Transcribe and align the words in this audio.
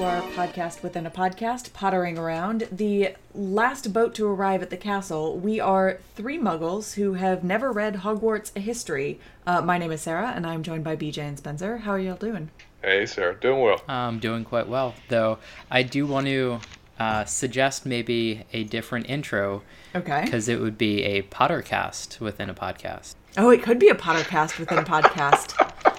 welcome 0.00 0.28
back 0.30 0.34
to 0.34 0.42
our 0.42 0.46
podcast 0.48 0.82
within 0.82 1.06
a 1.06 1.10
podcast, 1.10 1.72
Pottering 1.72 2.16
Around. 2.18 2.68
The 2.72 3.14
last 3.34 3.92
boat 3.92 4.14
to 4.14 4.26
arrive 4.26 4.62
at 4.62 4.70
the 4.70 4.76
castle. 4.76 5.38
We 5.38 5.60
are 5.60 5.98
three 6.14 6.38
muggles 6.38 6.94
who 6.94 7.14
have 7.14 7.44
never 7.44 7.70
read 7.72 7.96
Hogwarts 7.96 8.56
History. 8.56 9.20
Uh, 9.46 9.60
my 9.60 9.78
name 9.78 9.92
is 9.92 10.02
Sarah, 10.02 10.32
and 10.34 10.46
I'm 10.46 10.62
joined 10.62 10.84
by 10.84 10.96
BJ 10.96 11.18
and 11.18 11.38
Spencer. 11.38 11.78
How 11.78 11.92
are 11.92 11.98
y'all 11.98 12.16
doing? 12.16 12.50
Hey, 12.82 13.04
Sarah, 13.06 13.34
doing 13.38 13.60
well. 13.60 13.82
I'm 13.88 14.18
doing 14.18 14.44
quite 14.44 14.68
well, 14.68 14.94
though 15.08 15.38
I 15.70 15.82
do 15.82 16.06
want 16.06 16.26
to 16.26 16.60
uh, 16.98 17.24
suggest 17.24 17.84
maybe 17.84 18.44
a 18.52 18.64
different 18.64 19.08
intro 19.08 19.62
Okay. 19.94 20.22
because 20.24 20.48
it 20.48 20.60
would 20.60 20.78
be 20.78 21.02
a 21.04 21.22
Pottercast 21.22 22.20
within 22.20 22.48
a 22.48 22.54
podcast. 22.54 23.14
Oh, 23.36 23.50
it 23.50 23.62
could 23.62 23.78
be 23.78 23.88
a 23.88 23.94
Pottercast 23.94 24.58
within 24.58 24.78
a 24.78 24.84
podcast. 24.84 25.56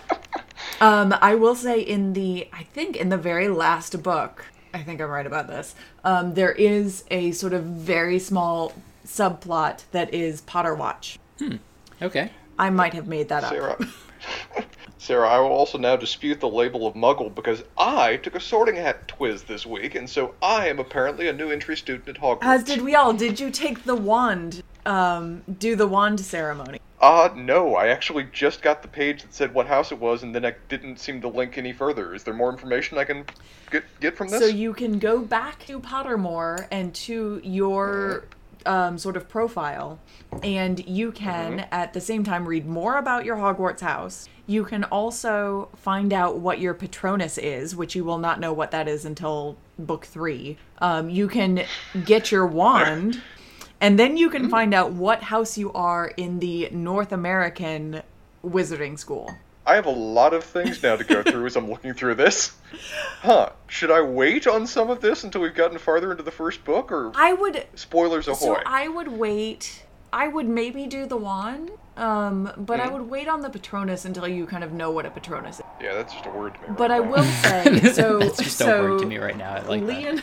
Um, 0.82 1.14
I 1.22 1.36
will 1.36 1.54
say 1.54 1.80
in 1.80 2.14
the, 2.14 2.48
I 2.52 2.64
think 2.64 2.96
in 2.96 3.10
the 3.10 3.18
very 3.18 3.48
last 3.48 4.02
book, 4.02 4.46
I 4.74 4.82
think 4.82 5.00
I'm 5.00 5.10
right 5.10 5.28
about 5.28 5.48
this. 5.48 5.76
Um, 6.04 6.34
there 6.34 6.52
is 6.52 7.04
a 7.12 7.32
sort 7.34 7.54
of 7.54 7.64
very 7.64 8.18
small 8.18 8.74
subplot 9.06 9.84
that 9.92 10.12
is 10.12 10.42
Potterwatch. 10.42 11.20
Okay. 12.02 12.32
I 12.58 12.72
might 12.72 12.96
have 12.96 13.08
made 13.08 13.30
that 13.30 13.44
up. 13.44 13.52
Sarah. 13.52 13.78
Sarah, 14.98 15.30
I 15.30 15.40
will 15.40 15.50
also 15.50 15.78
now 15.78 15.96
dispute 15.96 16.40
the 16.40 16.50
label 16.50 16.88
of 16.88 16.96
muggle 16.96 17.34
because 17.34 17.64
I 17.78 18.18
took 18.18 18.36
a 18.36 18.40
sorting 18.40 18.76
hat 18.76 19.12
quiz 19.16 19.44
this 19.44 19.66
week, 19.66 19.96
and 19.96 20.10
so 20.10 20.36
I 20.42 20.68
am 20.68 20.80
apparently 20.80 21.28
a 21.28 21.34
new 21.34 21.50
entry 21.50 21.76
student 21.78 22.08
at 22.08 22.22
Hogwarts. 22.22 22.44
As 22.44 22.64
did 22.64 22.82
we 22.82 22.96
all. 22.96 23.14
Did 23.14 23.40
you 23.40 23.50
take 23.50 23.84
the 23.84 23.96
wand? 23.96 24.64
Um, 24.86 25.44
do 25.60 25.76
the 25.76 25.88
wand 25.88 26.20
ceremony? 26.20 26.80
Uh, 27.02 27.30
no, 27.36 27.76
I 27.76 27.88
actually 27.88 28.28
just 28.32 28.62
got 28.62 28.84
the 28.84 28.88
page 28.88 29.24
that 29.24 29.34
said 29.34 29.54
what 29.56 29.66
house 29.66 29.92
it 29.92 29.98
was, 30.00 30.22
and 30.22 30.36
then 30.36 30.46
I 30.46 30.54
didn't 30.70 31.00
seem 31.00 31.20
to 31.22 31.28
link 31.28 31.58
any 31.58 31.74
further. 31.74 32.14
Is 32.14 32.24
there 32.24 32.34
more 32.34 32.52
information 32.52 33.00
I 33.00 33.06
can 33.06 33.26
get 33.72 33.84
get 34.00 34.16
from 34.16 34.30
this? 34.30 34.40
So 34.40 34.46
you 34.46 34.72
can 34.74 35.00
go 35.00 35.20
back 35.20 35.66
to 35.66 35.80
Pottermore 35.80 36.68
and 36.70 36.94
to 36.94 37.42
your 37.44 38.26
um, 38.68 39.00
sort 39.00 39.18
of 39.18 39.28
profile, 39.28 40.00
and 40.44 40.88
you 40.88 41.12
can 41.12 41.68
at 41.72 41.94
the 41.94 42.02
same 42.02 42.24
time 42.24 42.48
read 42.48 42.68
more 42.68 42.98
about 42.98 43.26
your 43.26 43.38
Hogwarts 43.38 43.82
house. 43.82 44.30
You 44.46 44.64
can 44.64 44.84
also 44.84 45.70
find 45.76 46.14
out 46.14 46.38
what 46.38 46.60
your 46.60 46.76
Patronus 46.76 47.40
is, 47.40 47.76
which 47.76 47.96
you 47.96 48.04
will 48.04 48.18
not 48.20 48.40
know 48.40 48.54
what 48.54 48.70
that 48.72 48.88
is 48.88 49.06
until 49.06 49.58
book 49.80 50.06
three. 50.06 50.58
Um, 50.78 51.10
you 51.10 51.28
can 51.28 51.66
get 52.06 52.32
your 52.32 52.46
wand, 52.46 53.22
and 53.82 54.00
then 54.00 54.16
you 54.16 54.30
can 54.30 54.50
find 54.50 54.74
out 54.74 54.94
what 54.94 55.24
house 55.24 55.58
you 55.58 55.74
are 55.74 56.08
in 56.16 56.40
the 56.40 56.70
North 56.72 57.12
American 57.12 58.02
Wizarding 58.46 58.98
School. 58.98 59.34
I 59.66 59.76
have 59.76 59.86
a 59.86 59.92
lot 59.92 60.34
of 60.34 60.44
things 60.44 60.82
now 60.82 60.96
to 60.96 61.04
go 61.04 61.22
through 61.30 61.46
as 61.46 61.56
I'm 61.56 61.70
looking 61.70 61.94
through 61.94 62.16
this. 62.16 62.54
Huh? 63.22 63.52
Should 63.68 63.92
I 63.92 64.02
wait 64.02 64.48
on 64.48 64.66
some 64.66 64.90
of 64.90 65.02
this 65.02 65.24
until 65.24 65.42
we've 65.42 65.54
gotten 65.54 65.78
farther 65.78 66.12
into 66.12 66.24
the 66.24 66.32
first 66.32 66.64
book, 66.66 66.92
or 66.92 67.12
I 67.16 67.34
would 67.34 67.66
spoilers 67.76 68.28
ahoy? 68.28 68.38
So 68.38 68.62
I 68.66 68.88
would 68.88 69.10
wait. 69.10 69.84
I 70.14 70.28
would 70.28 70.48
maybe 70.50 70.88
do 70.88 71.06
the 71.06 71.16
wand, 71.16 71.72
um, 71.96 72.52
but 72.58 72.80
Mm-hmm. 72.80 72.90
I 72.90 72.92
would 72.92 73.10
wait 73.10 73.28
on 73.30 73.40
the 73.42 73.50
Patronus 73.50 74.04
until 74.04 74.28
you 74.28 74.46
kind 74.46 74.64
of 74.64 74.74
know 74.74 74.92
what 74.92 75.06
a 75.06 75.10
Patronus 75.12 75.60
is. 75.60 75.66
Yeah, 75.80 75.94
that's 75.94 76.12
just 76.14 76.26
a 76.26 76.32
word 76.32 76.56
to 76.56 76.60
me. 76.62 76.68
right 76.68 76.78
But 76.78 76.92
I 76.92 77.00
will 77.00 77.24
say, 77.44 77.80
so 77.94 78.20
That's 78.20 78.38
just 78.40 78.58
so 78.58 78.86
a 78.86 78.90
word 78.92 79.00
to 79.02 79.06
me 79.06 79.18
right 79.20 79.38
now. 79.38 79.54
I 79.54 79.62
like 79.62 79.84
Lee 79.84 80.04
that. 80.06 80.22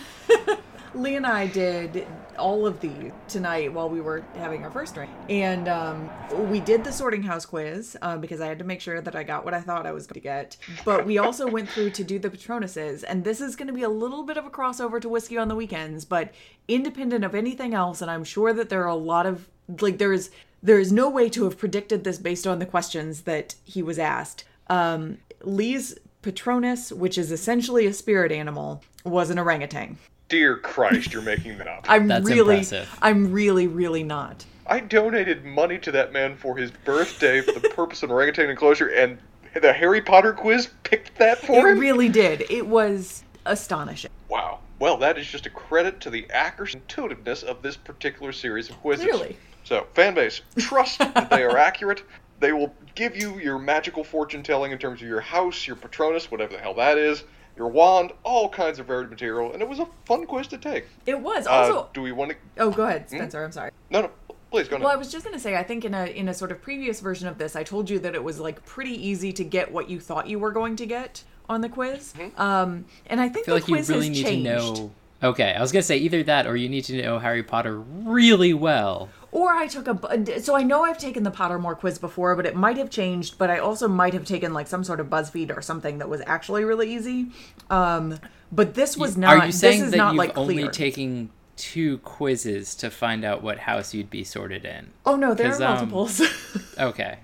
and 0.49 0.59
Lee 1.03 1.15
and 1.17 1.27
I 1.27 1.47
did 1.47 2.07
all 2.39 2.67
of 2.67 2.81
these 2.81 3.13
tonight 3.29 3.73
while 3.73 3.89
we 3.89 4.01
were 4.01 4.23
having 4.37 4.65
our 4.65 4.71
first 4.71 4.95
drink, 4.95 5.11
and 5.29 5.69
um, 5.69 6.11
we 6.51 6.61
did 6.61 6.85
the 6.85 6.93
sorting 6.93 7.23
house 7.23 7.45
quiz 7.45 7.97
uh, 8.03 8.17
because 8.17 8.41
I 8.41 8.47
had 8.47 8.59
to 8.59 8.65
make 8.65 8.81
sure 8.81 9.01
that 9.01 9.15
I 9.15 9.23
got 9.23 9.45
what 9.45 9.55
I 9.55 9.61
thought 9.61 9.87
I 9.87 9.93
was 9.93 10.07
going 10.07 10.15
to 10.15 10.21
get. 10.21 10.57
But 10.85 11.07
we 11.07 11.19
also 11.19 11.47
went 11.49 11.69
through 11.69 11.91
to 11.91 12.05
do 12.05 12.19
the 12.19 12.31
Patronuses, 12.31 13.05
and 13.07 13.25
this 13.25 13.41
is 13.41 13.57
going 13.57 13.69
to 13.69 13.75
be 13.75 13.83
a 13.83 13.89
little 13.89 14.23
bit 14.23 14.37
of 14.37 14.47
a 14.47 14.51
crossover 14.51 15.01
to 15.01 15.09
whiskey 15.09 15.37
on 15.37 15.49
the 15.49 15.55
weekends, 15.55 16.05
but 16.05 16.33
independent 16.67 17.25
of 17.25 17.35
anything 17.35 17.75
else. 17.75 18.03
And 18.03 18.11
I'm 18.11 18.25
sure 18.25 18.53
that 18.53 18.69
there 18.69 18.83
are 18.83 18.89
a 18.89 18.95
lot 18.95 19.27
of 19.27 19.49
like 19.81 19.99
there's 19.99 20.31
there 20.63 20.79
is 20.79 20.91
no 20.91 21.09
way 21.09 21.29
to 21.31 21.45
have 21.45 21.59
predicted 21.59 22.05
this 22.05 22.19
based 22.19 22.47
on 22.47 22.59
the 22.59 22.67
questions 22.67 23.23
that 23.23 23.55
he 23.65 23.83
was 23.83 23.99
asked. 23.99 24.45
Um, 24.69 25.19
Lee's 25.43 25.97
Patronus, 26.23 26.93
which 26.93 27.17
is 27.17 27.31
essentially 27.31 27.87
a 27.87 27.93
spirit 27.93 28.33
animal, 28.33 28.83
was 29.05 29.31
an 29.31 29.39
orangutan. 29.39 29.99
Dear 30.29 30.59
Christ, 30.59 31.13
you're 31.13 31.23
making 31.23 31.59
that 31.59 31.67
up. 31.67 31.85
I'm 31.89 32.07
That's 32.07 32.27
really, 32.27 32.57
impressive. 32.57 32.99
I'm 33.01 33.33
really, 33.33 33.67
really 33.67 34.03
not. 34.03 34.45
I 34.67 34.81
donated 34.81 35.45
money 35.45 35.79
to 35.79 35.91
that 35.93 36.13
man 36.13 36.37
for 36.37 36.57
his 36.57 36.71
birthday 36.71 37.41
for 37.41 37.59
the 37.59 37.71
purpose 37.71 38.03
of 38.03 38.11
an 38.11 38.15
orangutan 38.17 38.51
enclosure, 38.51 38.89
and 38.89 39.19
the 39.61 39.73
Harry 39.73 40.03
Potter 40.03 40.35
quiz 40.35 40.69
picked 40.83 41.17
that 41.19 41.39
for 41.39 41.53
It 41.59 41.63
for 41.63 41.69
him? 41.71 41.79
really 41.79 42.11
did. 42.11 42.45
It 42.51 42.67
was 42.67 43.25
astonishing. 43.47 44.11
wow. 44.29 44.59
Well, 44.81 44.97
that 44.99 45.19
is 45.19 45.27
just 45.27 45.45
a 45.47 45.51
credit 45.51 45.99
to 46.03 46.11
the 46.11 46.31
accuracy 46.31 46.75
and 46.75 46.83
intuitiveness 46.83 47.43
of 47.43 47.63
this 47.63 47.77
particular 47.77 48.31
series 48.31 48.71
of 48.71 48.77
quizzes. 48.77 49.07
Clearly. 49.07 49.37
So, 49.65 49.89
fanbase, 49.95 50.43
trust 50.57 51.01
that 51.01 51.31
they 51.31 51.43
are 51.43 51.57
accurate. 51.59 52.05
They 52.39 52.53
will 52.53 52.73
give 52.95 53.17
you 53.17 53.41
your 53.41 53.59
magical 53.59 54.05
fortune 54.05 54.45
telling 54.45 54.71
in 54.71 54.79
terms 54.79 55.03
of 55.03 55.09
your 55.09 55.21
house, 55.21 55.67
your 55.67 55.75
Patronus, 55.75 56.31
whatever 56.31 56.53
the 56.53 56.61
hell 56.61 56.75
that 56.75 56.97
is, 56.97 57.25
your 57.59 57.69
wand, 57.69 58.13
all 58.23 58.49
kinds 58.49 58.79
of 58.79 58.87
varied 58.87 59.11
material, 59.11 59.53
and 59.53 59.61
it 59.61 59.69
was 59.69 59.81
a 59.81 59.89
fun 60.07 60.25
quiz 60.25 60.47
to 60.49 60.59
take. 60.59 60.87
It 61.07 61.21
was 61.21 61.47
Uh, 61.47 61.51
also. 61.51 61.89
do 61.93 62.01
we 62.03 62.13
want 62.13 62.31
to? 62.31 62.37
oh, 62.59 62.71
go 62.71 62.85
ahead, 62.85 63.11
Spencer. 63.11 63.43
I'm 63.45 63.53
sorry. 63.53 63.71
No, 63.91 64.03
no. 64.03 64.11
Please 64.51 64.67
go 64.69 64.77
on. 64.77 64.83
Well, 64.83 64.91
I 64.93 64.97
was 64.97 65.13
just 65.13 65.27
gonna 65.27 65.39
say, 65.39 65.57
I 65.57 65.63
think 65.63 65.85
in 65.85 65.93
a 65.93 66.07
in 66.07 66.29
a 66.29 66.33
sort 66.35 66.51
of 66.53 66.63
previous 66.63 67.01
version 67.01 67.29
of 67.29 67.37
this, 67.37 67.55
I 67.55 67.65
told 67.65 67.91
you 67.91 67.99
that 67.99 68.15
it 68.15 68.25
was 68.25 68.41
like 68.41 68.65
pretty 68.65 68.93
easy 69.07 69.31
to 69.35 69.45
get 69.45 69.71
what 69.71 69.91
you 69.91 70.01
thought 70.01 70.27
you 70.27 70.39
were 70.39 70.53
going 70.53 70.75
to 70.77 70.87
get 70.87 71.23
on 71.51 71.61
the 71.61 71.69
quiz. 71.69 72.15
Um, 72.39 72.87
and 73.07 73.21
I 73.21 73.29
think 73.29 73.45
I 73.45 73.47
feel 73.47 73.55
the 73.57 73.61
like 73.61 73.69
you 73.69 73.95
really 73.95 74.07
has 74.09 74.17
need 74.17 74.23
changed. 74.25 74.47
to 74.77 74.83
know. 74.83 74.91
Okay, 75.23 75.53
I 75.53 75.61
was 75.61 75.71
gonna 75.73 75.83
say 75.83 75.99
either 75.99 76.23
that 76.23 76.47
or 76.47 76.57
you 76.57 76.69
need 76.71 76.85
to 76.85 77.03
know 77.03 77.19
Harry 77.19 77.43
Potter 77.43 77.79
really 77.79 78.55
well. 78.55 79.11
Or 79.31 79.51
I 79.53 79.67
took 79.67 79.87
a 79.87 80.41
so 80.41 80.57
I 80.57 80.63
know 80.63 80.85
I've 80.85 80.97
taken 80.99 81.23
the 81.23 81.31
Pottermore 81.31 81.77
quiz 81.77 81.99
before, 81.99 82.35
but 82.35 82.47
it 82.47 82.57
might 82.57 82.77
have 82.79 82.89
changed. 82.91 83.37
But 83.37 83.51
I 83.51 83.59
also 83.59 83.87
might 83.87 84.15
have 84.15 84.25
taken 84.25 84.55
like 84.55 84.67
some 84.67 84.83
sort 84.85 85.01
of 85.01 85.09
BuzzFeed 85.09 85.55
or 85.55 85.61
something 85.61 85.99
that 85.99 86.09
was 86.09 86.23
actually 86.27 86.65
really 86.65 86.95
easy. 86.95 87.27
Um, 87.69 88.19
but 88.51 88.75
this 88.75 88.97
was 88.97 89.17
not. 89.19 89.37
Are 89.37 89.47
you 89.47 89.53
saying 89.53 89.81
this 89.81 89.87
is 89.87 89.91
that 89.93 89.97
not 89.99 90.13
you've 90.15 90.19
like 90.19 90.39
only 90.39 90.55
clear. 90.57 90.71
taking 90.71 91.31
two 91.57 91.99
quizzes 91.99 92.75
to 92.77 92.89
find 92.91 93.25
out 93.25 93.43
what 93.43 93.59
house 93.59 93.93
you'd 93.93 94.09
be 94.11 94.25
sorted 94.25 94.65
in? 94.65 94.89
oh 95.05 95.17
no, 95.17 95.35
there 95.35 95.49
are 95.49 95.51
'Cause, 95.51 95.61
um, 95.61 95.91
multiples. 95.91 96.23
Okay, 96.79 97.19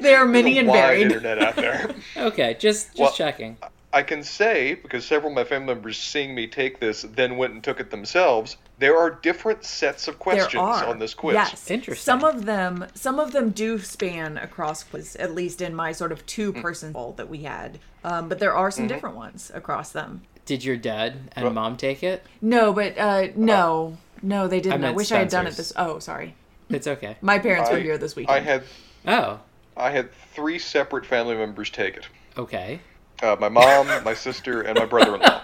they 0.00 0.14
are 0.14 0.24
many 0.26 0.58
and 0.58 0.66
wide 0.68 0.76
varied. 0.78 1.02
internet 1.12 1.38
out 1.38 1.54
there. 1.56 1.94
okay, 2.16 2.54
just 2.58 2.88
just 2.88 2.98
Well- 2.98 3.12
checking. 3.12 3.56
I 3.94 4.02
can 4.02 4.22
say, 4.22 4.72
because 4.72 5.04
several 5.04 5.30
of 5.32 5.36
my 5.36 5.44
family 5.44 5.74
members 5.74 5.98
seeing 5.98 6.34
me 6.34 6.46
take 6.46 6.80
this 6.80 7.02
then 7.02 7.36
went 7.36 7.52
and 7.52 7.62
took 7.62 7.78
it 7.78 7.90
themselves, 7.90 8.56
there 8.78 8.96
are 8.98 9.10
different 9.10 9.64
sets 9.64 10.08
of 10.08 10.14
There 10.14 10.18
questions 10.18 10.54
are 10.62 10.86
on 10.86 10.98
this 10.98 11.14
quiz. 11.14 11.34
Yes, 11.34 11.70
Interesting. 11.70 12.02
Some 12.02 12.24
of 12.24 12.44
them, 12.46 12.86
some 12.94 13.18
of 13.20 13.32
them 13.32 13.50
do 13.50 13.78
span 13.78 14.38
across 14.38 14.82
quiz. 14.82 15.14
At 15.16 15.34
least 15.34 15.60
in 15.60 15.74
my 15.74 15.92
sort 15.92 16.12
of 16.12 16.24
two-person 16.26 16.92
poll 16.92 17.12
that 17.12 17.28
we 17.28 17.42
had. 17.44 17.78
Um, 18.04 18.28
but 18.28 18.38
there 18.40 18.54
are 18.54 18.70
some 18.70 18.86
different 18.88 19.14
ones 19.16 19.50
across 19.54 19.92
them. 19.92 20.22
Did 20.44 20.64
your 20.64 20.76
dad 20.76 21.30
and 21.36 21.44
Well- 21.44 21.54
mom 21.54 21.76
take 21.76 22.02
it? 22.02 22.24
No, 22.40 22.72
but 22.72 22.98
uh, 22.98 23.28
no, 23.36 23.96
no, 24.22 24.48
they 24.48 24.60
didn't. 24.60 24.74
I, 24.74 24.78
meant 24.78 24.96
wish 24.96 25.12
I 25.12 25.18
had 25.18 25.28
done 25.28 25.46
it 25.46 25.54
this. 25.54 25.72
Oh, 25.76 26.00
sorry. 26.00 26.34
It's 26.68 26.86
okay. 26.88 27.16
My 27.20 27.38
parents 27.38 27.70
were 27.70 27.78
here 27.78 27.98
this 27.98 28.16
weekend. 28.16 28.36
I 28.36 28.40
had 28.40 28.64
Oh, 29.06 29.40
I 29.76 29.90
had 29.90 30.12
three 30.34 30.58
separate 30.58 31.06
family 31.06 31.36
members 31.36 31.70
take 31.70 31.96
it. 31.96 32.08
okay. 32.36 32.80
Uh, 33.22 33.36
my 33.38 33.48
mom, 33.48 33.86
my 34.02 34.14
sister, 34.14 34.62
and 34.62 34.76
my 34.76 34.84
brother-in-law. 34.84 35.42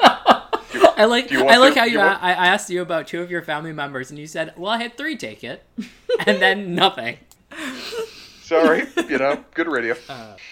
I 0.74 1.04
like 1.06 1.28
Do 1.28 1.34
you 1.34 1.44
want 1.44 1.56
I 1.56 1.58
like 1.58 1.74
to? 1.74 1.80
how 1.80 1.86
you, 1.86 1.92
you 1.92 1.98
want- 1.98 2.22
I, 2.22 2.30
I 2.34 2.46
asked 2.48 2.68
you 2.70 2.82
about 2.82 3.06
two 3.06 3.22
of 3.22 3.30
your 3.30 3.42
family 3.42 3.72
members 3.72 4.10
and 4.10 4.18
you 4.18 4.26
said, 4.26 4.52
"Well, 4.56 4.70
I 4.70 4.78
had 4.82 4.96
three 4.96 5.16
take 5.16 5.42
it," 5.44 5.64
and 6.26 6.40
then 6.42 6.74
nothing. 6.74 7.18
Sorry, 8.42 8.86
you 9.08 9.18
know, 9.18 9.44
good 9.54 9.68
radio. 9.68 9.94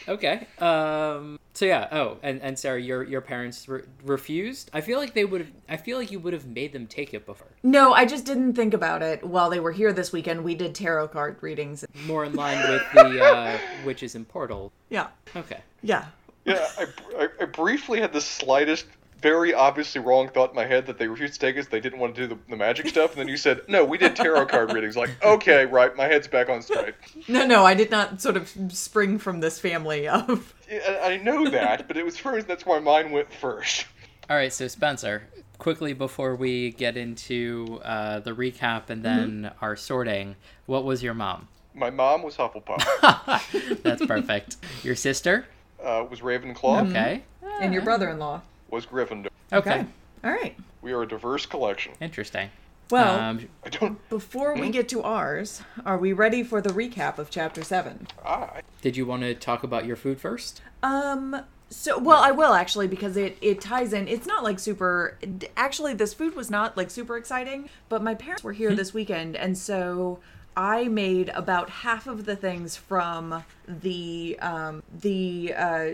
Okay. 0.07 0.47
Um. 0.59 1.39
So 1.55 1.65
yeah. 1.65 1.89
Oh, 1.91 2.19
and 2.23 2.43
and 2.43 2.59
Sarah, 2.59 2.81
your 2.81 3.03
your 3.03 3.23
parents 3.23 3.67
re- 3.69 3.83
refused. 4.05 4.71
I 4.75 4.83
feel 4.83 4.99
like 4.99 5.15
they 5.15 5.25
would 5.25 5.41
have. 5.41 5.51
I 5.69 5.77
feel 5.79 5.97
like 5.99 6.11
you 6.13 6.21
would 6.21 6.35
have 6.35 6.47
made 6.47 6.73
them 6.75 6.87
take 6.87 7.15
it 7.15 7.25
before. 7.25 7.49
no, 7.63 7.95
I 7.95 8.05
just 8.05 8.27
didn't 8.27 8.53
think 8.55 8.75
about 8.75 9.03
it 9.03 9.25
while 9.25 9.49
they 9.49 9.61
were 9.61 9.73
here 9.73 9.93
this 9.95 10.13
weekend. 10.13 10.45
We 10.45 10.55
did 10.55 10.75
tarot 10.75 11.09
card 11.09 11.39
readings. 11.43 11.85
More 12.07 12.25
in 12.27 12.35
line 12.35 12.59
with 12.71 12.83
the 12.93 13.25
uh, 13.25 13.59
witches 13.87 14.15
in 14.15 14.25
Portal. 14.27 14.73
Yeah, 14.91 15.09
Okay. 15.35 15.61
yeah. 15.83 16.07
Yeah, 16.45 16.65
I, 16.79 16.87
I, 17.19 17.29
I 17.41 17.45
briefly 17.47 18.01
had 18.01 18.13
the 18.13 18.21
slightest, 18.21 18.87
very 19.21 19.55
obviously 19.55 20.01
wrong 20.01 20.29
thought 20.29 20.51
in 20.51 20.57
my 20.57 20.65
head 20.67 20.87
that 20.87 20.99
they 20.99 21.09
refused 21.09 21.35
to 21.35 21.41
take 21.41 21.57
us. 21.59 21.67
They 21.67 21.81
didn't 21.81 21.99
want 21.99 22.15
to 22.15 22.23
do 22.23 22.35
the, 22.35 22.41
the 22.49 22.57
magic 22.57 22.89
stuff, 22.89 23.13
and 23.13 23.21
then 23.21 23.29
you 23.29 23.37
said, 23.37 23.63
"No, 23.69 23.85
we 23.85 23.99
did 23.99 24.17
tarot 24.17 24.47
card 24.47 24.73
readings." 24.73 24.97
Like, 24.97 25.11
okay, 25.25 25.67
right, 25.67 25.95
my 25.97 26.05
head's 26.05 26.29
back 26.29 26.49
on 26.49 26.63
straight. 26.63 26.95
No, 27.29 27.47
no, 27.47 27.65
I 27.65 27.75
did 27.75 27.91
not 27.91 28.21
sort 28.21 28.37
of 28.37 28.53
spring 28.71 29.19
from 29.19 29.41
this 29.41 29.59
family 29.59 30.09
of. 30.09 30.55
I, 30.71 31.13
I 31.13 31.17
know 31.19 31.49
that, 31.51 31.89
but 31.89 31.97
it 31.97 32.05
was 32.05 32.17
first. 32.19 32.47
That's 32.47 32.67
why 32.67 32.79
mine 32.79 33.11
went 33.11 33.33
first. 33.33 33.87
All 34.29 34.37
right. 34.37 34.53
So 34.53 34.69
Spencer, 34.69 35.23
quickly 35.59 35.93
before 35.93 36.37
we 36.37 36.73
get 36.73 36.97
into 36.97 37.81
uh, 37.85 38.21
the 38.21 38.33
recap 38.33 38.91
and 38.91 39.03
then 39.03 39.53
our 39.61 39.77
sorting, 39.77 40.37
what 40.67 40.85
was 40.85 41.03
your 41.03 41.15
mom? 41.15 41.49
My 41.75 41.91
mom 41.91 42.23
was 42.23 42.37
Hufflepuff. 42.37 43.83
That's 43.83 44.05
perfect. 44.07 44.57
Your 44.83 44.97
sister? 44.97 45.47
Uh, 45.83 46.07
was 46.09 46.21
Ravenclaw. 46.21 46.89
Okay. 46.89 47.23
And 47.61 47.73
your 47.73 47.83
brother-in-law. 47.83 48.41
Was 48.71 48.87
Gryffindor. 48.87 49.29
Okay. 49.53 49.85
All 50.25 50.31
right. 50.31 50.57
We 50.83 50.93
are 50.93 51.03
a 51.03 51.09
diverse 51.09 51.47
collection. 51.47 51.93
Interesting. 52.01 52.51
Well, 52.91 53.19
um, 53.19 53.49
I 53.65 53.71
don't. 53.71 54.09
before 54.09 54.55
we 54.55 54.71
get 54.71 54.89
to 54.91 55.03
ours, 55.03 55.63
are 55.85 55.99
we 55.99 56.13
ready 56.13 56.43
for 56.45 56.61
the 56.61 56.71
recap 56.71 57.19
of 57.19 57.31
chapter 57.31 57.65
7? 57.65 58.07
I 58.25 58.61
did 58.81 58.97
you 58.97 59.05
want 59.07 59.23
to 59.23 59.35
talk 59.35 59.65
about 59.65 59.87
your 59.87 59.97
food 59.97 60.21
first? 60.21 60.63
Um 60.83 61.43
so 61.69 61.99
well 61.99 62.23
I 62.23 62.31
will 62.31 62.53
actually 62.55 62.87
because 62.87 63.17
it 63.17 63.39
it 63.41 63.61
ties 63.61 63.93
in. 63.93 64.07
It's 64.07 64.27
not 64.27 64.45
like 64.45 64.61
super 64.61 65.19
actually 65.57 65.95
this 65.95 66.15
food 66.15 66.37
was 66.37 66.49
not 66.49 66.77
like 66.77 66.91
super 66.91 67.17
exciting, 67.17 67.69
but 67.89 68.05
my 68.05 68.15
parents 68.15 68.45
were 68.45 68.53
here 68.53 68.73
this 68.75 68.95
weekend 68.95 69.35
and 69.35 69.59
so 69.59 70.21
I 70.57 70.85
made 70.89 71.29
about 71.35 71.69
half 71.69 72.07
of 72.07 72.25
the 72.25 72.35
things 72.35 72.77
from 72.77 73.45
the 73.69 74.39
um, 74.41 74.83
the 75.03 75.53
uh, 75.55 75.91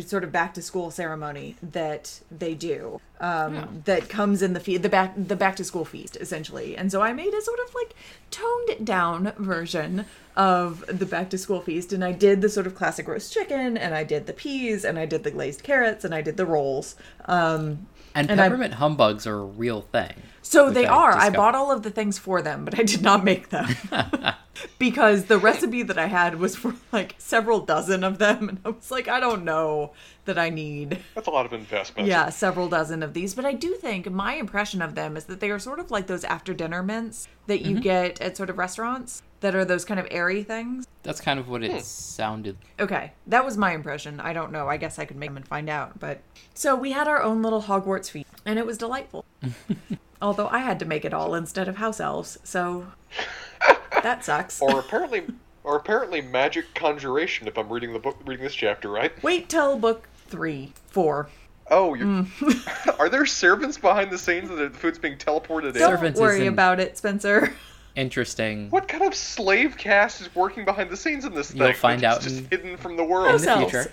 sort 0.00 0.22
of 0.24 0.30
back 0.30 0.52
to 0.54 0.62
school 0.62 0.90
ceremony 0.90 1.56
that 1.62 2.20
they 2.30 2.54
do 2.54 3.00
um, 3.20 3.54
Yeah. 3.54 3.66
that 3.86 4.08
comes 4.10 4.42
in 4.42 4.52
the 4.52 4.60
fe- 4.60 4.76
the 4.76 4.90
back 4.90 5.14
the 5.16 5.36
back 5.36 5.56
to 5.56 5.64
school 5.64 5.86
feast 5.86 6.16
essentially, 6.20 6.76
and 6.76 6.92
so 6.92 7.00
I 7.00 7.12
made 7.14 7.32
a 7.32 7.40
sort 7.40 7.58
of 7.66 7.74
like 7.74 7.94
toned 8.30 8.84
down 8.84 9.32
version 9.38 10.04
of 10.36 10.84
the 10.88 11.06
back 11.06 11.30
to 11.30 11.38
school 11.38 11.60
feast, 11.62 11.92
and 11.92 12.04
I 12.04 12.12
did 12.12 12.40
the 12.42 12.48
sort 12.50 12.66
of 12.66 12.74
classic 12.74 13.08
roast 13.08 13.32
chicken, 13.32 13.76
and 13.78 13.94
I 13.94 14.04
did 14.04 14.26
the 14.26 14.32
peas, 14.34 14.84
and 14.84 14.98
I 14.98 15.06
did 15.06 15.24
the 15.24 15.30
glazed 15.30 15.62
carrots, 15.62 16.04
and 16.04 16.14
I 16.14 16.20
did 16.22 16.36
the 16.36 16.46
rolls. 16.46 16.96
Um, 17.26 17.86
And, 18.14 18.30
And 18.30 18.40
I- 18.42 18.48
peppermint 18.48 18.74
humbugs 18.74 19.26
are 19.26 19.38
a 19.38 19.44
real 19.44 19.80
thing. 19.80 20.12
So 20.42 20.66
which 20.66 20.74
they 20.74 20.86
I 20.86 20.94
are. 20.94 21.12
I 21.12 21.30
bought 21.30 21.54
all 21.54 21.70
of 21.70 21.82
the 21.82 21.90
things 21.90 22.18
for 22.18 22.42
them, 22.42 22.64
but 22.64 22.78
I 22.78 22.82
did 22.82 23.02
not 23.02 23.24
make 23.24 23.48
them. 23.48 23.68
because 24.78 25.24
the 25.24 25.38
recipe 25.38 25.82
that 25.82 25.98
I 25.98 26.06
had 26.06 26.38
was 26.38 26.56
for 26.56 26.74
like 26.92 27.14
several 27.18 27.60
dozen 27.60 28.04
of 28.04 28.18
them. 28.18 28.48
And 28.48 28.60
I 28.64 28.70
was 28.70 28.90
like, 28.90 29.08
I 29.08 29.20
don't 29.20 29.44
know 29.44 29.92
that 30.24 30.38
I 30.38 30.50
need, 30.50 30.98
that's 31.14 31.26
a 31.26 31.30
lot 31.30 31.46
of 31.46 31.52
investment. 31.52 32.08
yeah, 32.08 32.28
several 32.28 32.68
dozen 32.68 33.02
of 33.02 33.14
these. 33.14 33.34
But 33.34 33.44
I 33.44 33.54
do 33.54 33.74
think 33.74 34.10
my 34.10 34.34
impression 34.34 34.82
of 34.82 34.94
them 34.94 35.16
is 35.16 35.24
that 35.24 35.40
they 35.40 35.50
are 35.50 35.58
sort 35.58 35.80
of 35.80 35.90
like 35.90 36.06
those 36.06 36.24
after 36.24 36.54
dinner 36.54 36.82
mints 36.82 37.28
that 37.46 37.62
you 37.62 37.74
mm-hmm. 37.74 37.82
get 37.82 38.20
at 38.20 38.36
sort 38.36 38.50
of 38.50 38.58
restaurants 38.58 39.22
that 39.40 39.54
are 39.56 39.64
those 39.64 39.84
kind 39.84 39.98
of 39.98 40.06
airy 40.10 40.44
things. 40.44 40.86
That's 41.02 41.20
kind 41.20 41.40
of 41.40 41.48
what 41.48 41.64
it 41.64 41.72
hmm. 41.72 41.78
sounded. 41.80 42.56
Okay, 42.78 43.12
that 43.26 43.44
was 43.44 43.56
my 43.56 43.72
impression. 43.72 44.20
I 44.20 44.32
don't 44.32 44.52
know. 44.52 44.68
I 44.68 44.76
guess 44.76 44.98
I 45.00 45.04
could 45.04 45.16
make 45.16 45.30
them 45.30 45.36
and 45.36 45.48
find 45.48 45.68
out. 45.68 45.98
But 45.98 46.20
so 46.54 46.76
we 46.76 46.92
had 46.92 47.08
our 47.08 47.20
own 47.20 47.42
little 47.42 47.62
Hogwarts 47.62 48.08
feast, 48.08 48.28
and 48.46 48.58
it 48.58 48.66
was 48.66 48.78
delightful. 48.78 49.24
Although 50.22 50.48
I 50.48 50.58
had 50.60 50.78
to 50.78 50.84
make 50.86 51.04
it 51.04 51.12
all 51.12 51.34
instead 51.34 51.66
of 51.68 51.76
house 51.76 52.00
elves, 52.00 52.38
so 52.44 52.86
that 54.02 54.24
sucks. 54.24 54.62
Or 54.62 54.78
apparently, 54.78 55.24
or 55.64 55.76
apparently 55.76 56.20
magic 56.22 56.72
conjuration. 56.74 57.48
If 57.48 57.58
I'm 57.58 57.68
reading 57.70 57.92
the 57.92 57.98
book, 57.98 58.16
reading 58.24 58.44
this 58.44 58.54
chapter 58.54 58.88
right. 58.88 59.12
Wait 59.22 59.48
till 59.48 59.76
book 59.78 60.08
three, 60.28 60.72
four. 60.86 61.28
Oh, 61.70 61.94
you're, 61.94 62.06
Mm. 62.06 62.98
are 62.98 63.08
there 63.08 63.24
servants 63.26 63.78
behind 63.78 64.10
the 64.10 64.18
scenes 64.18 64.48
that 64.48 64.56
the 64.56 64.70
food's 64.78 64.98
being 64.98 65.16
teleported 65.16 65.68
in? 65.68 65.74
Don't 65.74 65.90
Servants 65.90 66.20
worry 66.20 66.36
isn't- 66.42 66.48
about 66.52 66.80
it, 66.80 66.96
Spencer. 66.98 67.52
Interesting. 67.94 68.70
What 68.70 68.88
kind 68.88 69.02
of 69.04 69.14
slave 69.14 69.76
caste 69.76 70.20
is 70.22 70.34
working 70.34 70.64
behind 70.64 70.88
the 70.90 70.96
scenes 70.96 71.24
in 71.26 71.34
this 71.34 71.50
thing? 71.50 71.60
You'll 71.62 71.72
find 71.74 72.04
out 72.04 72.22
just 72.22 72.38
in- 72.38 72.46
hidden 72.48 72.76
from 72.78 72.96
the 72.96 73.04
world. 73.04 73.40
in 73.40 73.46
the 73.46 73.56
future. 73.56 73.92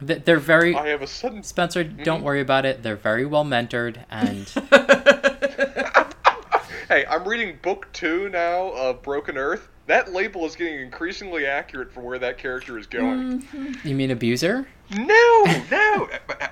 They're 0.00 0.38
very. 0.40 0.74
I 0.74 0.88
have 0.88 1.00
a 1.02 1.06
sudden. 1.06 1.42
Spencer, 1.42 1.82
don't 1.84 2.22
worry 2.22 2.40
about 2.40 2.66
it. 2.66 2.82
They're 2.82 2.96
very 2.96 3.24
well 3.24 3.44
mentored, 3.44 3.98
and 4.10 4.46
Hey, 6.88 7.04
I'm 7.06 7.26
reading 7.26 7.58
book 7.62 7.88
two 7.92 8.28
now 8.28 8.68
of 8.68 9.02
Broken 9.02 9.36
Earth. 9.36 9.68
That 9.86 10.12
label 10.12 10.46
is 10.46 10.54
getting 10.54 10.78
increasingly 10.80 11.44
accurate 11.44 11.92
for 11.92 12.00
where 12.00 12.18
that 12.20 12.38
character 12.38 12.78
is 12.78 12.86
going. 12.86 13.42
Mm. 13.42 13.84
you 13.84 13.96
mean 13.96 14.12
abuser? 14.12 14.68
No, 14.92 15.04
no. 15.70 16.08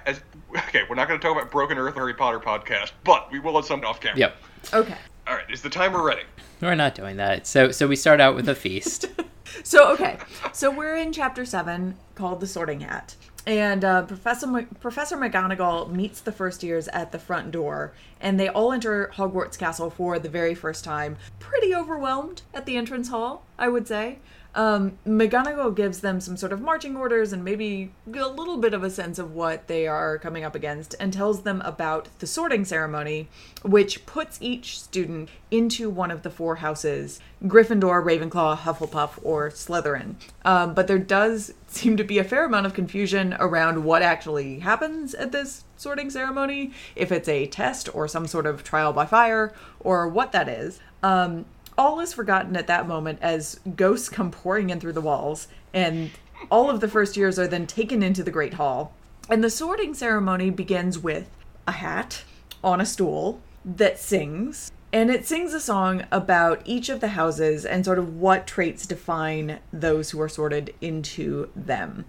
As, 0.06 0.20
okay, 0.56 0.80
we're 0.88 0.96
not 0.96 1.06
going 1.06 1.20
to 1.20 1.24
talk 1.24 1.36
about 1.36 1.52
Broken 1.52 1.78
Earth 1.78 1.94
Harry 1.94 2.14
Potter 2.14 2.40
podcast, 2.40 2.90
but 3.04 3.30
we 3.30 3.38
will 3.38 3.56
at 3.58 3.64
some 3.64 3.84
off 3.84 4.00
camera. 4.00 4.18
Yep. 4.18 4.36
Okay. 4.72 4.96
All 5.28 5.34
right, 5.36 5.48
is 5.50 5.62
the 5.62 5.70
timer 5.70 6.02
ready? 6.02 6.22
We're 6.60 6.74
not 6.74 6.96
doing 6.96 7.16
that. 7.18 7.46
So, 7.46 7.70
so 7.70 7.86
we 7.86 7.94
start 7.94 8.20
out 8.20 8.34
with 8.34 8.48
a 8.48 8.54
feast. 8.56 9.06
So 9.62 9.92
okay, 9.92 10.18
so 10.52 10.68
we're 10.70 10.96
in 10.96 11.12
chapter 11.12 11.44
seven 11.44 11.96
called 12.16 12.40
the 12.40 12.46
Sorting 12.46 12.80
Hat, 12.80 13.14
and 13.46 13.84
uh, 13.84 14.02
Professor 14.02 14.46
Mc- 14.46 14.80
Professor 14.80 15.16
McGonagall 15.16 15.90
meets 15.90 16.20
the 16.20 16.32
first 16.32 16.62
years 16.62 16.88
at 16.88 17.12
the 17.12 17.18
front 17.18 17.50
door, 17.50 17.92
and 18.20 18.40
they 18.40 18.48
all 18.48 18.72
enter 18.72 19.10
Hogwarts 19.14 19.58
Castle 19.58 19.90
for 19.90 20.18
the 20.18 20.28
very 20.28 20.54
first 20.54 20.84
time. 20.84 21.16
Pretty 21.38 21.74
overwhelmed 21.74 22.42
at 22.54 22.64
the 22.64 22.76
entrance 22.76 23.08
hall, 23.08 23.44
I 23.58 23.68
would 23.68 23.86
say. 23.86 24.18
Um, 24.54 24.98
McGonagall 25.06 25.74
gives 25.74 26.00
them 26.00 26.20
some 26.20 26.36
sort 26.36 26.52
of 26.52 26.60
marching 26.60 26.96
orders 26.96 27.32
and 27.32 27.44
maybe 27.44 27.90
a 28.06 28.28
little 28.28 28.56
bit 28.56 28.72
of 28.72 28.84
a 28.84 28.90
sense 28.90 29.18
of 29.18 29.34
what 29.34 29.66
they 29.66 29.86
are 29.86 30.18
coming 30.18 30.44
up 30.44 30.54
against, 30.54 30.94
and 31.00 31.12
tells 31.12 31.42
them 31.42 31.60
about 31.62 32.08
the 32.20 32.26
sorting 32.26 32.64
ceremony, 32.64 33.28
which 33.62 34.06
puts 34.06 34.38
each 34.40 34.78
student 34.78 35.28
into 35.50 35.90
one 35.90 36.10
of 36.10 36.22
the 36.22 36.30
four 36.30 36.56
houses 36.56 37.20
Gryffindor, 37.44 38.02
Ravenclaw, 38.02 38.58
Hufflepuff, 38.58 39.18
or 39.22 39.50
Slytherin. 39.50 40.14
Um, 40.44 40.72
but 40.72 40.86
there 40.86 40.98
does 40.98 41.52
seem 41.66 41.96
to 41.96 42.04
be 42.04 42.18
a 42.18 42.24
fair 42.24 42.44
amount 42.44 42.66
of 42.66 42.74
confusion 42.74 43.36
around 43.38 43.84
what 43.84 44.02
actually 44.02 44.60
happens 44.60 45.14
at 45.14 45.32
this 45.32 45.64
sorting 45.76 46.08
ceremony, 46.08 46.72
if 46.96 47.10
it's 47.10 47.28
a 47.28 47.46
test 47.46 47.94
or 47.94 48.08
some 48.08 48.26
sort 48.26 48.46
of 48.46 48.64
trial 48.64 48.92
by 48.92 49.04
fire, 49.04 49.52
or 49.80 50.08
what 50.08 50.32
that 50.32 50.48
is. 50.48 50.80
Um, 51.02 51.44
all 51.76 52.00
is 52.00 52.12
forgotten 52.12 52.56
at 52.56 52.66
that 52.66 52.88
moment 52.88 53.18
as 53.22 53.60
ghosts 53.76 54.08
come 54.08 54.30
pouring 54.30 54.70
in 54.70 54.80
through 54.80 54.92
the 54.92 55.00
walls, 55.00 55.48
and 55.72 56.10
all 56.50 56.70
of 56.70 56.80
the 56.80 56.88
first 56.88 57.16
years 57.16 57.38
are 57.38 57.46
then 57.46 57.66
taken 57.66 58.02
into 58.02 58.22
the 58.22 58.30
Great 58.30 58.54
Hall. 58.54 58.92
And 59.28 59.42
the 59.42 59.50
sorting 59.50 59.94
ceremony 59.94 60.50
begins 60.50 60.98
with 60.98 61.30
a 61.66 61.72
hat 61.72 62.24
on 62.62 62.80
a 62.80 62.86
stool 62.86 63.40
that 63.64 63.98
sings, 63.98 64.70
and 64.92 65.10
it 65.10 65.26
sings 65.26 65.54
a 65.54 65.60
song 65.60 66.04
about 66.12 66.62
each 66.64 66.88
of 66.88 67.00
the 67.00 67.08
houses 67.08 67.64
and 67.64 67.84
sort 67.84 67.98
of 67.98 68.16
what 68.16 68.46
traits 68.46 68.86
define 68.86 69.58
those 69.72 70.10
who 70.10 70.20
are 70.20 70.28
sorted 70.28 70.74
into 70.80 71.50
them. 71.56 72.04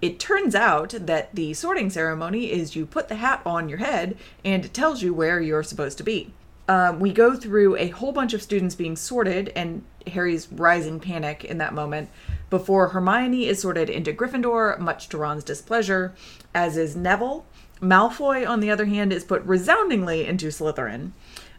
It 0.00 0.20
turns 0.20 0.54
out 0.54 0.90
that 0.90 1.34
the 1.34 1.54
sorting 1.54 1.90
ceremony 1.90 2.52
is 2.52 2.76
you 2.76 2.86
put 2.86 3.08
the 3.08 3.16
hat 3.16 3.42
on 3.44 3.68
your 3.68 3.78
head 3.78 4.16
and 4.44 4.64
it 4.64 4.72
tells 4.72 5.02
you 5.02 5.12
where 5.12 5.40
you're 5.40 5.64
supposed 5.64 5.98
to 5.98 6.04
be 6.04 6.32
um, 6.68 7.00
we 7.00 7.12
go 7.12 7.34
through 7.34 7.76
a 7.76 7.88
whole 7.88 8.12
bunch 8.12 8.34
of 8.34 8.42
students 8.42 8.74
being 8.74 8.94
sorted 8.94 9.50
and 9.56 9.82
Harry's 10.06 10.50
rising 10.52 11.00
panic 11.00 11.44
in 11.44 11.58
that 11.58 11.74
moment 11.74 12.10
before 12.50 12.88
Hermione 12.88 13.46
is 13.46 13.60
sorted 13.60 13.90
into 13.90 14.12
Gryffindor, 14.12 14.78
much 14.78 15.08
to 15.08 15.18
Ron's 15.18 15.44
displeasure, 15.44 16.14
as 16.54 16.76
is 16.76 16.94
Neville. 16.94 17.44
Malfoy, 17.80 18.46
on 18.46 18.60
the 18.60 18.70
other 18.70 18.86
hand, 18.86 19.12
is 19.12 19.24
put 19.24 19.42
resoundingly 19.44 20.26
into 20.26 20.48
Slytherin. 20.48 21.12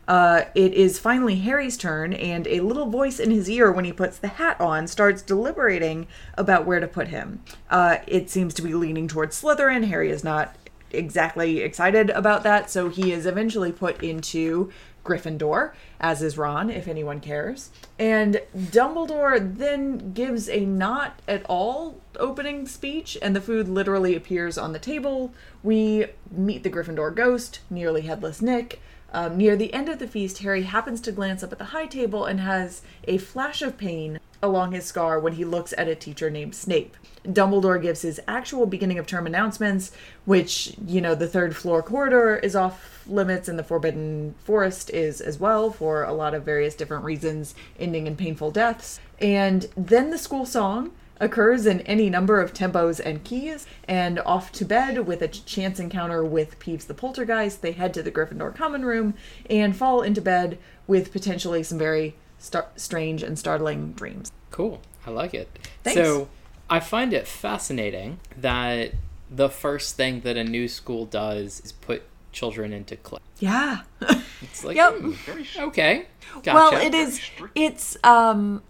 Uh, 0.07 0.45
it 0.55 0.73
is 0.73 0.97
finally 0.97 1.35
Harry's 1.35 1.77
turn, 1.77 2.13
and 2.13 2.47
a 2.47 2.61
little 2.61 2.87
voice 2.87 3.19
in 3.19 3.29
his 3.29 3.47
ear 3.47 3.71
when 3.71 3.85
he 3.85 3.93
puts 3.93 4.17
the 4.17 4.27
hat 4.27 4.59
on 4.59 4.87
starts 4.87 5.21
deliberating 5.21 6.07
about 6.35 6.65
where 6.65 6.79
to 6.79 6.87
put 6.87 7.09
him. 7.09 7.43
Uh, 7.69 7.97
it 8.07 8.29
seems 8.29 8.55
to 8.55 8.63
be 8.63 8.73
leaning 8.73 9.07
towards 9.07 9.39
Slytherin. 9.39 9.85
Harry 9.85 10.09
is 10.09 10.23
not 10.23 10.55
exactly 10.91 11.59
excited 11.59 12.09
about 12.09 12.41
that, 12.43 12.69
so 12.71 12.89
he 12.89 13.11
is 13.11 13.27
eventually 13.27 13.71
put 13.71 14.03
into 14.03 14.71
Gryffindor, 15.03 15.73
as 15.99 16.21
is 16.21 16.37
Ron, 16.37 16.69
if 16.69 16.87
anyone 16.87 17.19
cares. 17.19 17.69
And 17.97 18.41
Dumbledore 18.55 19.57
then 19.57 20.13
gives 20.13 20.49
a 20.49 20.65
not 20.65 21.19
at 21.27 21.45
all 21.45 22.01
opening 22.17 22.67
speech, 22.67 23.17
and 23.21 23.35
the 23.35 23.41
food 23.41 23.67
literally 23.67 24.15
appears 24.15 24.57
on 24.57 24.73
the 24.73 24.79
table. 24.79 25.33
We 25.63 26.07
meet 26.31 26.63
the 26.63 26.69
Gryffindor 26.69 27.15
ghost, 27.15 27.59
nearly 27.69 28.01
headless 28.01 28.41
Nick. 28.41 28.81
Um, 29.11 29.37
near 29.37 29.55
the 29.55 29.73
end 29.73 29.89
of 29.89 29.99
the 29.99 30.07
feast, 30.07 30.39
Harry 30.39 30.63
happens 30.63 31.01
to 31.01 31.11
glance 31.11 31.43
up 31.43 31.51
at 31.51 31.57
the 31.57 31.65
high 31.65 31.87
table 31.87 32.25
and 32.25 32.39
has 32.39 32.81
a 33.07 33.17
flash 33.17 33.61
of 33.61 33.77
pain 33.77 34.19
along 34.41 34.71
his 34.71 34.85
scar 34.85 35.19
when 35.19 35.33
he 35.33 35.43
looks 35.43 35.73
at 35.77 35.87
a 35.87 35.95
teacher 35.95 36.29
named 36.29 36.55
Snape. 36.55 36.95
Dumbledore 37.25 37.81
gives 37.81 38.03
his 38.03 38.21
actual 38.27 38.65
beginning 38.65 38.97
of 38.97 39.07
term 39.07 39.25
announcements, 39.25 39.91
which, 40.25 40.75
you 40.85 41.01
know, 41.01 41.15
the 41.15 41.27
third 41.27 41.55
floor 41.55 41.83
corridor 41.83 42.37
is 42.37 42.55
off 42.55 42.98
limits 43.09 43.49
in 43.49 43.57
the 43.57 43.63
Forbidden 43.63 44.35
Forest 44.43 44.89
is 44.91 45.21
as 45.21 45.39
well 45.39 45.71
for 45.71 46.03
a 46.03 46.13
lot 46.13 46.33
of 46.33 46.43
various 46.43 46.75
different 46.75 47.03
reasons, 47.03 47.55
ending 47.79 48.07
in 48.07 48.15
painful 48.15 48.51
deaths. 48.51 48.99
And 49.19 49.67
then 49.75 50.11
the 50.11 50.17
school 50.17 50.45
song 50.45 50.91
occurs 51.19 51.65
in 51.65 51.81
any 51.81 52.09
number 52.09 52.39
of 52.39 52.53
tempos 52.53 52.99
and 52.99 53.23
keys, 53.23 53.67
and 53.87 54.19
off 54.19 54.51
to 54.53 54.65
bed 54.65 55.05
with 55.05 55.21
a 55.21 55.27
chance 55.27 55.79
encounter 55.79 56.23
with 56.23 56.59
Peeves 56.59 56.87
the 56.87 56.93
Poltergeist, 56.93 57.61
they 57.61 57.73
head 57.73 57.93
to 57.93 58.03
the 58.03 58.11
Gryffindor 58.11 58.55
common 58.55 58.85
room 58.85 59.13
and 59.49 59.75
fall 59.75 60.01
into 60.01 60.21
bed 60.21 60.57
with 60.87 61.11
potentially 61.11 61.61
some 61.63 61.77
very 61.77 62.15
star- 62.37 62.67
strange 62.75 63.21
and 63.21 63.37
startling 63.37 63.91
dreams. 63.93 64.31
Cool. 64.51 64.81
I 65.05 65.11
like 65.11 65.33
it. 65.33 65.49
Thanks. 65.83 65.99
So 65.99 66.29
I 66.69 66.79
find 66.79 67.13
it 67.13 67.27
fascinating 67.27 68.19
that 68.37 68.93
the 69.29 69.49
first 69.49 69.95
thing 69.95 70.21
that 70.21 70.37
a 70.37 70.43
new 70.43 70.67
school 70.67 71.05
does 71.05 71.61
is 71.63 71.71
put 71.71 72.03
children 72.31 72.73
into 72.73 72.95
clay. 72.97 73.19
Yeah. 73.39 73.81
It's 74.41 74.63
like, 74.63 74.77
Yep. 74.77 74.99
Very 75.25 75.41
s- 75.43 75.57
okay, 75.59 76.05
gotcha. 76.43 76.53
Well, 76.53 76.73
it 76.81 76.93
is. 76.95 77.19
It's 77.55 77.97
um 78.05 78.63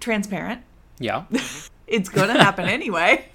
transparent. 0.00 0.62
Yeah, 0.98 1.24
It's 1.86 2.08
going 2.08 2.28
to 2.28 2.42
happen 2.42 2.66
anyway. 2.78 3.28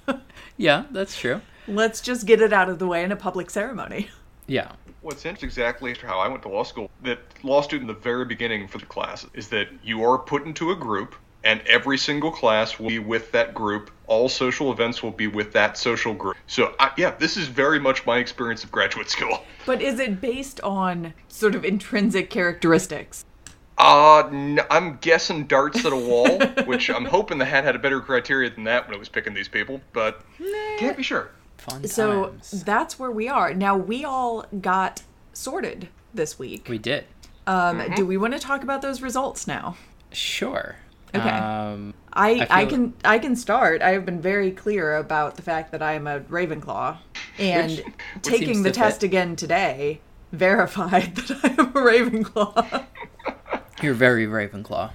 yeah, 0.58 0.86
that's 0.92 1.18
true. 1.20 1.42
Let's 1.68 2.02
just 2.02 2.26
get 2.26 2.42
it 2.42 2.52
out 2.54 2.70
of 2.70 2.80
the 2.80 2.88
way 2.88 3.04
in 3.04 3.12
a 3.12 3.16
public 3.16 3.50
ceremony. 3.50 4.10
Yeah. 4.48 4.72
What's 5.02 5.26
interesting 5.26 5.48
exactly 5.48 5.94
how 5.96 6.20
I 6.20 6.28
went 6.28 6.42
to 6.44 6.50
law 6.50 6.64
school, 6.64 6.90
that 7.04 7.20
law 7.44 7.62
student 7.62 7.90
in 7.90 7.96
the 7.96 8.02
very 8.02 8.26
beginning 8.26 8.68
for 8.68 8.78
the 8.78 8.86
class 8.86 9.26
is 9.34 9.48
that 9.50 9.68
you 9.84 10.04
are 10.04 10.18
put 10.18 10.46
into 10.46 10.72
a 10.72 10.76
group 10.76 11.16
and 11.44 11.62
every 11.68 11.98
single 11.98 12.32
class 12.32 12.78
will 12.80 12.90
be 12.90 13.00
with 13.00 13.32
that 13.32 13.54
group. 13.54 13.92
All 14.08 14.30
social 14.30 14.72
events 14.72 15.02
will 15.02 15.12
be 15.12 15.28
with 15.28 15.54
that 15.54 15.78
social 15.78 16.14
group. 16.14 16.36
So, 16.48 16.76
I, 16.80 16.92
yeah, 16.98 17.16
this 17.18 17.38
is 17.38 17.48
very 17.48 17.80
much 17.80 18.06
my 18.06 18.18
experience 18.20 18.64
of 18.64 18.72
graduate 18.72 19.10
school. 19.10 19.44
But 19.66 19.80
is 19.84 20.00
it 20.00 20.20
based 20.20 20.60
on 20.62 21.14
sort 21.28 21.54
of 21.54 21.64
intrinsic 21.64 22.32
characteristics? 22.32 23.24
Uh, 23.78 24.28
n- 24.32 24.60
I'm 24.72 24.98
guessing 24.98 25.46
darts 25.46 25.86
at 25.86 25.94
a 25.94 25.96
wall, 25.98 26.40
which 26.66 26.90
I'm 26.90 27.06
hoping 27.06 27.38
the 27.38 27.46
hat 27.46 27.64
had 27.64 27.76
a 27.76 27.80
better 27.80 28.02
criteria 28.02 28.50
than 28.50 28.64
that 28.64 28.88
when 28.88 28.96
it 28.96 29.00
was 29.00 29.08
picking 29.08 29.36
these 29.36 29.48
people, 29.48 29.80
but 29.94 30.24
can't 30.80 30.98
be 30.98 31.04
sure. 31.04 31.30
Fun 31.58 31.88
So 31.88 32.30
times. 32.30 32.64
that's 32.64 32.98
where 32.98 33.12
we 33.12 33.30
are. 33.30 33.54
Now, 33.54 33.78
we 33.78 34.04
all 34.04 34.46
got 34.62 35.04
sorted 35.34 35.90
this 36.12 36.40
week. 36.40 36.66
We 36.68 36.80
did. 36.80 37.06
Um, 37.46 37.84
Do 37.96 38.04
we 38.06 38.18
want 38.18 38.34
to 38.34 38.40
talk 38.40 38.64
about 38.64 38.82
those 38.82 39.04
results 39.04 39.46
now? 39.46 39.78
Sure. 40.12 40.76
Okay. 41.14 41.30
Um, 41.30 41.94
I, 42.14 42.42
I 42.42 42.48
I, 42.50 42.62
feel- 42.66 42.70
can 42.70 42.94
I 43.04 43.20
can 43.20 43.36
start. 43.36 43.82
I 43.82 43.90
have 43.92 44.06
been 44.06 44.22
very 44.22 44.52
clear 44.52 44.96
about 44.98 45.36
the 45.36 45.42
fact 45.42 45.72
that 45.72 45.82
I 45.82 45.94
am 45.94 46.08
a 46.08 46.22
Ravenclaw, 46.22 46.98
and 47.38 47.72
Which- 47.72 47.86
which 47.86 47.94
taking 48.22 48.64
the 48.64 48.72
test 48.72 49.02
fit. 49.02 49.08
again 49.08 49.36
today 49.36 50.02
verified 50.32 51.16
that 51.18 51.32
I 51.44 51.50
am 51.50 51.60
a 51.60 51.82
Ravenclaw. 51.82 52.86
You're 53.84 53.94
very 53.94 54.28
Ravenclaw. 54.28 54.92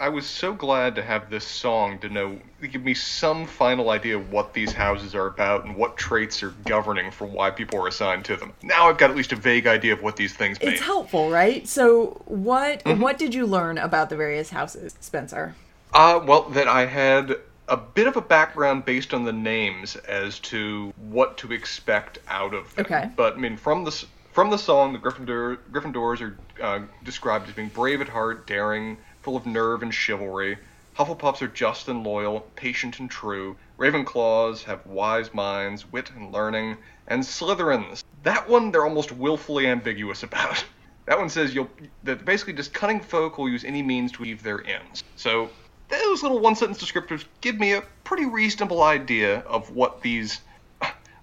I 0.00 0.08
was 0.08 0.26
so 0.26 0.52
glad 0.52 0.94
to 0.96 1.02
have 1.02 1.30
this 1.30 1.44
song 1.46 1.98
to 2.00 2.08
know, 2.08 2.38
to 2.60 2.68
give 2.68 2.82
me 2.82 2.94
some 2.94 3.46
final 3.46 3.90
idea 3.90 4.16
of 4.16 4.30
what 4.32 4.52
these 4.52 4.72
houses 4.72 5.14
are 5.14 5.26
about 5.26 5.64
and 5.64 5.76
what 5.76 5.96
traits 5.96 6.42
are 6.42 6.50
governing 6.66 7.10
for 7.10 7.26
why 7.26 7.50
people 7.50 7.80
are 7.80 7.88
assigned 7.88 8.24
to 8.26 8.36
them. 8.36 8.52
Now 8.62 8.88
I've 8.88 8.98
got 8.98 9.10
at 9.10 9.16
least 9.16 9.32
a 9.32 9.36
vague 9.36 9.66
idea 9.66 9.92
of 9.92 10.02
what 10.02 10.16
these 10.16 10.34
things 10.34 10.60
mean. 10.60 10.70
it's 10.72 10.82
helpful, 10.82 11.30
right? 11.30 11.66
So 11.68 12.20
what 12.26 12.82
Mm-hmm. 12.84 13.00
what 13.00 13.18
did 13.18 13.34
you 13.34 13.46
learn 13.46 13.78
about 13.78 14.08
the 14.10 14.16
various 14.16 14.50
houses, 14.50 14.94
Spencer? 15.00 15.54
Uh, 15.92 16.20
well, 16.24 16.42
that 16.50 16.66
I 16.68 16.86
had 16.86 17.36
a 17.68 17.76
bit 17.76 18.06
of 18.06 18.16
a 18.16 18.20
background 18.20 18.84
based 18.84 19.14
on 19.14 19.24
the 19.24 19.32
names 19.32 19.94
as 19.96 20.38
to 20.40 20.92
what 20.96 21.36
to 21.38 21.52
expect 21.52 22.18
out 22.28 22.54
of 22.54 22.74
them. 22.74 22.86
Okay. 22.86 23.10
But 23.14 23.34
I 23.34 23.36
mean, 23.36 23.56
from 23.56 23.84
the 23.84 23.90
s- 23.90 24.04
from 24.32 24.50
the 24.50 24.56
song, 24.56 24.92
the 24.92 24.98
Gryffindor 24.98 25.58
Gryffindors 25.70 26.20
are 26.20 26.38
uh, 26.62 26.82
described 27.04 27.48
as 27.48 27.54
being 27.54 27.68
brave 27.68 28.00
at 28.00 28.08
heart, 28.08 28.46
daring, 28.46 28.96
full 29.20 29.36
of 29.36 29.46
nerve 29.46 29.82
and 29.82 29.92
chivalry. 29.92 30.58
Hufflepuffs 30.96 31.42
are 31.42 31.48
just 31.48 31.88
and 31.88 32.04
loyal, 32.04 32.40
patient 32.56 32.98
and 32.98 33.10
true. 33.10 33.56
Ravenclaws 33.78 34.62
have 34.64 34.84
wise 34.86 35.32
minds, 35.32 35.90
wit 35.90 36.10
and 36.14 36.32
learning, 36.32 36.76
and 37.06 37.22
Slytherins. 37.22 38.04
That 38.22 38.48
one 38.48 38.70
they're 38.70 38.84
almost 38.84 39.12
willfully 39.12 39.66
ambiguous 39.66 40.22
about. 40.22 40.64
That 41.06 41.18
one 41.18 41.28
says 41.28 41.52
you'll 41.52 41.68
that 42.04 42.24
basically 42.24 42.52
just 42.52 42.72
cunning 42.72 43.00
folk 43.00 43.36
will 43.36 43.48
use 43.48 43.64
any 43.64 43.82
means 43.82 44.12
to 44.12 44.22
achieve 44.22 44.44
their 44.44 44.64
ends. 44.64 45.02
So 45.16 45.50
those 45.88 46.22
little 46.22 46.38
one 46.38 46.54
sentence 46.54 46.78
descriptors 46.78 47.24
give 47.40 47.58
me 47.58 47.72
a 47.72 47.82
pretty 48.04 48.24
reasonable 48.24 48.84
idea 48.84 49.40
of 49.40 49.74
what 49.74 50.00
these 50.00 50.40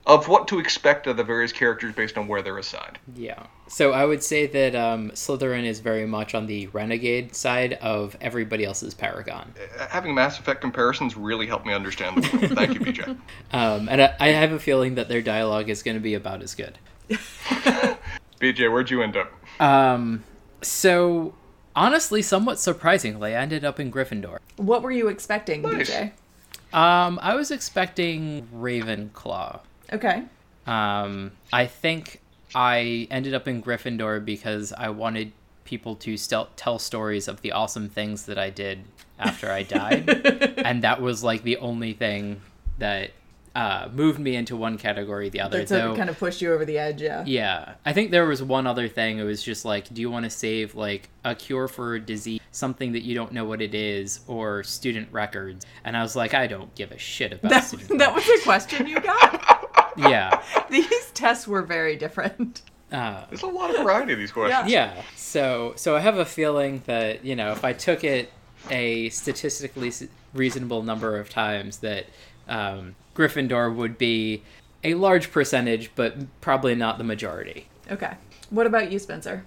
of 0.09 0.27
what 0.27 0.47
to 0.47 0.57
expect 0.59 1.05
of 1.05 1.17
the 1.17 1.23
various 1.23 1.51
characters 1.51 1.93
based 1.93 2.17
on 2.17 2.27
where 2.27 2.41
they're 2.41 2.57
assigned. 2.57 2.97
Yeah. 3.15 3.43
So 3.67 3.91
I 3.93 4.05
would 4.05 4.23
say 4.23 4.47
that 4.47 4.75
um, 4.75 5.11
Slytherin 5.11 5.65
is 5.65 5.79
very 5.81 6.07
much 6.07 6.33
on 6.33 6.47
the 6.47 6.65
renegade 6.67 7.35
side 7.35 7.73
of 7.73 8.17
everybody 8.19 8.65
else's 8.65 8.95
Paragon. 8.95 9.53
Uh, 9.79 9.87
Having 9.87 10.15
Mass 10.15 10.39
Effect 10.39 10.61
comparisons 10.61 11.15
really 11.15 11.45
helped 11.45 11.67
me 11.67 11.73
understand 11.73 12.23
the 12.23 12.37
world. 12.37 12.51
Thank 12.57 12.73
you, 12.73 12.79
BJ. 12.79 13.17
Um, 13.51 13.89
and 13.89 14.01
I, 14.01 14.15
I 14.19 14.27
have 14.29 14.51
a 14.51 14.59
feeling 14.59 14.95
that 14.95 15.09
their 15.09 15.21
dialogue 15.21 15.69
is 15.69 15.81
going 15.83 15.95
to 15.95 16.01
be 16.01 16.13
about 16.13 16.41
as 16.43 16.53
good. 16.55 16.77
BJ, 18.39 18.71
where'd 18.71 18.89
you 18.89 19.01
end 19.01 19.17
up? 19.17 19.31
Um, 19.61 20.23
so 20.61 21.33
honestly, 21.75 22.21
somewhat 22.21 22.59
surprisingly, 22.59 23.35
I 23.35 23.41
ended 23.41 23.63
up 23.65 23.79
in 23.79 23.91
Gryffindor. 23.91 24.37
What 24.57 24.81
were 24.81 24.91
you 24.91 25.07
expecting, 25.07 25.61
Nice. 25.63 25.89
BJ? 25.89 26.11
Um, 26.73 27.19
I 27.21 27.35
was 27.35 27.49
expecting 27.51 28.47
Ravenclaw. 28.55 29.61
Okay. 29.91 30.24
Um, 30.67 31.31
I 31.51 31.65
think 31.65 32.22
I 32.53 33.08
ended 33.10 33.34
up 33.34 33.48
in 33.48 33.62
Gryffindor 33.62 34.24
because 34.24 34.74
I 34.74 34.89
wanted 34.89 35.31
people 35.65 35.96
to 35.96 36.17
tell 36.55 36.79
stories 36.79 37.27
of 37.27 37.41
the 37.41 37.51
awesome 37.51 37.89
things 37.89 38.25
that 38.25 38.38
I 38.38 38.50
did 38.50 38.84
after 39.19 39.51
I 39.51 39.63
died, 39.63 40.10
and 40.65 40.84
that 40.84 41.01
was 41.01 41.24
like 41.24 41.43
the 41.43 41.58
only 41.58 41.93
thing 41.93 42.41
that 42.79 43.12
uh, 43.55 43.89
moved 43.93 44.19
me 44.19 44.36
into 44.36 44.55
one 44.55 44.77
category 44.77 45.27
or 45.27 45.29
the 45.29 45.41
other. 45.41 45.60
That's 45.60 45.72
though, 45.72 45.96
kind 45.96 46.10
of 46.10 46.17
pushed 46.17 46.41
you 46.41 46.53
over 46.53 46.65
the 46.65 46.77
edge, 46.77 47.01
yeah. 47.01 47.24
yeah, 47.25 47.74
I 47.86 47.93
think 47.93 48.12
there 48.12 48.25
was 48.25 48.41
one 48.41 48.67
other 48.67 48.88
thing. 48.88 49.19
It 49.19 49.24
was 49.24 49.43
just 49.43 49.65
like, 49.65 49.93
do 49.93 50.01
you 50.01 50.10
want 50.10 50.24
to 50.25 50.29
save 50.29 50.75
like 50.75 51.10
a 51.24 51.36
cure 51.36 51.67
for 51.67 51.96
a 51.96 52.00
disease, 52.00 52.39
something 52.51 52.91
that 52.93 53.03
you 53.03 53.15
don't 53.15 53.31
know 53.31 53.46
what 53.46 53.62
it 53.62 53.75
is, 53.75 54.22
or 54.27 54.63
student 54.63 55.12
records? 55.12 55.65
And 55.84 55.98
I 55.98 56.01
was 56.01 56.15
like, 56.15 56.34
I 56.34 56.48
don't 56.48 56.74
give 56.75 56.91
a 56.91 56.98
shit 56.98 57.34
about 57.34 57.50
That, 57.50 57.63
student 57.65 57.89
that 58.00 58.13
was 58.13 58.25
the 58.25 58.39
question 58.43 58.88
you 58.88 59.00
got? 59.00 59.58
yeah. 60.00 60.41
These 60.70 61.12
tests 61.13 61.48
were 61.48 61.62
very 61.62 61.96
different. 61.96 62.62
Uh, 62.91 63.25
There's 63.29 63.44
a 63.44 63.48
lot 63.48 63.70
of 63.70 63.84
variety 63.84 64.13
of 64.13 64.20
these 64.20 64.32
questions. 64.32 64.72
yeah. 64.72 65.03
So 65.15 65.74
so 65.75 65.96
I 65.96 66.00
have 66.00 66.18
a 66.18 66.25
feeling 66.25 66.82
that 66.88 67.24
you 67.24 67.36
know 67.36 67.51
if 67.51 67.63
I 67.63 67.74
took 67.74 68.03
it 68.03 68.32
a 68.72 69.10
statistically 69.10 69.91
reasonable 70.34 70.82
number 70.84 71.18
of 71.18 71.29
times 71.29 71.77
that 71.77 72.08
um, 72.48 72.96
Gryffindor 73.15 73.75
would 73.75 73.98
be 73.98 74.44
a 74.84 74.96
large 74.96 75.32
percentage, 75.32 75.91
but 75.96 76.15
probably 76.41 76.74
not 76.75 76.98
the 76.98 77.03
majority. 77.03 77.68
Okay. 77.91 78.13
What 78.50 78.65
about 78.65 78.91
you, 78.91 78.98
Spencer? 79.00 79.46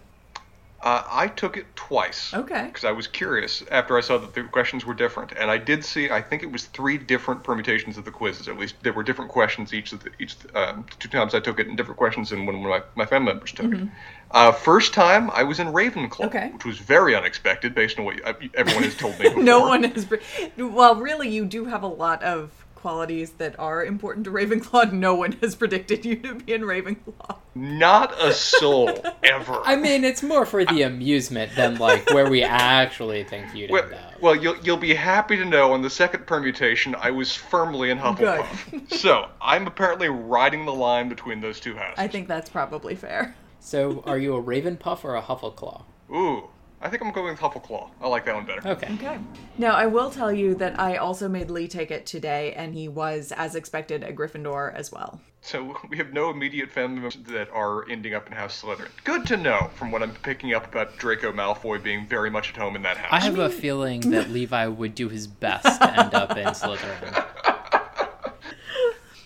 Uh, 0.83 1.05
I 1.09 1.29
took 1.29 1.57
it 1.57 1.67
twice. 1.77 2.35
Okay. 2.35 2.65
Because 2.67 2.85
I 2.85 2.91
was 2.91 3.07
curious 3.07 3.62
after 3.71 3.97
I 3.97 4.01
saw 4.01 4.19
that 4.19 4.35
the 4.35 4.43
questions 4.43 4.85
were 4.85 4.95
different, 4.95 5.31
and 5.39 5.49
I 5.49 5.57
did 5.57 5.85
see. 5.85 6.11
I 6.11 6.21
think 6.21 6.43
it 6.43 6.51
was 6.51 6.65
three 6.65 6.99
different 6.99 7.45
permutations 7.45 7.97
of 7.99 8.05
the 8.05 8.11
quizzes. 8.11 8.49
At 8.49 8.59
least 8.59 8.75
there 8.83 8.93
were 8.93 9.05
different 9.05 9.31
questions 9.31 9.73
each 9.73 9.93
of 9.93 10.03
the 10.03 10.11
each 10.19 10.35
um, 10.55 10.85
two 10.99 11.09
times 11.09 11.35
I 11.37 11.41
took 11.41 11.61
it, 11.61 11.69
and 11.69 11.77
different 11.77 11.99
questions 11.99 12.31
than 12.31 12.47
when 12.47 12.57
my 12.62 12.83
my 12.97 13.07
family 13.07 13.33
members 13.33 13.53
took 13.53 13.73
it. 13.73 13.89
Uh, 14.33 14.51
first 14.51 14.93
time 14.93 15.31
I 15.31 15.45
was 15.45 15.61
in 15.61 15.69
Ravenclaw, 15.69 16.09
Mm-hmm. 16.19 16.37
Okay. 16.37 16.51
which 16.53 16.65
was 16.65 16.79
very 16.79 17.15
unexpected 17.15 17.75
based 17.77 17.99
on 17.99 18.05
what 18.05 18.17
you, 18.17 18.51
everyone 18.55 18.83
has 18.83 18.97
told 18.97 19.17
me. 19.21 19.29
No 19.37 19.61
one 19.61 19.85
has. 19.85 20.09
Well, 20.57 20.97
really, 20.97 21.29
you 21.29 21.45
do 21.45 21.67
have 21.67 21.83
a 21.85 21.87
lot 21.89 22.23
of 22.25 22.51
qualities 22.83 23.31
that 23.39 23.59
are 23.59 23.85
important 23.85 24.25
to 24.25 24.31
Ravenclaw. 24.31 24.93
No 24.93 25.15
one 25.15 25.33
has 25.41 25.55
predicted 25.55 26.05
you 26.05 26.17
to 26.17 26.35
be 26.35 26.53
in 26.53 26.62
Ravenclaw. 26.62 27.39
Not 27.55 28.21
a 28.21 28.33
soul 28.33 28.91
ever. 29.23 29.61
I 29.65 29.77
mean, 29.77 30.05
it's 30.05 30.23
more 30.23 30.45
for 30.45 30.65
the 30.65 30.83
amusement 30.83 31.53
than 31.57 31.77
like 31.79 32.11
where 32.11 32.29
we 32.29 32.43
actually 32.43 33.25
think 33.25 33.55
you'd 33.55 33.71
Well, 33.71 33.85
end 33.85 33.95
up. 33.95 34.21
well, 34.21 34.35
you'll 34.37 34.57
you'll 34.59 34.77
be 34.77 34.95
happy 34.95 35.37
to 35.37 35.45
know 35.45 35.73
on 35.73 35.81
the 35.83 35.91
second 35.91 36.27
permutation 36.27 36.95
I 36.99 37.12
was 37.12 37.35
firmly 37.35 37.91
in 37.91 37.99
Hufflepuff. 37.99 38.93
so 38.93 39.29
I'm 39.41 39.67
apparently 39.67 40.09
riding 40.09 40.67
the 40.67 40.75
line 40.75 41.09
between 41.09 41.41
those 41.41 41.61
two 41.61 41.77
houses. 41.77 41.95
I 41.99 42.09
think 42.09 42.27
that's 42.29 42.51
probably 42.51 42.97
fair. 42.97 43.37
So, 43.61 44.03
are 44.07 44.19
you 44.19 44.35
a 44.35 44.43
Ravenpuff 44.43 45.05
or 45.05 45.15
a 45.15 45.23
Huffleclaw? 45.23 45.83
Ooh, 46.11 46.49
I 46.85 46.89
think 46.89 47.01
I'm 47.03 47.12
going 47.12 47.31
with 47.31 47.39
Huffleclaw. 47.39 47.91
I 48.01 48.09
like 48.09 48.25
that 48.25 48.35
one 48.35 48.45
better. 48.45 48.67
Okay. 48.69 48.93
Okay. 48.95 49.19
Now, 49.57 49.75
I 49.75 49.87
will 49.87 50.11
tell 50.11 50.33
you 50.33 50.57
that 50.57 50.81
I 50.81 50.97
also 50.97 51.29
made 51.29 51.49
Lee 51.49 51.69
take 51.69 51.93
it 51.93 52.07
today, 52.07 52.53
and 52.55 52.75
he 52.75 52.89
was, 52.89 53.33
as 53.37 53.55
expected, 53.55 54.03
a 54.03 54.12
Gryffindor 54.12 54.75
as 54.75 54.91
well. 54.91 55.21
So 55.43 55.77
we 55.91 55.97
have 55.99 56.12
no 56.12 56.31
immediate 56.31 56.71
family 56.73 56.95
members 56.97 57.17
that 57.29 57.49
are 57.51 57.89
ending 57.89 58.15
up 58.15 58.27
in 58.27 58.33
House 58.33 58.61
Slytherin. 58.62 58.89
Good 59.05 59.25
to 59.27 59.37
know 59.37 59.71
from 59.77 59.93
what 59.93 60.03
I'm 60.03 60.12
picking 60.17 60.55
up 60.55 60.67
about 60.67 60.97
Draco 60.99 61.31
Malfoy 61.33 61.81
being 61.81 62.07
very 62.09 62.31
much 62.31 62.51
at 62.51 62.57
home 62.57 62.75
in 62.75 62.83
that 62.83 62.97
house. 62.97 63.11
I 63.12 63.21
have 63.25 63.39
a 63.39 63.49
feeling 63.49 64.01
that 64.11 64.31
Levi 64.37 64.67
would 64.67 64.97
do 64.97 65.09
his 65.09 65.29
best 65.29 65.81
to 65.81 66.01
end 66.01 66.15
up 66.15 66.37
in 66.37 66.47
Slytherin. 66.49 67.27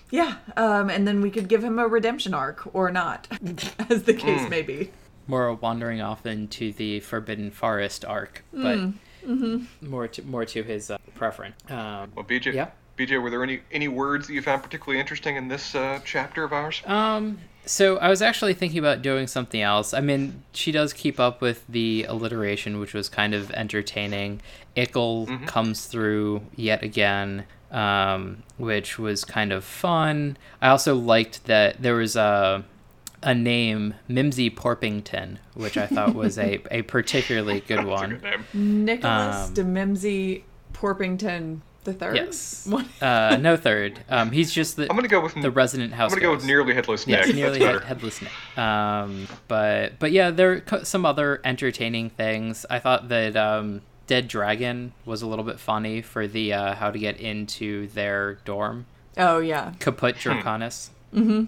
Yeah, 0.08 0.36
um, 0.56 0.88
and 0.88 1.06
then 1.06 1.20
we 1.20 1.32
could 1.32 1.48
give 1.48 1.64
him 1.64 1.80
a 1.80 1.88
redemption 1.88 2.32
arc, 2.32 2.72
or 2.72 2.92
not, 2.92 3.26
as 3.90 4.04
the 4.04 4.14
case 4.14 4.44
Hmm. 4.44 4.48
may 4.48 4.62
be. 4.62 4.90
More 5.26 5.52
wandering 5.54 6.00
off 6.00 6.24
into 6.26 6.72
the 6.72 7.00
Forbidden 7.00 7.50
Forest 7.50 8.04
arc, 8.04 8.44
but 8.52 8.78
more 9.80 10.06
to 10.08 10.22
more 10.22 10.44
to 10.44 10.62
his 10.62 10.90
uh, 10.90 10.98
preference. 11.14 11.56
Um, 11.70 12.12
Well, 12.14 12.24
BJ, 12.24 12.52
Yeah. 12.54 12.68
BJ, 12.96 13.20
were 13.20 13.28
there 13.30 13.42
any 13.42 13.60
any 13.72 13.88
words 13.88 14.26
that 14.28 14.32
you 14.34 14.42
found 14.42 14.62
particularly 14.62 15.00
interesting 15.00 15.36
in 15.36 15.48
this 15.48 15.74
uh, 15.74 16.00
chapter 16.04 16.44
of 16.44 16.52
ours? 16.52 16.82
Um, 16.86 17.38
so 17.64 17.96
I 17.98 18.08
was 18.08 18.22
actually 18.22 18.54
thinking 18.54 18.78
about 18.78 19.02
doing 19.02 19.26
something 19.26 19.60
else. 19.60 19.92
I 19.92 20.00
mean, 20.00 20.44
she 20.52 20.70
does 20.70 20.92
keep 20.92 21.18
up 21.18 21.40
with 21.40 21.64
the 21.68 22.06
alliteration, 22.08 22.78
which 22.78 22.94
was 22.94 23.08
kind 23.08 23.34
of 23.34 23.50
entertaining. 23.50 24.40
Ickle 24.76 25.26
comes 25.46 25.86
through 25.86 26.42
yet 26.54 26.84
again, 26.84 27.44
um, 27.72 28.44
which 28.56 28.98
was 29.00 29.24
kind 29.24 29.52
of 29.52 29.64
fun. 29.64 30.36
I 30.62 30.68
also 30.68 30.94
liked 30.94 31.46
that 31.46 31.82
there 31.82 31.96
was 31.96 32.14
a 32.14 32.64
a 33.26 33.34
name, 33.34 33.92
Mimsy 34.08 34.48
Porpington, 34.50 35.36
which 35.54 35.76
I 35.76 35.86
thought 35.86 36.14
was 36.14 36.38
a, 36.38 36.60
a 36.70 36.80
particularly 36.82 37.60
good 37.68 37.84
one. 37.84 38.16
good. 38.22 38.40
Nicholas 38.54 39.48
Um, 39.48 39.54
de 39.54 39.64
Mimsy 39.64 40.44
Porpington 40.72 41.60
The 41.84 41.92
third. 41.92 42.16
Yes. 42.16 42.68
Uh, 43.02 43.36
no 43.40 43.56
third. 43.56 44.00
Um, 44.08 44.30
he's 44.30 44.50
just 44.52 44.76
the 44.76 44.88
I'm 44.90 44.96
gonna 44.96 45.06
go 45.08 45.20
with 45.20 45.34
the 45.40 45.50
resident 45.50 45.92
house. 45.92 46.12
I'm 46.12 46.18
gonna 46.18 46.30
go 46.32 46.36
with 46.36 46.46
nearly 46.46 46.72
headless 46.74 47.06
Yes, 47.06 47.32
nearly 47.32 47.60
head, 47.60 47.84
headless 47.84 48.22
neck. 48.22 48.32
Um, 48.58 49.28
but 49.48 49.98
but 49.98 50.12
yeah, 50.12 50.30
there 50.30 50.62
are 50.72 50.84
some 50.84 51.04
other 51.04 51.40
entertaining 51.44 52.10
things. 52.10 52.64
I 52.70 52.78
thought 52.78 53.08
that 53.10 53.36
um, 53.36 53.82
Dead 54.06 54.28
Dragon 54.28 54.92
was 55.04 55.20
a 55.22 55.26
little 55.26 55.44
bit 55.44 55.60
funny 55.60 56.00
for 56.02 56.26
the 56.26 56.52
uh, 56.54 56.74
how 56.74 56.90
to 56.90 56.98
get 56.98 57.18
into 57.20 57.86
their 57.88 58.34
dorm. 58.44 58.86
Oh 59.16 59.38
yeah. 59.38 59.72
Caput 59.78 60.16
Draconis. 60.16 60.88
Mm-hmm. 61.14 61.44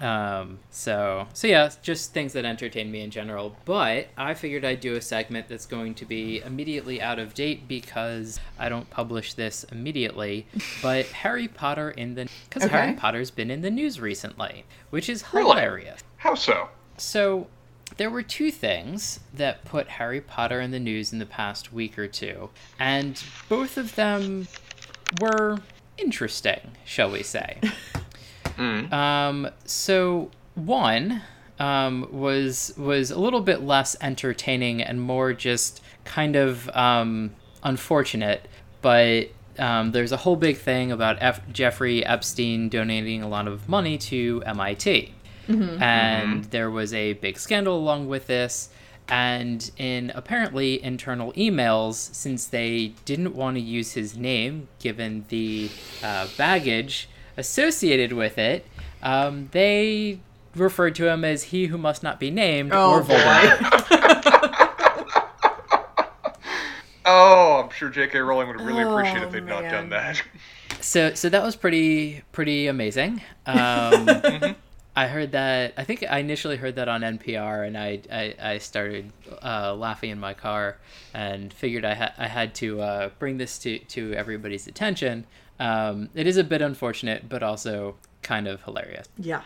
Um, 0.00 0.58
so 0.70 1.26
so 1.32 1.46
yeah, 1.46 1.70
just 1.82 2.12
things 2.12 2.32
that 2.34 2.44
entertain 2.44 2.90
me 2.90 3.00
in 3.02 3.10
general. 3.10 3.56
But 3.64 4.08
I 4.16 4.34
figured 4.34 4.64
I'd 4.64 4.80
do 4.80 4.94
a 4.94 5.00
segment 5.00 5.48
that's 5.48 5.66
going 5.66 5.94
to 5.96 6.04
be 6.04 6.40
immediately 6.40 7.02
out 7.02 7.18
of 7.18 7.34
date 7.34 7.66
because 7.68 8.38
I 8.58 8.68
don't 8.68 8.88
publish 8.90 9.34
this 9.34 9.64
immediately. 9.64 10.46
But 10.82 11.06
Harry 11.06 11.48
Potter 11.48 11.90
in 11.90 12.14
the 12.14 12.28
because 12.48 12.64
Okay. 12.64 12.76
Harry 12.76 12.92
Potter's 12.94 13.30
been 13.30 13.50
in 13.50 13.60
the 13.62 13.70
news 13.70 14.00
recently, 14.00 14.64
which 14.90 15.08
is 15.08 15.24
Really? 15.32 15.48
hilarious. 15.50 16.00
How 16.18 16.34
so? 16.34 16.68
So 16.96 17.48
there 17.96 18.08
were 18.10 18.22
two 18.22 18.50
things 18.50 19.20
that 19.34 19.64
put 19.64 19.88
Harry 19.88 20.20
Potter 20.20 20.60
in 20.60 20.70
the 20.70 20.78
news 20.78 21.12
in 21.12 21.18
the 21.18 21.26
past 21.26 21.72
week 21.72 21.98
or 21.98 22.06
two, 22.06 22.50
and 22.78 23.22
both 23.48 23.76
of 23.76 23.94
them 23.96 24.46
were 25.20 25.58
interesting, 25.98 26.72
shall 26.84 27.10
we 27.10 27.22
say. 27.22 27.58
Mm. 28.60 28.92
Um, 28.92 29.48
so 29.64 30.30
one 30.54 31.22
um, 31.58 32.06
was 32.12 32.74
was 32.76 33.10
a 33.10 33.18
little 33.18 33.40
bit 33.40 33.62
less 33.62 33.96
entertaining 34.00 34.82
and 34.82 35.00
more 35.00 35.32
just 35.32 35.82
kind 36.04 36.36
of 36.36 36.68
um, 36.70 37.34
unfortunate, 37.62 38.46
but 38.82 39.28
um, 39.58 39.92
there's 39.92 40.12
a 40.12 40.18
whole 40.18 40.36
big 40.36 40.58
thing 40.58 40.92
about 40.92 41.16
F- 41.20 41.40
Jeffrey 41.52 42.04
Epstein 42.04 42.68
donating 42.68 43.22
a 43.22 43.28
lot 43.28 43.48
of 43.48 43.68
money 43.68 43.96
to 43.98 44.42
MIT, 44.46 45.12
and 45.82 46.44
there 46.44 46.70
was 46.70 46.92
a 46.94 47.14
big 47.14 47.38
scandal 47.38 47.76
along 47.76 48.08
with 48.08 48.26
this. 48.26 48.68
And 49.08 49.68
in 49.76 50.12
apparently 50.14 50.80
internal 50.84 51.32
emails, 51.32 51.94
since 52.14 52.46
they 52.46 52.94
didn't 53.04 53.34
want 53.34 53.56
to 53.56 53.60
use 53.60 53.94
his 53.94 54.16
name 54.16 54.68
given 54.78 55.24
the 55.30 55.68
uh, 56.04 56.28
baggage 56.38 57.08
associated 57.40 58.12
with 58.12 58.38
it, 58.38 58.64
um, 59.02 59.48
they 59.52 60.20
referred 60.54 60.94
to 60.96 61.08
him 61.08 61.24
as 61.24 61.44
he 61.44 61.66
who 61.66 61.78
must 61.78 62.02
not 62.02 62.20
be 62.20 62.30
named 62.30 62.70
Oh 62.72 62.92
or 62.92 63.02
Voldemort. 63.02 64.56
Oh, 67.12 67.62
I'm 67.64 67.70
sure 67.70 67.88
J.K. 67.88 68.18
Rowling 68.20 68.46
would 68.48 68.60
really 68.60 68.82
appreciate 68.82 69.22
Oh, 69.22 69.26
if 69.26 69.32
they'd 69.32 69.44
not 69.46 69.62
done 69.62 69.88
that. 69.88 70.22
So, 70.80 71.14
so 71.14 71.28
that 71.30 71.42
was 71.42 71.56
pretty 71.56 72.22
pretty 72.32 72.66
amazing. 72.66 73.22
Um, 73.46 74.54
I 74.94 75.06
heard 75.08 75.32
that. 75.32 75.72
I 75.76 75.82
think 75.84 76.04
I 76.08 76.18
initially 76.18 76.56
heard 76.56 76.76
that 76.76 76.88
on 76.88 77.00
NPR, 77.00 77.66
and 77.66 77.76
I 77.76 78.00
I, 78.12 78.34
I 78.40 78.58
started 78.58 79.12
uh, 79.42 79.74
laughing 79.74 80.10
in 80.10 80.20
my 80.20 80.34
car, 80.34 80.76
and 81.14 81.52
figured 81.52 81.84
I 81.84 81.94
had 81.94 82.12
I 82.18 82.28
had 82.28 82.54
to 82.56 82.80
uh, 82.80 83.08
bring 83.18 83.38
this 83.38 83.58
to 83.60 83.78
to 83.78 84.12
everybody's 84.14 84.68
attention. 84.68 85.26
Um, 85.60 86.08
it 86.14 86.26
is 86.26 86.36
a 86.36 86.42
bit 86.44 86.62
unfortunate, 86.62 87.28
but 87.28 87.42
also 87.42 87.94
kind 88.22 88.48
of 88.48 88.62
hilarious. 88.64 89.06
yeah. 89.18 89.42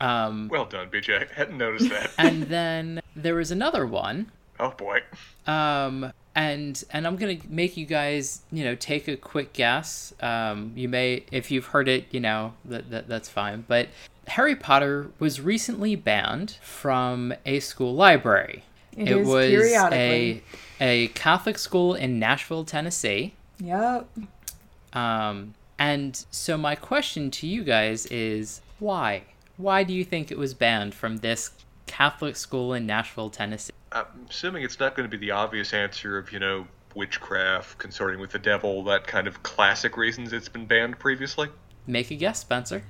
Um, 0.00 0.48
Well 0.48 0.64
done, 0.64 0.88
BJ. 0.88 1.30
Hadn't 1.30 1.58
noticed 1.58 1.90
that. 1.90 2.10
and 2.18 2.44
then 2.44 3.02
there 3.14 3.34
was 3.34 3.50
another 3.50 3.86
one 3.86 4.32
oh 4.58 4.70
boy. 4.70 5.00
um 5.46 6.12
and 6.34 6.84
and 6.90 7.06
i'm 7.06 7.16
gonna 7.16 7.36
make 7.48 7.76
you 7.78 7.84
guys 7.86 8.42
you 8.52 8.62
know 8.64 8.74
take 8.74 9.08
a 9.08 9.16
quick 9.16 9.52
guess 9.54 10.12
um 10.20 10.72
you 10.76 10.86
may 10.88 11.24
if 11.32 11.50
you've 11.50 11.66
heard 11.66 11.88
it 11.88 12.04
you 12.12 12.20
know 12.20 12.52
that, 12.66 12.90
that 12.90 13.08
that's 13.08 13.28
fine 13.28 13.64
but 13.66 13.88
harry 14.28 14.54
potter 14.54 15.10
was 15.18 15.40
recently 15.40 15.96
banned 15.96 16.56
from 16.62 17.32
a 17.46 17.58
school 17.60 17.94
library 17.94 18.64
It 18.96 19.08
is 19.08 19.26
was 19.26 19.46
a 19.46 19.50
periodically. 19.50 20.44
a 20.80 21.08
catholic 21.08 21.58
school 21.58 21.94
in 21.94 22.18
nashville 22.18 22.64
tennessee 22.64 23.34
Yep. 23.62 24.08
Um 24.92 25.54
and 25.78 26.24
so 26.30 26.56
my 26.56 26.74
question 26.74 27.30
to 27.30 27.46
you 27.46 27.62
guys 27.64 28.06
is 28.06 28.60
why 28.78 29.22
why 29.56 29.82
do 29.84 29.92
you 29.92 30.04
think 30.04 30.30
it 30.30 30.38
was 30.38 30.52
banned 30.54 30.94
from 30.94 31.18
this 31.18 31.50
catholic 31.86 32.36
school 32.36 32.72
in 32.74 32.86
nashville 32.86 33.30
tennessee 33.30 33.72
I'm 33.92 34.04
assuming 34.28 34.62
it's 34.62 34.78
not 34.78 34.94
going 34.94 35.10
to 35.10 35.18
be 35.18 35.20
the 35.26 35.32
obvious 35.32 35.74
answer 35.74 36.16
of, 36.16 36.30
you 36.32 36.38
know, 36.38 36.64
witchcraft, 36.94 37.76
consorting 37.78 38.20
with 38.20 38.30
the 38.30 38.38
devil, 38.38 38.84
that 38.84 39.04
kind 39.04 39.26
of 39.26 39.42
classic 39.42 39.96
reasons 39.96 40.32
it's 40.32 40.48
been 40.48 40.64
banned 40.64 40.96
previously. 41.00 41.48
Make 41.88 42.12
a 42.12 42.14
guess, 42.14 42.38
Spencer. 42.38 42.84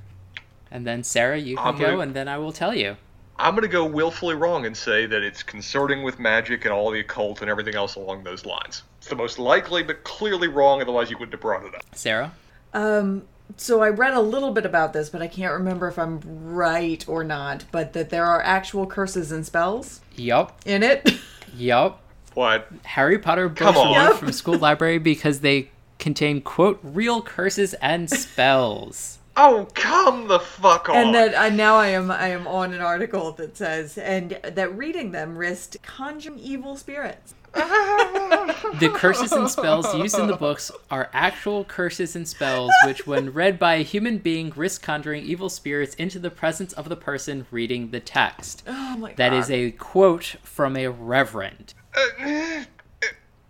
And 0.71 0.87
then 0.87 1.03
Sarah, 1.03 1.39
you 1.39 1.57
can 1.57 1.67
I'm 1.69 1.79
go, 1.79 1.87
gonna- 1.93 2.01
and 2.01 2.13
then 2.15 2.29
I 2.29 2.37
will 2.37 2.53
tell 2.53 2.75
you. 2.75 2.99
I'm 3.41 3.53
going 3.55 3.63
to 3.63 3.69
go 3.69 3.85
willfully 3.87 4.35
wrong 4.35 4.67
and 4.67 4.77
say 4.77 5.07
that 5.07 5.23
it's 5.23 5.43
consorting 5.43 6.03
with 6.03 6.19
magic 6.19 6.65
and 6.65 6.73
all 6.75 6.91
the 6.91 7.01
occult 7.01 7.41
and 7.41 7.51
everything 7.51 7.75
else 7.75 7.95
along 7.97 8.25
those 8.25 8.45
lines. 8.45 8.83
It's 8.99 9.09
the 9.09 9.17
most 9.17 9.39
likely, 9.39 9.83
but 9.83 10.05
clearly 10.05 10.49
wrong, 10.49 10.81
otherwise 10.83 11.11
you 11.11 11.17
wouldn't 11.17 11.33
have 11.33 11.41
brought 11.41 11.65
it 11.65 11.75
up. 11.75 11.83
Sarah? 11.95 12.33
Um, 12.75 13.23
so 13.57 13.83
I 13.83 13.89
read 13.89 14.13
a 14.15 14.21
little 14.21 14.51
bit 14.53 14.67
about 14.67 14.93
this, 14.93 15.09
but 15.09 15.23
I 15.23 15.27
can't 15.27 15.53
remember 15.55 15.89
if 15.89 15.99
I'm 15.99 16.21
right 16.25 17.03
or 17.09 17.25
not. 17.25 17.65
But 17.73 17.95
that 17.95 18.11
there 18.11 18.27
are 18.27 18.43
actual 18.43 18.87
curses 18.87 19.33
and 19.33 19.45
spells 19.47 20.01
Yup. 20.17 20.61
in 20.67 20.83
it. 20.83 21.11
Yup. 21.57 22.03
What? 22.35 22.69
Harry 22.85 23.19
Potter 23.19 23.49
books 23.49 23.61
were 23.77 23.83
on. 23.83 23.89
removed 23.95 24.11
Yep. 24.11 24.17
from 24.19 24.33
school 24.33 24.59
library 24.59 24.99
because 24.99 25.41
they 25.41 25.71
contain, 25.99 26.41
quote, 26.43 26.79
real 26.83 27.23
curses 27.23 27.75
and 27.75 28.09
spells. 28.09 29.19
Oh, 29.43 29.67
come 29.75 30.29
the 30.29 30.39
fuck 30.39 30.89
on! 30.91 30.97
and 30.97 31.15
that 31.15 31.35
uh, 31.35 31.49
now 31.49 31.77
I 31.77 31.89
am 31.89 32.11
I 32.11 32.29
am 32.29 32.47
on 32.47 32.75
an 32.75 32.83
article 32.83 33.33
that 33.33 33.57
says 33.57 33.97
and 33.97 34.39
that 34.45 34.77
reading 34.77 35.13
them 35.13 35.39
risked 35.39 35.83
conjuring 35.83 36.39
evil 36.39 36.77
spirits. 36.77 37.35
The 37.55 38.93
curses 38.95 39.33
and 39.33 39.51
spells 39.51 39.93
used 39.95 40.19
in 40.19 40.27
the 40.27 40.37
books 40.37 40.71
are 40.91 41.11
actual 41.13 41.65
curses 41.65 42.15
and 42.15 42.29
spells 42.29 42.71
which, 42.85 43.07
when 43.07 43.33
read 43.33 43.59
by 43.59 43.75
a 43.77 43.83
human 43.83 44.19
being, 44.19 44.53
risk 44.55 44.83
conjuring 44.83 45.25
evil 45.25 45.49
spirits 45.49 45.95
into 45.95 46.19
the 46.19 46.31
presence 46.31 46.73
of 46.75 46.89
the 46.89 46.97
person 46.97 47.47
reading 47.51 47.91
the 47.91 48.01
text. 48.01 48.63
Oh 48.67 48.97
my 48.99 49.09
god. 49.09 49.17
That 49.17 49.33
is 49.33 49.51
a 49.51 49.71
quote 49.73 50.37
from 50.43 50.77
a 50.77 50.89
reverend. 50.89 51.75
Uh, 51.97 52.65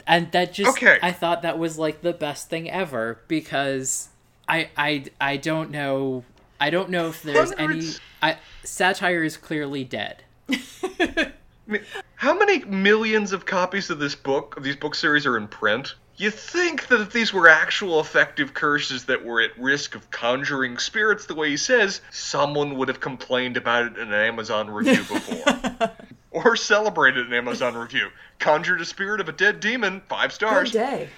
and 0.06 0.32
that 0.32 0.52
just 0.54 0.70
Okay. 0.70 0.98
i 1.02 1.12
thought 1.12 1.42
that 1.42 1.58
was 1.58 1.78
like 1.78 2.00
the 2.00 2.12
best 2.14 2.48
thing 2.48 2.70
ever 2.70 3.20
because 3.28 4.08
i 4.50 4.68
i 4.76 5.04
i 5.20 5.36
don't 5.36 5.70
know 5.70 6.24
i 6.60 6.68
don't 6.68 6.90
know 6.90 7.08
if 7.08 7.22
there's 7.22 7.52
any 7.56 7.82
i 8.20 8.36
satire 8.64 9.24
is 9.24 9.36
clearly 9.36 9.84
dead 9.84 10.22
I 10.50 11.32
mean, 11.66 11.82
how 12.16 12.36
many 12.38 12.64
millions 12.64 13.32
of 13.32 13.46
copies 13.46 13.90
of 13.90 13.98
this 13.98 14.14
book, 14.14 14.56
of 14.56 14.62
these 14.62 14.76
book 14.76 14.94
series, 14.94 15.26
are 15.26 15.36
in 15.36 15.48
print? 15.48 15.94
You 16.16 16.30
think 16.30 16.88
that 16.88 17.00
if 17.00 17.12
these 17.12 17.32
were 17.32 17.48
actual 17.48 17.98
effective 18.00 18.52
curses 18.52 19.06
that 19.06 19.24
were 19.24 19.40
at 19.40 19.58
risk 19.58 19.94
of 19.94 20.10
conjuring 20.10 20.76
spirits 20.76 21.24
the 21.26 21.34
way 21.34 21.48
he 21.48 21.56
says, 21.56 22.02
someone 22.10 22.76
would 22.76 22.88
have 22.88 23.00
complained 23.00 23.56
about 23.56 23.86
it 23.86 23.96
in 23.96 24.08
an 24.08 24.14
Amazon 24.14 24.68
review 24.68 25.02
before. 25.02 25.92
or 26.30 26.56
celebrated 26.56 27.26
an 27.26 27.32
Amazon 27.32 27.74
review. 27.74 28.08
Conjured 28.38 28.82
a 28.82 28.84
spirit 28.84 29.20
of 29.20 29.30
a 29.30 29.32
dead 29.32 29.60
demon, 29.60 30.02
five 30.08 30.32
stars. 30.32 30.72
Good 30.72 30.78
stars. 30.78 30.98
day. 31.00 31.08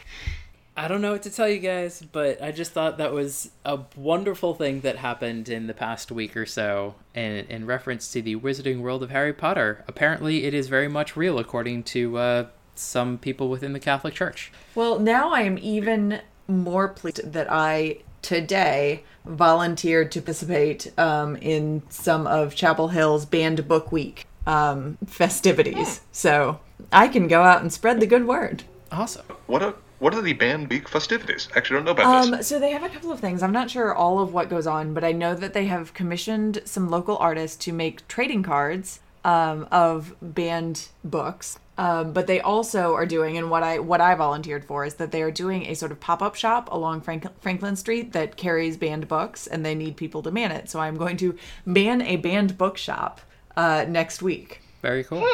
I 0.77 0.89
don't 0.89 1.01
know 1.01 1.13
what 1.13 1.23
to 1.23 1.31
tell 1.31 1.49
you 1.49 1.59
guys 1.59 2.03
but 2.13 2.41
i 2.43 2.51
just 2.51 2.73
thought 2.73 2.99
that 2.99 3.13
was 3.13 3.51
a 3.65 3.79
wonderful 3.97 4.55
thing 4.55 4.81
that 4.81 4.97
happened 4.97 5.49
in 5.49 5.67
the 5.67 5.75
past 5.75 6.11
week 6.11 6.37
or 6.37 6.47
so 6.47 6.95
in, 7.15 7.45
in 7.49 7.67
reference 7.67 8.11
to 8.11 8.23
the 8.23 8.37
wizarding 8.37 8.81
world 8.81 9.03
of 9.03 9.11
harry 9.11 9.33
potter 9.33 9.85
apparently 9.87 10.45
it 10.45 10.55
is 10.55 10.69
very 10.69 10.89
much 10.89 11.17
real 11.17 11.39
according 11.39 11.83
to 11.83 12.17
uh, 12.17 12.47
some 12.75 13.19
people 13.19 13.49
within 13.49 13.73
the 13.73 13.81
catholic 13.81 14.15
church 14.15 14.51
Well, 14.75 14.99
now 14.99 15.31
I 15.31 15.43
am 15.43 15.59
even 15.59 16.21
more 16.49 16.89
pleased 16.89 17.33
that 17.33 17.47
I 17.51 17.99
today 18.23 19.05
volunteered 19.27 20.11
to 20.13 20.21
participate 20.21 20.93
um, 20.99 21.37
in 21.37 21.83
some 21.91 22.27
of 22.27 22.55
Chapel 22.55 22.89
Hill's 22.89 23.27
Banned 23.27 23.67
Book 23.69 23.93
Week 23.93 24.27
um, 24.47 24.97
festivities. 25.07 26.01
So 26.13 26.61
I 26.93 27.09
can 27.09 27.29
go 27.29 27.43
out 27.43 27.61
and 27.63 27.73
spread 27.73 28.01
the 28.01 28.07
good 28.07 28.27
word. 28.27 28.65
awesome 28.91 29.27
What 29.47 29.63
a 29.63 29.75
what 30.03 30.17
are 30.17 30.21
the 30.21 30.33
banned 30.33 30.69
week 30.69 30.89
festivities? 30.89 31.49
Actually, 31.55 31.77
I 31.77 31.79
don't 31.79 31.85
know 31.85 32.03
about 32.03 32.25
this. 32.25 32.33
Um, 32.33 32.43
so 32.43 32.59
they 32.59 32.73
have 32.73 32.83
a 32.83 32.89
couple 32.89 33.13
of 33.13 33.21
things. 33.21 33.41
I'm 33.41 33.53
not 33.53 33.71
sure 33.71 33.95
all 33.95 34.19
of 34.19 34.33
what 34.33 34.51
goes 34.51 34.67
on, 34.67 34.95
but 34.95 35.05
I 35.05 35.13
know 35.13 35.33
that 35.37 35.53
they 35.53 35.67
have 35.67 35.95
commissioned 35.95 36.61
some 36.65 36.91
local 36.91 37.17
artists 37.19 37.57
to 37.67 37.73
make 37.73 38.09
trading 38.09 38.43
cards 38.43 38.99
um, 39.25 39.69
of 39.71 40.17
banned 40.21 40.89
books. 41.05 41.61
Um, 41.79 42.13
but 42.13 42.27
they 42.27 42.41
also 42.41 42.95
are 42.95 43.07
doing, 43.07 43.39
and 43.39 43.49
what 43.49 43.63
I 43.63 43.79
what 43.79 44.01
I 44.01 44.17
volunteered 44.17 44.65
for 44.65 44.85
is 44.85 44.95
that 44.95 45.13
they 45.13 45.23
are 45.23 45.31
doing 45.31 45.67
a 45.67 45.75
sort 45.75 45.93
of 45.93 46.01
pop 46.01 46.21
up 46.21 46.35
shop 46.35 46.69
along 46.73 47.03
Frank, 47.03 47.25
Franklin 47.41 47.77
Street 47.77 48.13
that 48.13 48.37
carries 48.37 48.77
banned 48.77 49.07
books, 49.07 49.47
and 49.47 49.65
they 49.65 49.77
need 49.77 49.97
people 49.97 50.21
to 50.25 50.33
man 50.33 50.51
it. 50.51 50.69
So 50.69 50.81
I'm 50.81 50.97
going 50.97 51.17
to 51.19 51.37
man 51.65 52.03
a 52.03 52.17
banned 52.17 52.59
bookshop 52.59 53.21
uh, 53.57 53.85
next 53.89 54.21
week. 54.21 54.63
Very 54.83 55.05
cool. 55.05 55.25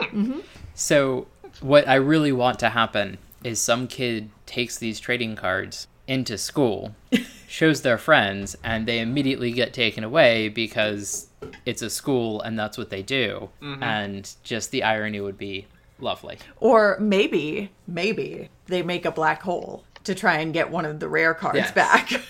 So, 0.75 1.27
what 1.61 1.89
I 1.89 1.95
really 1.95 2.33
want 2.33 2.59
to 2.59 2.69
happen 2.69 3.17
is 3.43 3.61
some 3.61 3.89
kid 3.89 4.31
takes 4.49 4.77
these 4.79 4.99
trading 4.99 5.37
cards 5.37 5.87
into 6.09 6.37
school, 6.39 6.97
shows 7.47 7.83
their 7.83 7.99
friends, 7.99 8.57
and 8.65 8.87
they 8.89 8.99
immediately 8.99 9.53
get 9.53 9.73
taken 9.73 10.03
away 10.03 10.49
because 10.49 11.29
it's 11.67 11.83
a 11.83 11.91
school 11.91 12.41
and 12.43 12.59
that's 12.59 12.77
what 12.79 12.91
they 12.91 13.03
do. 13.03 13.51
And 13.61 14.29
just 14.43 14.71
the 14.73 14.83
irony 14.83 15.21
would 15.21 15.39
be 15.39 15.67
lovely. 16.01 16.39
Or 16.59 16.97
maybe, 16.99 17.71
maybe 17.87 18.49
they 18.67 18.83
make 18.83 19.05
a 19.05 19.11
black 19.13 19.43
hole 19.43 19.85
to 20.05 20.15
try 20.15 20.39
and 20.39 20.53
get 20.55 20.71
one 20.71 20.85
of 20.87 20.99
the 21.01 21.09
rare 21.09 21.35
cards 21.35 21.59
Yes. 21.59 21.73
back. 21.73 22.11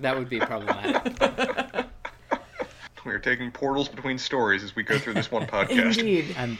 That 0.00 0.14
would 0.16 0.28
be 0.28 0.38
problematic. 0.40 1.14
We 3.06 3.12
are 3.12 3.18
taking 3.20 3.50
portals 3.52 3.88
between 3.88 4.18
stories 4.18 4.64
as 4.64 4.74
we 4.74 4.82
go 4.82 4.98
through 4.98 5.14
this 5.14 5.30
one 5.30 5.46
podcast. 5.46 5.98
Indeed. 5.98 6.34
And 6.36 6.58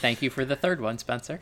thank 0.00 0.20
you 0.20 0.28
for 0.28 0.44
the 0.44 0.54
third 0.54 0.80
one, 0.82 0.98
Spencer. 0.98 1.40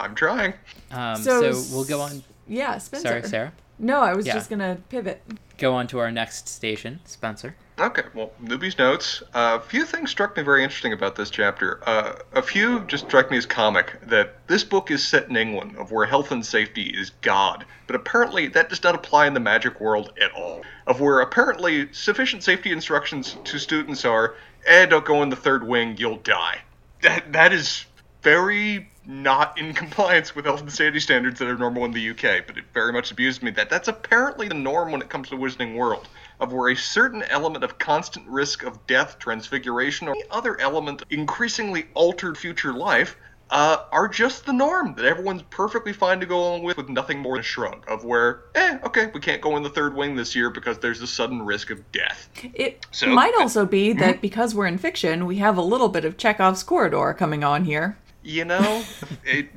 I'm 0.00 0.14
trying. 0.14 0.54
Um, 0.90 1.16
So 1.22 1.52
so, 1.52 1.74
we'll 1.76 1.84
go 1.84 2.00
on. 2.00 2.24
Yeah, 2.46 2.78
Spencer. 2.78 3.08
Sorry, 3.08 3.22
Sarah. 3.22 3.52
No, 3.78 4.00
I 4.00 4.14
was 4.14 4.26
Yeah. 4.26 4.34
just 4.34 4.50
gonna 4.50 4.78
pivot. 4.88 5.22
Go 5.58 5.74
on 5.74 5.86
to 5.88 5.98
our 5.98 6.10
next 6.10 6.48
station, 6.48 7.00
Spencer. 7.04 7.56
Okay, 7.78 8.04
well, 8.14 8.30
newbies 8.42 8.78
notes. 8.78 9.20
A 9.34 9.58
few 9.58 9.84
things 9.84 10.10
struck 10.10 10.36
me 10.36 10.44
very 10.44 10.62
interesting 10.62 10.92
about 10.92 11.16
this 11.16 11.28
chapter. 11.28 11.80
Uh, 11.88 12.14
a 12.32 12.42
few 12.42 12.80
just 12.86 13.06
struck 13.06 13.32
me 13.32 13.36
as 13.36 13.46
comic. 13.46 13.98
That 14.02 14.46
this 14.46 14.62
book 14.62 14.92
is 14.92 15.06
set 15.06 15.28
in 15.28 15.36
England, 15.36 15.76
of 15.76 15.90
where 15.90 16.06
health 16.06 16.30
and 16.30 16.46
safety 16.46 16.94
is 16.96 17.10
God, 17.20 17.64
but 17.88 17.96
apparently 17.96 18.46
that 18.48 18.68
does 18.68 18.82
not 18.84 18.94
apply 18.94 19.26
in 19.26 19.34
the 19.34 19.40
magic 19.40 19.80
world 19.80 20.12
at 20.22 20.30
all. 20.32 20.62
Of 20.86 21.00
where 21.00 21.18
apparently 21.20 21.88
sufficient 21.92 22.44
safety 22.44 22.70
instructions 22.70 23.36
to 23.42 23.58
students 23.58 24.04
are, 24.04 24.34
"Eh, 24.66 24.86
don't 24.86 25.04
go 25.04 25.22
in 25.24 25.30
the 25.30 25.36
third 25.36 25.66
wing, 25.66 25.96
you'll 25.98 26.18
die." 26.18 26.60
That 27.02 27.32
that 27.32 27.52
is 27.52 27.86
very 28.22 28.88
not 29.06 29.58
in 29.58 29.72
compliance 29.74 30.34
with 30.34 30.44
health 30.44 30.60
and 30.60 30.72
safety 30.72 31.00
standards 31.00 31.38
that 31.38 31.48
are 31.48 31.56
normal 31.56 31.84
in 31.84 31.92
the 31.92 32.10
UK, 32.10 32.46
but 32.46 32.56
it 32.56 32.64
very 32.72 32.92
much 32.92 33.10
abused 33.10 33.42
me 33.42 33.50
that 33.52 33.70
that's 33.70 33.88
apparently 33.88 34.48
the 34.48 34.54
norm 34.54 34.92
when 34.92 35.02
it 35.02 35.08
comes 35.08 35.28
to 35.28 35.36
the 35.36 35.42
Wizarding 35.42 35.76
World, 35.76 36.08
of 36.40 36.52
where 36.52 36.70
a 36.70 36.76
certain 36.76 37.22
element 37.24 37.64
of 37.64 37.78
constant 37.78 38.26
risk 38.28 38.62
of 38.62 38.84
death, 38.86 39.18
transfiguration, 39.18 40.08
or 40.08 40.12
any 40.12 40.24
other 40.30 40.60
element 40.60 41.02
of 41.02 41.08
increasingly 41.10 41.86
altered 41.94 42.36
future 42.38 42.72
life 42.72 43.16
uh, 43.50 43.84
are 43.92 44.08
just 44.08 44.46
the 44.46 44.52
norm 44.52 44.94
that 44.94 45.04
everyone's 45.04 45.42
perfectly 45.50 45.92
fine 45.92 46.18
to 46.18 46.26
go 46.26 46.38
along 46.38 46.62
with, 46.62 46.78
with 46.78 46.88
nothing 46.88 47.18
more 47.18 47.34
than 47.34 47.40
a 47.40 47.44
shrug 47.44 47.84
of 47.88 48.02
where, 48.04 48.44
eh, 48.54 48.78
okay, 48.82 49.10
we 49.14 49.20
can't 49.20 49.42
go 49.42 49.56
in 49.56 49.62
the 49.62 49.68
third 49.68 49.94
wing 49.94 50.16
this 50.16 50.34
year 50.34 50.48
because 50.48 50.78
there's 50.78 51.02
a 51.02 51.06
sudden 51.06 51.42
risk 51.42 51.70
of 51.70 51.92
death. 51.92 52.30
It 52.54 52.86
So- 52.90 53.08
might 53.08 53.34
also 53.38 53.66
be 53.66 53.92
that 53.92 54.22
because 54.22 54.54
we're 54.54 54.66
in 54.66 54.78
fiction, 54.78 55.26
we 55.26 55.36
have 55.36 55.58
a 55.58 55.62
little 55.62 55.88
bit 55.88 56.04
of 56.06 56.16
Chekhov's 56.16 56.62
corridor 56.62 57.14
coming 57.16 57.44
on 57.44 57.64
here. 57.64 57.98
You 58.26 58.46
know, 58.46 58.82
it, 59.24 59.48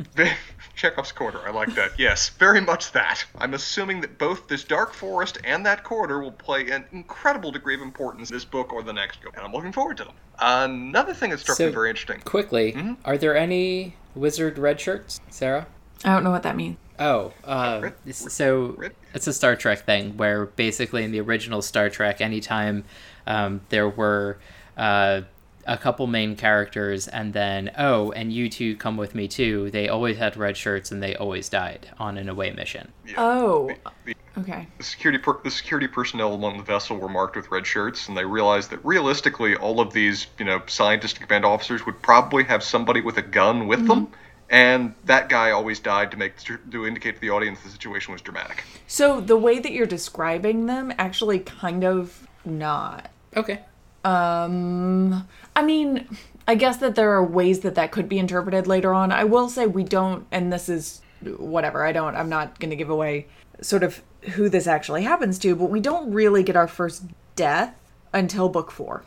Chekhov's 0.76 1.14
corridor. 1.14 1.40
I 1.48 1.52
like 1.52 1.74
that. 1.76 1.92
Yes, 1.98 2.30
very 2.30 2.60
much 2.60 2.92
that. 2.92 3.24
I'm 3.38 3.54
assuming 3.54 4.02
that 4.02 4.18
both 4.18 4.48
this 4.50 4.66
dark 4.66 4.94
forest 4.94 5.38
and 5.46 5.66
that 5.66 5.86
corridor 5.86 6.20
will 6.20 6.34
play 6.34 6.70
an 6.72 6.84
incredible 6.92 7.50
degree 7.52 7.76
of 7.76 7.82
importance 7.82 8.30
in 8.30 8.36
this 8.36 8.44
book 8.44 8.74
or 8.74 8.84
the 8.84 8.92
next 8.92 9.22
book, 9.24 9.36
and 9.38 9.46
I'm 9.46 9.54
looking 9.54 9.72
forward 9.72 9.96
to 9.98 10.04
them. 10.04 10.16
Another 10.40 11.14
thing 11.14 11.30
that 11.32 11.40
struck 11.40 11.58
So- 11.58 11.68
me 11.68 11.72
very 11.72 11.90
interesting. 11.90 12.20
Quickly, 12.26 12.74
Mm-hmm. 12.74 12.94
are 13.06 13.18
there 13.18 13.38
any 13.38 13.96
wizard 14.16 14.58
red 14.58 14.82
shirts, 14.82 15.22
Sarah? 15.30 15.66
I 16.04 16.10
don't 16.14 16.24
know 16.26 16.32
what 16.32 16.44
that 16.44 16.58
means. 16.58 16.76
Oh, 17.00 17.32
uh, 17.46 17.80
Red- 17.84 17.94
this- 18.04 18.18
so 18.34 18.76
red- 18.78 18.96
it's 19.14 19.28
a 19.28 19.34
Star 19.34 19.56
Trek 19.56 19.86
thing 19.86 20.18
where 20.18 20.46
basically 20.46 21.04
in 21.06 21.12
the 21.12 21.22
original 21.22 21.62
Star 21.62 21.90
Trek, 21.90 22.20
anytime 22.22 22.84
um, 23.28 23.62
there 23.70 23.88
were 23.88 24.40
uh, 24.76 25.22
a 25.68 25.78
couple 25.78 26.08
main 26.08 26.36
characters 26.36 27.08
and 27.08 27.34
then, 27.34 27.72
oh, 27.78 28.12
and 28.14 28.32
you 28.32 28.50
two 28.50 28.76
come 28.78 28.98
with 28.98 29.14
me 29.14 29.28
too, 29.28 29.70
they 29.72 29.90
always 29.90 30.18
had 30.18 30.38
red 30.38 30.56
shirts 30.56 30.92
and 30.92 31.04
they 31.04 31.16
always 31.16 31.50
died 31.50 31.90
on 32.00 32.18
an 32.18 32.30
away 32.30 32.52
mission. 32.52 32.92
Oh, 33.18 33.70
The, 34.06 34.16
okay. 34.38 34.68
the 34.78 34.84
security 34.84 35.18
per- 35.18 35.42
the 35.44 35.52
security 35.52 35.88
personnel 35.88 36.34
along 36.34 36.58
the 36.58 36.64
vessel 36.64 36.98
were 36.98 37.10
marked 37.10 37.36
with 37.36 37.52
red 37.52 37.68
shirts, 37.68 38.08
and 38.08 38.18
they 38.18 38.26
realized 38.26 38.70
that 38.72 38.84
realistically, 38.86 39.56
all 39.56 39.80
of 39.80 39.94
these 39.94 40.28
you 40.40 40.46
know 40.46 40.62
scientific 40.68 41.28
command 41.28 41.46
officers 41.46 41.86
would 41.86 42.02
probably 42.02 42.44
have 42.46 42.64
somebody 42.64 43.02
with 43.02 43.18
a 43.18 43.22
gun 43.22 43.68
with 43.68 43.80
mm-hmm. 43.80 43.88
them. 43.88 44.08
And 44.50 44.96
that 45.04 45.28
guy 45.28 45.52
always 45.52 45.80
died 45.80 46.12
to 46.12 46.18
make 46.18 46.36
to 46.72 46.88
indicate 46.88 47.16
to 47.16 47.22
the 47.22 47.30
audience 47.32 47.60
the 47.62 47.70
situation 47.70 48.14
was 48.14 48.22
dramatic. 48.22 48.64
So 48.88 49.20
the 49.20 49.36
way 49.36 49.60
that 49.60 49.74
you're 49.74 49.86
describing 49.86 50.68
them 50.68 50.94
actually 50.98 51.40
kind 51.40 51.84
of 51.84 52.26
not. 52.46 53.12
Okay. 53.36 53.60
Um, 54.04 55.28
I 55.56 55.64
mean, 55.64 56.08
I 56.48 56.56
guess 56.56 56.78
that 56.78 56.96
there 56.96 57.12
are 57.12 57.24
ways 57.24 57.60
that 57.62 57.76
that 57.76 57.92
could 57.92 58.08
be 58.08 58.20
interpreted 58.20 58.68
later 58.68 58.94
on. 58.94 59.12
I 59.12 59.26
will 59.26 59.50
say 59.50 59.68
we 59.68 59.84
don't, 59.84 60.26
and 60.32 60.52
this 60.52 60.70
is 60.70 61.02
whatever. 61.38 61.86
I 61.86 61.92
don't. 61.92 62.16
I'm 62.16 62.30
not 62.30 62.60
going 62.60 62.70
to 62.70 62.76
give 62.76 62.90
away 62.90 63.28
sort 63.62 63.84
of 63.84 64.02
who 64.34 64.50
this 64.50 64.68
actually 64.68 65.04
happens 65.04 65.40
to, 65.40 65.56
but 65.56 65.70
we 65.70 65.80
don't 65.80 66.12
really 66.12 66.44
get 66.44 66.56
our 66.56 66.68
first 66.68 67.04
death 67.36 67.76
until 68.14 68.50
book 68.50 68.72
four. 68.72 69.04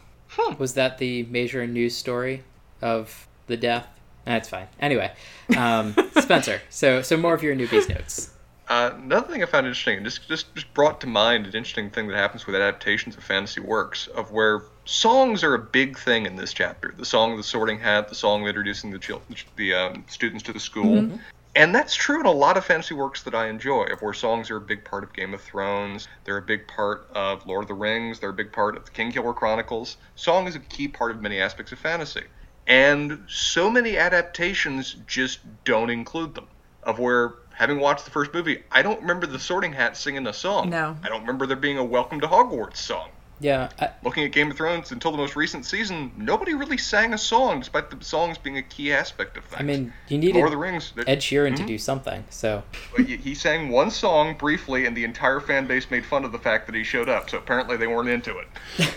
Was 0.58 0.74
that 0.74 0.98
the 0.98 1.24
major 1.24 1.66
news 1.66 1.96
story 1.96 2.44
of 2.82 3.26
the 3.46 3.56
death? 3.56 3.86
That's 4.24 4.48
fine. 4.48 4.68
Anyway, 4.78 5.12
um, 5.56 5.94
Spencer. 6.20 6.60
So, 6.68 7.02
so 7.02 7.16
more 7.16 7.34
of 7.34 7.42
your 7.42 7.56
newbies 7.56 7.88
notes. 7.88 8.30
Uh, 8.70 8.94
another 9.02 9.26
thing 9.26 9.42
I 9.42 9.46
found 9.46 9.66
interesting, 9.66 10.04
just, 10.04 10.28
just 10.28 10.54
just 10.54 10.72
brought 10.74 11.00
to 11.00 11.08
mind 11.08 11.44
an 11.44 11.54
interesting 11.56 11.90
thing 11.90 12.06
that 12.06 12.16
happens 12.16 12.46
with 12.46 12.54
adaptations 12.54 13.16
of 13.16 13.24
fantasy 13.24 13.60
works, 13.60 14.06
of 14.06 14.30
where 14.30 14.62
songs 14.84 15.42
are 15.42 15.54
a 15.54 15.58
big 15.58 15.98
thing 15.98 16.24
in 16.24 16.36
this 16.36 16.52
chapter. 16.52 16.94
The 16.96 17.04
song 17.04 17.32
of 17.32 17.36
the 17.36 17.42
Sorting 17.42 17.80
Hat, 17.80 18.08
the 18.08 18.14
song 18.14 18.42
of 18.42 18.46
introducing 18.46 18.92
the 18.92 19.00
chil- 19.00 19.22
the 19.56 19.74
um, 19.74 20.04
students 20.06 20.44
to 20.44 20.52
the 20.52 20.60
school, 20.60 21.10
and 21.56 21.74
that's 21.74 21.96
true 21.96 22.20
in 22.20 22.26
a 22.26 22.30
lot 22.30 22.56
of 22.56 22.64
fantasy 22.64 22.94
works 22.94 23.24
that 23.24 23.34
I 23.34 23.48
enjoy. 23.48 23.86
Of 23.86 24.02
where 24.02 24.12
songs 24.12 24.52
are 24.52 24.56
a 24.58 24.60
big 24.60 24.84
part 24.84 25.02
of 25.02 25.12
Game 25.12 25.34
of 25.34 25.40
Thrones, 25.40 26.06
they're 26.22 26.36
a 26.36 26.42
big 26.42 26.68
part 26.68 27.08
of 27.12 27.44
Lord 27.48 27.64
of 27.64 27.68
the 27.68 27.74
Rings, 27.74 28.20
they're 28.20 28.30
a 28.30 28.32
big 28.32 28.52
part 28.52 28.76
of 28.76 28.84
the 28.84 28.92
Kingkiller 28.92 29.34
Chronicles. 29.34 29.96
Song 30.14 30.46
is 30.46 30.54
a 30.54 30.60
key 30.60 30.86
part 30.86 31.10
of 31.10 31.20
many 31.20 31.40
aspects 31.40 31.72
of 31.72 31.80
fantasy, 31.80 32.22
and 32.68 33.24
so 33.28 33.68
many 33.68 33.96
adaptations 33.96 34.94
just 35.08 35.40
don't 35.64 35.90
include 35.90 36.36
them. 36.36 36.46
Of 36.84 36.98
where 36.98 37.34
having 37.60 37.78
watched 37.78 38.06
the 38.06 38.10
first 38.10 38.32
movie, 38.32 38.62
I 38.72 38.80
don't 38.80 39.00
remember 39.02 39.26
the 39.26 39.38
Sorting 39.38 39.74
Hat 39.74 39.94
singing 39.94 40.26
a 40.26 40.32
song. 40.32 40.70
No. 40.70 40.96
I 41.04 41.08
don't 41.10 41.20
remember 41.20 41.44
there 41.46 41.58
being 41.58 41.76
a 41.76 41.84
Welcome 41.84 42.20
to 42.22 42.26
Hogwarts 42.26 42.78
song. 42.78 43.10
Yeah, 43.42 43.70
I, 43.78 43.90
Looking 44.02 44.24
at 44.24 44.32
Game 44.32 44.50
of 44.50 44.56
Thrones 44.58 44.92
until 44.92 45.12
the 45.12 45.16
most 45.18 45.34
recent 45.34 45.64
season, 45.64 46.12
nobody 46.16 46.52
really 46.52 46.76
sang 46.76 47.14
a 47.14 47.18
song, 47.18 47.60
despite 47.60 47.90
the 47.90 48.02
songs 48.04 48.36
being 48.36 48.58
a 48.58 48.62
key 48.62 48.92
aspect 48.92 49.36
of 49.38 49.44
things. 49.44 49.60
I 49.60 49.62
mean, 49.64 49.92
you 50.08 50.18
needed 50.18 50.34
Lord 50.36 50.48
of 50.48 50.50
the 50.52 50.56
Rings. 50.58 50.92
there- 50.94 51.04
Ed 51.08 51.20
Sheeran 51.20 51.56
to 51.56 51.64
do 51.64 51.78
something. 51.78 52.24
So, 52.28 52.62
he 52.98 53.16
he 53.16 53.34
sang 53.34 53.70
one 53.70 53.90
song 53.90 54.36
briefly, 54.36 54.84
and 54.84 54.94
the 54.94 55.04
entire 55.04 55.40
fan 55.40 55.66
base 55.66 55.90
made 55.90 56.04
fun 56.04 56.24
of 56.26 56.32
the 56.32 56.38
fact 56.38 56.66
that 56.66 56.74
he 56.74 56.82
showed 56.84 57.08
up. 57.08 57.30
So 57.30 57.38
apparently 57.38 57.78
they 57.78 57.86
weren't 57.86 58.08
into 58.10 58.38
it. 58.38 58.48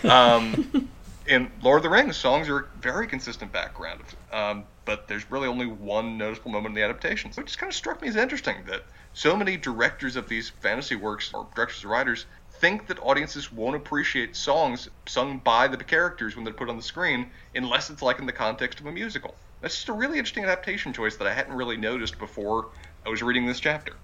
Um, 0.10 0.90
in 1.26 1.50
Lord 1.62 1.78
of 1.78 1.82
the 1.82 1.90
Rings, 1.90 2.16
songs 2.16 2.48
are 2.48 2.58
a 2.58 2.66
very 2.80 3.06
consistent 3.06 3.52
background, 3.52 4.02
um, 4.32 4.64
but 4.84 5.08
there's 5.08 5.30
really 5.30 5.48
only 5.48 5.66
one 5.66 6.18
noticeable 6.18 6.50
moment 6.50 6.72
in 6.72 6.74
the 6.74 6.82
adaptation. 6.82 7.32
So 7.32 7.40
it 7.40 7.46
just 7.46 7.58
kind 7.58 7.70
of 7.70 7.76
struck 7.76 8.02
me 8.02 8.08
as 8.08 8.16
interesting 8.16 8.56
that 8.66 8.82
so 9.12 9.36
many 9.36 9.56
directors 9.56 10.16
of 10.16 10.28
these 10.28 10.50
fantasy 10.50 10.96
works, 10.96 11.32
or 11.32 11.48
directors 11.54 11.84
or 11.84 11.88
writers, 11.88 12.26
think 12.60 12.86
that 12.86 12.98
audiences 13.00 13.52
won't 13.52 13.76
appreciate 13.76 14.36
songs 14.36 14.88
sung 15.06 15.38
by 15.38 15.68
the 15.68 15.76
characters 15.76 16.36
when 16.36 16.44
they're 16.44 16.54
put 16.54 16.68
on 16.68 16.76
the 16.76 16.82
screen 16.82 17.30
unless 17.54 17.90
it's 17.90 18.02
like 18.02 18.18
in 18.18 18.26
the 18.26 18.32
context 18.32 18.80
of 18.80 18.86
a 18.86 18.92
musical. 18.92 19.34
That's 19.60 19.76
just 19.76 19.88
a 19.88 19.92
really 19.92 20.18
interesting 20.18 20.44
adaptation 20.44 20.92
choice 20.92 21.16
that 21.16 21.26
I 21.26 21.32
hadn't 21.32 21.54
really 21.54 21.76
noticed 21.76 22.18
before 22.18 22.70
I 23.04 23.08
was 23.08 23.22
reading 23.22 23.46
this 23.46 23.60
chapter. 23.60 23.94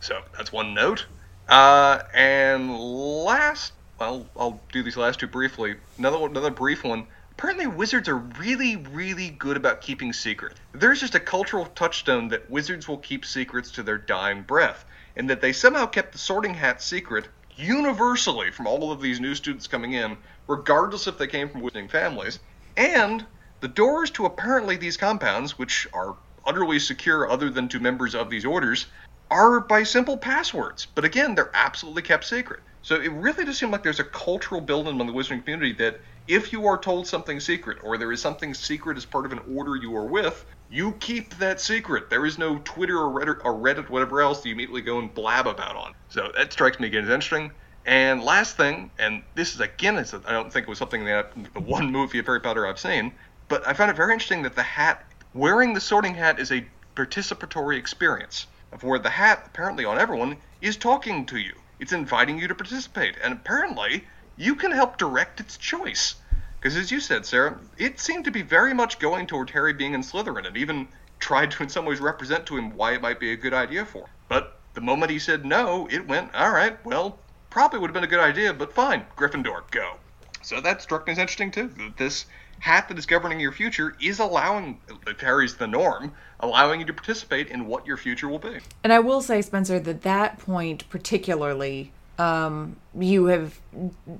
So 0.00 0.20
that's 0.36 0.52
one 0.52 0.72
note. 0.74 1.06
Uh, 1.48 2.00
and 2.14 2.78
last, 2.78 3.72
well, 4.00 4.26
I'll 4.34 4.60
do 4.72 4.82
these 4.82 4.96
last 4.96 5.20
two 5.20 5.26
briefly. 5.26 5.76
Another 5.98 6.24
another 6.24 6.50
brief 6.50 6.84
one. 6.84 7.06
Apparently, 7.32 7.66
wizards 7.66 8.08
are 8.08 8.16
really, 8.16 8.76
really 8.76 9.28
good 9.28 9.58
about 9.58 9.82
keeping 9.82 10.12
secret. 10.12 10.56
There's 10.72 11.00
just 11.00 11.14
a 11.14 11.20
cultural 11.20 11.66
touchstone 11.66 12.28
that 12.28 12.50
wizards 12.50 12.88
will 12.88 12.98
keep 12.98 13.26
secrets 13.26 13.70
to 13.72 13.82
their 13.82 13.98
dying 13.98 14.42
breath, 14.42 14.86
and 15.16 15.28
that 15.28 15.42
they 15.42 15.52
somehow 15.52 15.86
kept 15.86 16.12
the 16.12 16.18
Sorting 16.18 16.54
Hat 16.54 16.82
secret 16.82 17.28
universally 17.56 18.50
from 18.50 18.66
all 18.66 18.90
of 18.90 19.02
these 19.02 19.20
new 19.20 19.34
students 19.34 19.66
coming 19.66 19.92
in, 19.92 20.16
regardless 20.48 21.06
if 21.06 21.18
they 21.18 21.26
came 21.26 21.50
from 21.50 21.60
wizarding 21.60 21.90
families. 21.90 22.40
And 22.78 23.26
the 23.60 23.68
doors 23.68 24.10
to 24.12 24.24
apparently 24.24 24.76
these 24.76 24.96
compounds, 24.96 25.58
which 25.58 25.86
are 25.92 26.16
utterly 26.46 26.78
secure 26.78 27.30
other 27.30 27.50
than 27.50 27.68
to 27.68 27.80
members 27.80 28.14
of 28.14 28.30
these 28.30 28.46
orders, 28.46 28.86
are 29.30 29.60
by 29.60 29.82
simple 29.82 30.16
passwords. 30.16 30.86
But 30.94 31.04
again, 31.04 31.34
they're 31.34 31.50
absolutely 31.54 32.02
kept 32.02 32.24
secret. 32.24 32.60
So 32.82 32.94
it 32.94 33.12
really 33.12 33.44
does 33.44 33.58
seem 33.58 33.70
like 33.70 33.82
there's 33.82 34.00
a 34.00 34.04
cultural 34.04 34.60
building 34.60 34.94
among 34.94 35.06
the 35.06 35.12
wizarding 35.12 35.44
community 35.44 35.72
that 35.74 36.00
if 36.26 36.52
you 36.52 36.66
are 36.66 36.78
told 36.78 37.06
something 37.06 37.40
secret, 37.40 37.78
or 37.82 37.98
there 37.98 38.12
is 38.12 38.22
something 38.22 38.54
secret 38.54 38.96
as 38.96 39.04
part 39.04 39.26
of 39.26 39.32
an 39.32 39.40
order 39.54 39.76
you 39.76 39.94
are 39.96 40.06
with, 40.06 40.44
you 40.70 40.92
keep 40.92 41.36
that 41.38 41.60
secret. 41.60 42.08
There 42.08 42.24
is 42.24 42.38
no 42.38 42.58
Twitter 42.64 42.98
or 42.98 43.10
Reddit 43.10 43.44
or 43.44 43.54
Reddit, 43.54 43.90
whatever 43.90 44.20
else, 44.20 44.40
that 44.40 44.48
you 44.48 44.54
immediately 44.54 44.82
go 44.82 44.98
and 44.98 45.12
blab 45.12 45.46
about 45.46 45.76
on. 45.76 45.92
So 46.08 46.30
that 46.36 46.52
strikes 46.52 46.78
me 46.78 46.86
again 46.86 47.04
as 47.04 47.10
interesting. 47.10 47.50
And 47.84 48.22
last 48.22 48.56
thing, 48.56 48.90
and 48.98 49.22
this 49.34 49.54
is 49.54 49.60
again, 49.60 49.96
I 49.98 50.32
don't 50.32 50.52
think 50.52 50.66
it 50.66 50.68
was 50.68 50.78
something 50.78 51.04
that 51.06 51.32
the 51.54 51.60
one 51.60 51.90
movie 51.90 52.18
of 52.18 52.26
Harry 52.26 52.40
Potter 52.40 52.66
I've 52.66 52.78
seen, 52.78 53.12
but 53.48 53.66
I 53.66 53.72
found 53.72 53.90
it 53.90 53.96
very 53.96 54.12
interesting 54.12 54.42
that 54.42 54.54
the 54.54 54.62
hat, 54.62 55.04
wearing 55.34 55.74
the 55.74 55.80
sorting 55.80 56.14
hat, 56.14 56.38
is 56.38 56.52
a 56.52 56.66
participatory 56.94 57.76
experience 57.76 58.46
of 58.72 58.84
where 58.84 58.98
the 58.98 59.10
hat, 59.10 59.42
apparently 59.46 59.84
on 59.84 59.98
everyone, 59.98 60.36
is 60.60 60.76
talking 60.76 61.26
to 61.26 61.38
you. 61.38 61.54
It's 61.80 61.92
inviting 61.92 62.38
you 62.38 62.46
to 62.46 62.54
participate, 62.54 63.16
and 63.24 63.32
apparently 63.32 64.06
you 64.36 64.54
can 64.54 64.70
help 64.70 64.98
direct 64.98 65.40
its 65.40 65.56
choice. 65.56 66.14
Because 66.58 66.76
as 66.76 66.90
you 66.92 67.00
said, 67.00 67.24
Sarah, 67.24 67.58
it 67.78 67.98
seemed 67.98 68.26
to 68.26 68.30
be 68.30 68.42
very 68.42 68.74
much 68.74 68.98
going 68.98 69.26
toward 69.26 69.48
Harry 69.50 69.72
being 69.72 69.94
in 69.94 70.02
Slytherin, 70.02 70.46
and 70.46 70.58
even 70.58 70.88
tried 71.18 71.50
to 71.52 71.62
in 71.62 71.70
some 71.70 71.86
ways 71.86 71.98
represent 71.98 72.44
to 72.46 72.58
him 72.58 72.76
why 72.76 72.92
it 72.92 73.00
might 73.00 73.18
be 73.18 73.32
a 73.32 73.36
good 73.36 73.54
idea 73.54 73.86
for 73.86 74.02
him. 74.02 74.10
But 74.28 74.60
the 74.74 74.82
moment 74.82 75.10
he 75.10 75.18
said 75.18 75.46
no, 75.46 75.88
it 75.90 76.06
went, 76.06 76.34
all 76.34 76.50
right, 76.50 76.84
well, 76.84 77.18
probably 77.48 77.78
would 77.78 77.88
have 77.88 77.94
been 77.94 78.04
a 78.04 78.06
good 78.06 78.20
idea, 78.20 78.52
but 78.52 78.74
fine, 78.74 79.06
Gryffindor, 79.16 79.70
go. 79.70 79.96
So 80.42 80.60
that 80.60 80.82
struck 80.82 81.06
me 81.06 81.12
as 81.12 81.18
interesting 81.18 81.50
too. 81.50 81.68
That 81.68 81.96
this 81.96 82.26
hat 82.60 82.88
that 82.88 82.98
is 82.98 83.06
governing 83.06 83.40
your 83.40 83.52
future 83.52 83.96
is 84.00 84.20
allowing, 84.20 84.80
if 85.06 85.20
Harry's 85.20 85.56
the 85.56 85.66
norm, 85.66 86.12
allowing 86.40 86.80
you 86.80 86.86
to 86.86 86.92
participate 86.92 87.48
in 87.48 87.66
what 87.66 87.86
your 87.86 87.96
future 87.96 88.28
will 88.28 88.38
be. 88.38 88.58
And 88.84 88.92
I 88.92 89.00
will 89.00 89.20
say, 89.20 89.42
Spencer, 89.42 89.80
that 89.80 90.02
that 90.02 90.38
point 90.38 90.88
particularly, 90.88 91.92
um, 92.18 92.76
you 92.98 93.26
have 93.26 93.58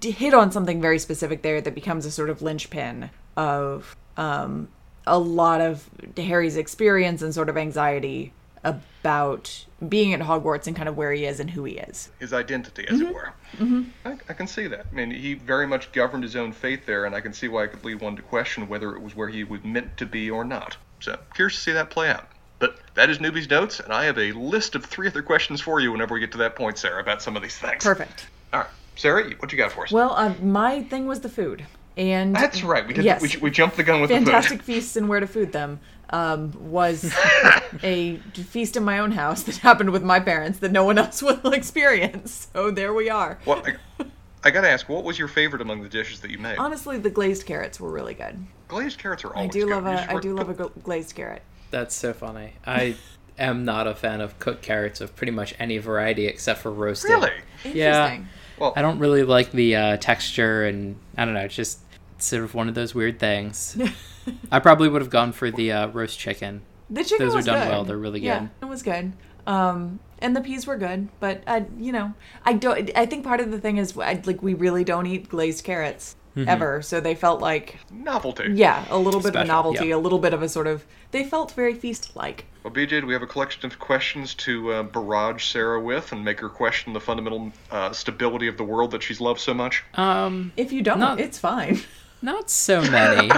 hit 0.03 0.35
on 0.35 0.51
something 0.51 0.81
very 0.81 0.99
specific 0.99 1.43
there 1.43 1.61
that 1.61 1.75
becomes 1.75 2.07
a 2.07 2.11
sort 2.11 2.31
of 2.31 2.43
linchpin 2.43 3.11
of 3.37 3.95
um, 4.17 4.69
a 5.07 5.19
lot 5.19 5.61
of 5.61 5.89
Harry's 6.17 6.57
experience 6.57 7.23
and 7.23 7.35
sort 7.35 7.49
of 7.49 7.57
anxiety 7.57 8.33
about 8.65 9.65
being 9.89 10.13
at 10.13 10.21
Hogwarts 10.21 10.67
and 10.67 10.77
kind 10.77 10.89
of 10.89 10.97
where 10.97 11.13
he 11.13 11.25
is 11.25 11.41
and 11.41 11.51
who 11.51 11.65
he 11.65 11.79
is. 11.79 12.11
His 12.19 12.33
identity, 12.33 12.87
as 12.89 13.01
it 13.01 13.13
were. 13.13 13.33
Mm-hmm. 13.57 13.85
I, 14.05 14.19
I 14.29 14.33
can 14.35 14.47
see 14.47 14.67
that. 14.67 14.87
I 14.91 14.95
mean, 14.95 15.11
he 15.11 15.35
very 15.35 15.67
much 15.67 15.93
governed 15.93 16.23
his 16.23 16.37
own 16.37 16.53
fate 16.53 16.87
there, 16.87 17.07
and 17.07 17.15
I 17.15 17.21
can 17.21 17.33
see 17.33 17.49
why 17.49 17.65
it 17.65 17.69
could 17.73 17.85
lead 17.85 18.01
one 18.01 18.17
to 18.17 18.23
question 18.23 18.69
whether 18.69 18.95
it 18.95 19.01
was 19.01 19.17
where 19.17 19.29
he 19.29 19.45
was 19.45 19.65
meant 19.65 19.97
to 19.97 20.07
be 20.07 20.31
or 20.31 20.45
not. 20.45 20.77
So, 21.01 21.19
curious 21.35 21.57
to 21.57 21.61
see 21.63 21.73
that 21.73 21.91
play 21.91 22.11
out. 22.11 22.29
But 22.59 22.77
that 22.95 23.09
is 23.09 23.19
Newbie's 23.19 23.49
Notes, 23.49 23.81
and 23.81 23.91
I 23.91 24.05
have 24.05 24.19
a 24.19 24.33
list 24.33 24.75
of 24.75 24.85
three 24.85 25.09
other 25.09 25.23
questions 25.23 25.63
for 25.63 25.81
you 25.81 25.93
whenever 25.93 26.13
we 26.13 26.21
get 26.21 26.33
to 26.33 26.39
that 26.39 26.57
point, 26.57 26.77
Sarah, 26.77 27.01
about 27.01 27.23
some 27.23 27.35
of 27.37 27.43
these 27.43 27.57
things. 27.57 27.83
Perfect. 27.83 28.27
All 28.53 28.61
right. 28.61 28.69
Sarah, 28.97 29.31
what 29.39 29.51
you 29.51 29.57
got 29.57 29.73
for 29.73 29.85
us? 29.85 29.91
Well, 29.91 30.13
uh, 30.13 30.35
my 30.43 30.83
thing 30.83 31.07
was 31.07 31.21
the 31.21 31.31
food. 31.31 31.65
And 31.97 32.37
That's 32.37 32.63
right. 32.63 32.87
We 32.87 32.95
did. 32.95 33.05
Yes. 33.05 33.21
We, 33.21 33.41
we 33.41 33.51
jumped 33.51 33.77
the 33.77 33.83
gun 33.83 34.01
with 34.01 34.11
the 34.11 34.17
Fantastic 34.17 34.59
the 34.59 34.65
Feasts 34.65 34.97
and 34.97 35.09
Where 35.09 35.21
to 35.21 35.27
Food 35.27 35.53
Them 35.53 35.81
um, 36.11 36.53
was 36.71 37.13
a 37.83 38.17
feast 38.35 38.77
in 38.77 38.85
my 38.85 38.99
own 38.99 39.13
house 39.13 39.43
that 39.45 39.57
happened 39.69 39.91
with 39.91 40.03
my 40.03 40.21
parents 40.21 40.59
that 40.59 40.73
no 40.73 40.85
one 40.85 40.99
else 40.99 41.23
will 41.23 41.53
experience. 41.53 42.49
So 42.53 42.71
there 42.71 42.93
we 42.93 43.09
are. 43.09 43.37
food. 43.37 43.47
What? 43.47 43.67
I, 43.67 44.05
I 44.43 44.51
gotta 44.51 44.69
ask, 44.69 44.89
what 44.89 45.05
was 45.05 45.19
your 45.19 45.29
favorite 45.29 45.63
among 45.63 45.83
the 45.83 45.89
dishes 45.89 46.21
that 46.21 46.31
you 46.31 46.39
made? 46.39 46.59
Honestly, 46.59 46.99
the 46.99 47.11
glazed 47.11 47.47
carrots 47.47 47.79
were 47.79 47.91
really 47.91 48.15
good. 48.15 48.39
Glazed 48.69 48.99
carrots 48.99 49.25
are 49.25 49.35
always. 49.35 49.39
I 49.39 49.41
always 49.41 49.55
do 49.55 49.67
good. 49.67 49.71
love 49.71 49.85
You 49.87 49.91
a 49.91 50.13
just 50.13 50.23
do 50.23 50.35
love 50.35 50.61
a 50.61 50.81
glazed 50.81 51.15
carrot. 51.15 51.43
That's 51.71 51.95
so 51.95 52.13
funny. 52.13 52.55
I 52.67 52.97
am 53.39 53.65
not 53.65 53.87
a 53.87 53.95
fan 53.95 54.21
of 54.21 54.39
cooked 54.39 54.63
carrots 54.63 55.01
of 55.01 55.15
pretty 55.15 55.33
much 55.33 55.55
any 55.59 55.79
variety 55.79 56.27
except 56.27 56.61
for 56.61 56.71
roasted. 56.71 57.11
Really? 57.11 57.33
Yeah. 57.65 58.19
Well, 58.59 58.73
I 58.77 58.83
don't 58.83 58.99
really 58.99 59.23
like 59.23 59.53
the 59.53 59.77
uh, 59.77 59.97
texture, 59.99 60.65
and 60.65 60.97
I 61.17 61.25
don't 61.25 61.35
know. 61.35 61.41
It's 61.41 61.55
just 61.55 61.81
sort 62.23 62.45
of 62.45 62.55
one 62.55 62.69
of 62.69 62.75
those 62.75 62.95
weird 62.95 63.19
things. 63.19 63.77
I 64.53 64.59
probably 64.61 64.89
would 64.89 65.03
have 65.03 65.11
gone 65.11 65.33
for 65.33 65.51
the 65.51 65.73
uh, 65.73 65.87
roast 65.89 66.19
chicken. 66.19 66.63
The 66.89 67.05
chicken 67.05 67.29
Those 67.29 67.37
are 67.37 67.43
done 67.43 67.61
good. 67.67 67.69
well. 67.71 67.85
They're 67.85 67.97
really 67.97 68.21
Yeah, 68.21 68.41
good. 68.41 68.51
it 68.63 68.65
was 68.67 68.83
good. 68.83 69.13
Um, 69.47 70.01
and 70.21 70.37
the 70.37 70.41
peas 70.41 70.67
were 70.67 70.77
good, 70.77 71.09
but 71.19 71.43
I, 71.47 71.65
you 71.79 71.93
know, 71.93 72.13
I 72.45 72.53
don't. 72.53 72.91
I 72.97 73.07
think 73.07 73.25
part 73.25 73.41
of 73.41 73.51
the 73.51 73.59
thing 73.61 73.79
is, 73.79 73.97
I, 73.97 74.21
like, 74.27 74.43
we 74.43 74.55
really 74.55 74.85
don't 74.85 75.07
eat 75.07 75.29
glazed 75.29 75.65
carrots 75.65 76.17
Mm-hmm. 76.37 76.49
ever, 76.49 76.81
so 76.81 77.01
they 77.01 77.17
felt 77.17 77.41
like, 77.41 77.77
novelty. 77.91 78.53
yeah, 78.55 78.85
a 78.89 78.97
little 78.97 79.21
bit 79.21 79.35
of 79.35 79.43
a 79.43 79.45
novelty, 79.45 79.89
yeah. 79.89 79.97
a 79.97 79.99
little 79.99 80.21
bit 80.21 80.33
of 80.33 80.43
a 80.43 80.49
sort 80.49 80.69
of. 80.69 80.87
They 81.11 81.25
felt 81.25 81.51
very 81.51 81.75
feast-like. 81.75 82.45
Well, 82.63 82.73
BJ, 82.73 83.05
we 83.05 83.13
have 83.15 83.23
a 83.23 83.27
collection 83.27 83.67
of 83.67 83.81
questions 83.81 84.35
to 84.35 84.73
uh, 84.73 84.83
barrage 84.85 85.45
Sarah 85.47 85.81
with 85.81 86.13
and 86.13 86.25
make 86.25 86.39
her 86.39 86.49
question 86.49 86.93
the 86.93 87.01
fundamental 87.01 87.51
uh, 87.73 87.91
stability 87.93 88.47
of 88.47 88.57
the 88.59 88.63
world 88.63 88.93
that 88.93 89.03
she's 89.03 89.21
loved 89.21 89.41
so 89.41 89.53
much? 89.53 89.83
Um, 89.95 90.53
If 90.57 90.71
you 90.71 90.83
don't, 90.83 91.01
Not- 91.01 91.19
it's 91.19 91.37
fine. 91.39 91.81
Not 92.23 92.51
so 92.51 92.83
many. 92.83 93.31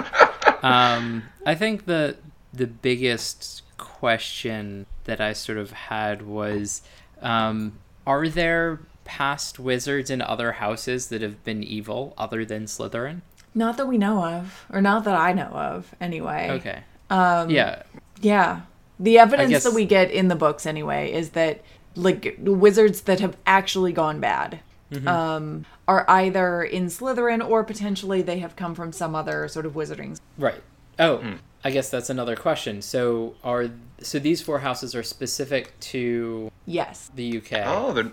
um, 0.62 1.22
I 1.46 1.54
think 1.54 1.86
the 1.86 2.16
the 2.52 2.66
biggest 2.66 3.62
question 3.78 4.86
that 5.04 5.20
I 5.20 5.32
sort 5.32 5.58
of 5.58 5.70
had 5.72 6.22
was, 6.22 6.82
um, 7.22 7.78
are 8.06 8.28
there 8.28 8.80
past 9.04 9.58
wizards 9.58 10.10
in 10.10 10.20
other 10.20 10.52
houses 10.52 11.08
that 11.08 11.22
have 11.22 11.42
been 11.44 11.62
evil 11.62 12.14
other 12.18 12.44
than 12.44 12.64
Slytherin? 12.66 13.22
Not 13.54 13.76
that 13.78 13.86
we 13.86 13.98
know 13.98 14.24
of, 14.24 14.64
or 14.70 14.80
not 14.80 15.04
that 15.04 15.14
I 15.14 15.32
know 15.32 15.48
of, 15.48 15.94
anyway. 16.00 16.48
Okay. 16.52 16.82
Um, 17.10 17.50
yeah. 17.50 17.82
Yeah. 18.20 18.62
The 19.00 19.18
evidence 19.18 19.50
guess- 19.50 19.64
that 19.64 19.74
we 19.74 19.84
get 19.86 20.10
in 20.10 20.28
the 20.28 20.36
books, 20.36 20.66
anyway, 20.66 21.10
is 21.12 21.30
that 21.30 21.62
like 21.94 22.36
wizards 22.40 23.02
that 23.02 23.20
have 23.20 23.36
actually 23.46 23.92
gone 23.92 24.20
bad 24.20 24.60
Mm-hmm. 24.92 25.08
um, 25.08 25.64
are 25.88 26.04
either 26.08 26.62
in 26.62 26.86
Slytherin 26.86 27.46
or 27.46 27.64
potentially 27.64 28.22
they 28.22 28.38
have 28.38 28.56
come 28.56 28.74
from 28.74 28.92
some 28.92 29.14
other 29.14 29.48
sort 29.48 29.66
of 29.66 29.72
wizarding. 29.74 30.18
Right. 30.38 30.62
Oh, 30.98 31.22
I 31.64 31.70
guess 31.70 31.90
that's 31.90 32.10
another 32.10 32.36
question. 32.36 32.82
So 32.82 33.34
are 33.42 33.70
so 34.00 34.18
these 34.18 34.42
four 34.42 34.58
houses 34.60 34.94
are 34.94 35.02
specific 35.02 35.78
to 35.80 36.50
Yes. 36.66 37.10
the 37.14 37.38
UK? 37.38 37.62
Oh, 37.66 37.92
they're, 37.92 38.10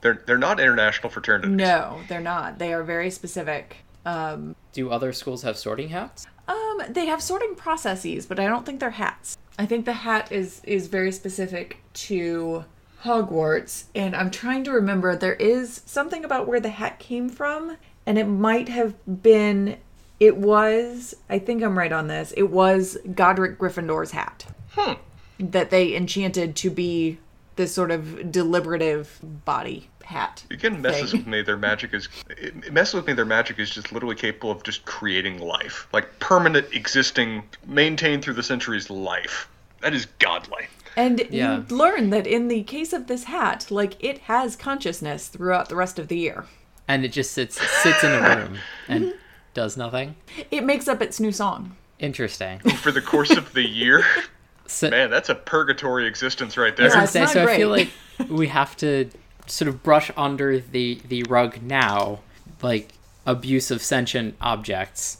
they're 0.00 0.22
they're 0.26 0.38
not 0.38 0.58
international 0.60 1.10
fraternities. 1.10 1.48
Mm-hmm. 1.50 1.56
No, 1.56 2.00
they're 2.08 2.20
not. 2.20 2.58
They 2.58 2.72
are 2.72 2.82
very 2.82 3.10
specific. 3.10 3.76
Um, 4.04 4.56
Do 4.72 4.90
other 4.90 5.12
schools 5.12 5.42
have 5.42 5.56
sorting 5.56 5.90
hats? 5.90 6.26
um, 6.48 6.80
they 6.90 7.06
have 7.06 7.22
sorting 7.22 7.54
processes, 7.54 8.26
but 8.26 8.40
I 8.40 8.46
don't 8.48 8.66
think 8.66 8.80
they're 8.80 8.90
hats. 8.90 9.38
I 9.58 9.66
think 9.66 9.84
the 9.84 9.92
hat 9.92 10.32
is 10.32 10.60
is 10.64 10.86
very 10.88 11.12
specific 11.12 11.78
to 11.94 12.64
Hogwarts, 13.04 13.84
and 13.94 14.14
I'm 14.14 14.30
trying 14.30 14.64
to 14.64 14.70
remember. 14.72 15.16
There 15.16 15.34
is 15.34 15.82
something 15.86 16.24
about 16.24 16.46
where 16.46 16.60
the 16.60 16.70
hat 16.70 16.98
came 16.98 17.28
from, 17.28 17.76
and 18.06 18.18
it 18.18 18.26
might 18.26 18.68
have 18.68 18.94
been. 19.22 19.76
It 20.20 20.36
was. 20.36 21.14
I 21.28 21.38
think 21.40 21.62
I'm 21.62 21.76
right 21.76 21.92
on 21.92 22.06
this. 22.06 22.32
It 22.36 22.50
was 22.50 22.96
Godric 23.14 23.58
Gryffindor's 23.58 24.12
hat 24.12 24.46
Hmm. 24.74 24.92
that 25.40 25.70
they 25.70 25.96
enchanted 25.96 26.54
to 26.56 26.70
be 26.70 27.18
this 27.56 27.74
sort 27.74 27.90
of 27.90 28.30
deliberative 28.30 29.18
body 29.44 29.88
hat. 30.04 30.44
Again, 30.50 30.80
messes 30.80 31.10
thing. 31.10 31.20
with 31.20 31.26
me. 31.26 31.42
Their 31.42 31.56
magic 31.56 31.92
is 31.94 32.08
it 32.28 32.72
messes 32.72 32.94
with 32.94 33.06
me. 33.08 33.14
Their 33.14 33.24
magic 33.24 33.58
is 33.58 33.70
just 33.70 33.90
literally 33.92 34.14
capable 34.16 34.50
of 34.52 34.62
just 34.62 34.84
creating 34.84 35.38
life, 35.40 35.88
like 35.92 36.20
permanent, 36.20 36.72
existing, 36.72 37.42
maintained 37.66 38.22
through 38.22 38.34
the 38.34 38.42
centuries 38.44 38.90
life. 38.90 39.48
That 39.80 39.92
is 39.92 40.06
godly. 40.20 40.68
And 40.96 41.26
Yeah. 41.30 41.58
you 41.68 41.76
learn 41.76 42.10
that 42.10 42.26
in 42.26 42.48
the 42.48 42.62
case 42.64 42.92
of 42.92 43.06
this 43.06 43.24
hat, 43.24 43.66
like 43.70 43.96
it 44.00 44.18
has 44.22 44.56
consciousness 44.56 45.28
throughout 45.28 45.68
the 45.68 45.76
rest 45.76 45.98
of 45.98 46.08
the 46.08 46.16
year. 46.18 46.44
And 46.88 47.04
it 47.04 47.12
just 47.12 47.30
sits 47.32 47.60
sits 47.82 48.02
in 48.04 48.12
a 48.12 48.20
room 48.36 48.58
and 48.88 49.04
Mm-hmm. 49.04 49.16
does 49.54 49.76
nothing. 49.76 50.16
It 50.50 50.64
makes 50.64 50.88
up 50.88 51.00
its 51.00 51.18
new 51.20 51.32
song. 51.32 51.76
Interesting. 51.98 52.58
For 52.82 52.90
the 52.92 53.00
course 53.02 53.30
of 53.30 53.52
the 53.52 53.62
year, 53.62 54.04
So, 54.66 54.88
man, 54.90 55.10
that's 55.10 55.28
a 55.28 55.34
purgatory 55.34 56.06
existence 56.06 56.56
right 56.56 56.68
I 56.68 56.70
was 56.70 56.76
there. 56.78 56.88
Yeah. 56.88 56.94
gonna 56.94 57.06
say, 57.08 57.20
not 57.20 57.28
so 57.30 57.44
I 57.44 57.56
feel 57.56 57.68
like 57.68 57.90
we 58.30 58.46
have 58.48 58.76
to 58.78 59.10
sort 59.46 59.68
of 59.68 59.82
brush 59.82 60.10
under 60.16 60.58
the 60.60 61.00
the 61.08 61.24
rug 61.24 61.60
now, 61.62 62.20
like 62.62 62.92
abuse 63.26 63.70
of 63.70 63.82
sentient 63.82 64.34
objects, 64.40 65.18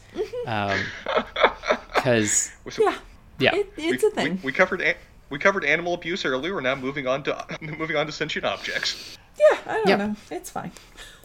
because 1.94 2.50
So 2.70 2.82
Yeah, 2.82 2.96
yeah, 3.38 3.54
it, 3.56 3.72
it's 3.76 4.02
we, 4.02 4.08
a 4.08 4.12
thing. 4.12 4.34
We, 4.36 4.46
we 4.46 4.52
covered 4.52 4.80
a- 4.80 4.96
we 5.32 5.38
covered 5.38 5.64
animal 5.64 5.94
abuse 5.94 6.24
earlier. 6.26 6.54
We're 6.54 6.60
now 6.60 6.74
moving 6.74 7.06
on 7.06 7.22
to 7.24 7.44
moving 7.62 7.96
on 7.96 8.04
to 8.06 8.12
sentient 8.12 8.44
objects. 8.44 9.16
yeah, 9.40 9.58
I 9.66 9.74
don't 9.76 9.88
Yep. 9.88 9.98
know. 9.98 10.16
It's 10.30 10.50
fine. 10.50 10.70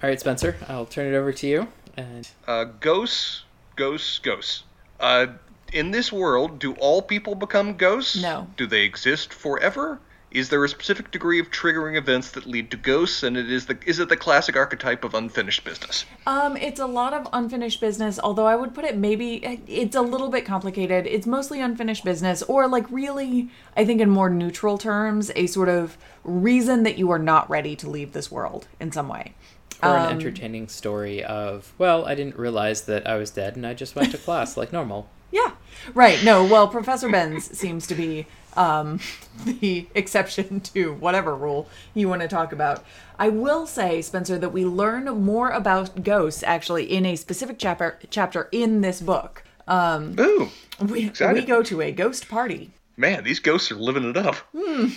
All 0.02 0.08
right, 0.10 0.20
Spencer, 0.20 0.56
I'll 0.68 0.86
turn 0.86 1.14
it 1.14 1.18
over 1.18 1.32
to 1.34 1.48
you. 1.48 1.68
And 1.98 2.28
Uh, 2.48 2.66
ghosts, 2.66 3.44
ghosts, 3.76 4.20
ghosts. 4.20 4.64
Uh, 5.00 5.28
in 5.74 5.92
this 5.92 6.12
world, 6.12 6.60
do 6.60 6.74
all 6.74 7.02
people 7.02 7.36
become 7.36 7.76
ghosts? 7.78 8.22
No. 8.22 8.48
Do 8.58 8.68
they 8.68 8.82
exist 8.84 9.34
forever? 9.34 10.00
Is 10.32 10.50
there 10.50 10.64
a 10.64 10.70
specific 10.70 11.10
degree 11.10 11.40
of 11.40 11.50
triggering 11.50 11.98
events 11.98 12.32
that 12.32 12.46
lead 12.46 12.70
to 12.72 12.78
ghosts, 12.78 13.24
and 13.24 13.36
it 13.36 13.52
is 13.52 13.66
the 13.66 13.78
is 13.86 13.98
it 13.98 14.10
the 14.10 14.18
classic 14.18 14.56
archetype 14.56 15.04
of 15.04 15.16
unfinished 15.16 15.64
business? 15.64 16.06
Um, 16.28 16.56
it's 16.56 16.80
a 16.80 16.86
lot 16.86 17.14
of 17.14 17.28
unfinished 17.34 17.82
business, 17.82 18.20
although 18.20 18.46
I 18.46 18.56
would 18.56 18.76
put 18.76 18.86
it 18.86 18.96
maybe 18.96 19.62
it's 19.68 19.96
a 19.96 20.02
little 20.02 20.30
bit 20.30 20.46
complicated. 20.46 21.08
It's 21.08 21.26
mostly 21.26 21.62
unfinished 21.62 22.06
business, 22.06 22.44
or 22.44 22.68
like 22.68 22.90
really, 22.92 23.50
I 23.76 23.86
think 23.86 24.02
in 24.02 24.10
more 24.12 24.30
neutral 24.30 24.78
terms, 24.78 25.32
a 25.36 25.48
sort 25.48 25.70
of 25.70 25.98
reason 26.24 26.84
that 26.84 27.00
you 27.00 27.10
are 27.10 27.20
not 27.20 27.50
ready 27.50 27.76
to 27.78 27.90
leave 27.90 28.14
this 28.14 28.30
world 28.30 28.68
in 28.80 28.92
some 28.92 29.08
way. 29.08 29.34
or 29.82 29.98
Um, 29.98 30.06
an 30.06 30.12
entertaining 30.12 30.68
story 30.68 31.24
of, 31.24 31.74
well, 31.80 32.06
I 32.06 32.14
didn't 32.14 32.38
realize 32.38 32.84
that 32.84 33.08
I 33.08 33.16
was 33.16 33.32
dead, 33.32 33.56
and 33.56 33.66
I 33.66 33.74
just 33.74 33.96
went 33.96 34.12
to 34.12 34.18
class 34.28 34.56
like 34.56 34.72
normal. 34.72 35.10
Yeah, 35.32 35.54
right. 35.94 36.24
No, 36.24 36.44
well, 36.44 36.68
Professor 36.68 37.10
Binns 37.10 37.58
seems 37.58 37.88
to 37.88 37.96
be 37.96 38.26
um, 38.60 39.00
the 39.46 39.88
exception 39.96 40.60
to 40.60 40.94
whatever 40.94 41.36
rule 41.36 41.68
you 41.96 42.08
want 42.08 42.22
to 42.22 42.28
talk 42.28 42.52
about. 42.52 42.84
I 43.18 43.30
will 43.30 43.66
say, 43.66 44.02
Spencer, 44.02 44.38
that 44.38 44.50
we 44.50 44.66
learn 44.66 45.06
more 45.06 45.50
about 45.50 46.04
ghosts 46.04 46.44
actually 46.44 46.86
in 46.86 47.06
a 47.06 47.16
specific 47.16 47.58
chapter 47.58 47.98
chapter 48.10 48.50
in 48.52 48.82
this 48.82 49.02
book. 49.02 49.44
Um, 49.68 50.16
Ooh, 50.20 50.50
we, 50.80 51.12
we 51.34 51.42
go 51.42 51.64
to 51.64 51.82
a 51.82 51.92
ghost 51.92 52.28
party. 52.28 52.72
Man, 52.98 53.24
these 53.24 53.40
ghosts 53.40 53.72
are 53.72 53.76
living 53.76 54.04
it 54.04 54.18
up. 54.18 54.36
Hmm. 54.54 54.88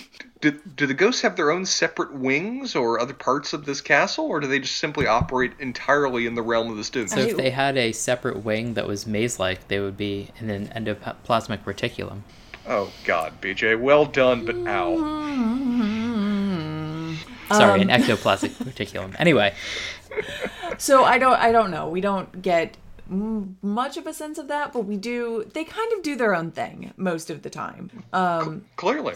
Do, 0.41 0.51
do 0.75 0.85
the 0.85 0.93
ghosts 0.93 1.21
have 1.21 1.37
their 1.37 1.51
own 1.51 1.65
separate 1.65 2.13
wings 2.13 2.75
or 2.75 2.99
other 2.99 3.13
parts 3.13 3.53
of 3.53 3.63
this 3.65 3.79
castle, 3.79 4.25
or 4.25 4.41
do 4.41 4.47
they 4.47 4.59
just 4.59 4.75
simply 4.75 5.07
operate 5.07 5.53
entirely 5.59 6.25
in 6.25 6.35
the 6.35 6.41
realm 6.41 6.69
of 6.69 6.75
the 6.75 6.83
students? 6.83 7.13
So 7.13 7.21
if 7.21 7.37
they 7.37 7.49
had 7.49 7.77
a 7.77 7.93
separate 7.93 8.43
wing 8.43 8.73
that 8.73 8.85
was 8.85 9.07
maze-like, 9.07 9.69
they 9.69 9.79
would 9.79 9.95
be 9.95 10.31
in 10.41 10.49
an 10.49 10.67
endoplasmic 10.67 11.63
reticulum. 11.63 12.23
Oh 12.67 12.91
God, 13.03 13.41
BJ, 13.41 13.79
well 13.79 14.05
done, 14.05 14.45
but 14.45 14.55
ow. 14.55 14.95
Mm-hmm. 14.95 15.93
Sorry, 17.53 17.81
Um, 17.81 17.89
an 17.89 18.01
ectoplasmic 18.01 18.51
reticulum. 18.63 19.15
Anyway, 19.19 19.53
So 20.77 21.03
I 21.03 21.17
don't 21.17 21.37
I 21.39 21.51
don't 21.51 21.71
know. 21.71 21.89
We 21.89 22.01
don't 22.01 22.41
get 22.41 22.77
much 23.09 23.97
of 23.97 24.07
a 24.07 24.13
sense 24.13 24.37
of 24.37 24.47
that, 24.47 24.71
but 24.73 24.85
we 24.85 24.95
do. 24.97 25.49
They 25.53 25.63
kind 25.65 25.91
of 25.93 26.01
do 26.03 26.15
their 26.15 26.33
own 26.33 26.51
thing 26.51 26.93
most 26.95 27.29
of 27.29 27.41
the 27.41 27.49
time. 27.49 27.91
Um, 28.13 28.63
Clearly, 28.77 29.15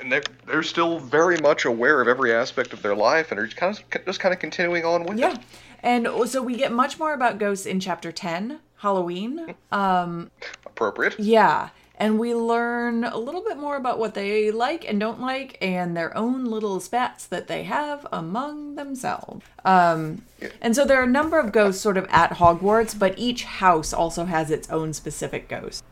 and 0.00 0.10
they're, 0.10 0.24
they're 0.46 0.62
still 0.64 0.98
very 0.98 1.38
much 1.38 1.64
aware 1.64 2.00
of 2.00 2.08
every 2.08 2.34
aspect 2.34 2.72
of 2.72 2.82
their 2.82 2.96
life, 2.96 3.30
and 3.30 3.38
are 3.40 3.46
just 3.46 3.56
kind 3.56 3.78
of 3.78 4.04
just 4.04 4.20
kind 4.20 4.34
of 4.34 4.40
continuing 4.40 4.84
on 4.84 5.04
with 5.04 5.18
yeah, 5.18 5.34
it. 5.34 5.38
and 5.82 6.08
so 6.26 6.42
we 6.42 6.56
get 6.56 6.72
much 6.72 6.98
more 6.98 7.14
about 7.14 7.38
ghosts 7.38 7.64
in 7.64 7.78
chapter 7.80 8.10
ten, 8.12 8.58
Halloween. 8.78 9.54
Um, 9.70 10.30
Appropriate. 10.66 11.18
Yeah. 11.18 11.70
And 12.02 12.18
we 12.18 12.34
learn 12.34 13.04
a 13.04 13.16
little 13.16 13.44
bit 13.44 13.58
more 13.58 13.76
about 13.76 13.96
what 13.96 14.14
they 14.14 14.50
like 14.50 14.84
and 14.88 14.98
don't 14.98 15.20
like 15.20 15.56
and 15.62 15.96
their 15.96 16.16
own 16.18 16.44
little 16.44 16.80
spats 16.80 17.26
that 17.26 17.46
they 17.46 17.62
have 17.62 18.04
among 18.12 18.74
themselves. 18.74 19.46
Um, 19.64 20.26
and 20.60 20.74
so 20.74 20.84
there 20.84 20.98
are 20.98 21.04
a 21.04 21.06
number 21.06 21.38
of 21.38 21.52
ghosts 21.52 21.80
sort 21.80 21.96
of 21.96 22.08
at 22.10 22.32
Hogwarts, 22.32 22.98
but 22.98 23.16
each 23.16 23.44
house 23.44 23.92
also 23.92 24.24
has 24.24 24.50
its 24.50 24.68
own 24.68 24.92
specific 24.92 25.48
ghost. 25.48 25.84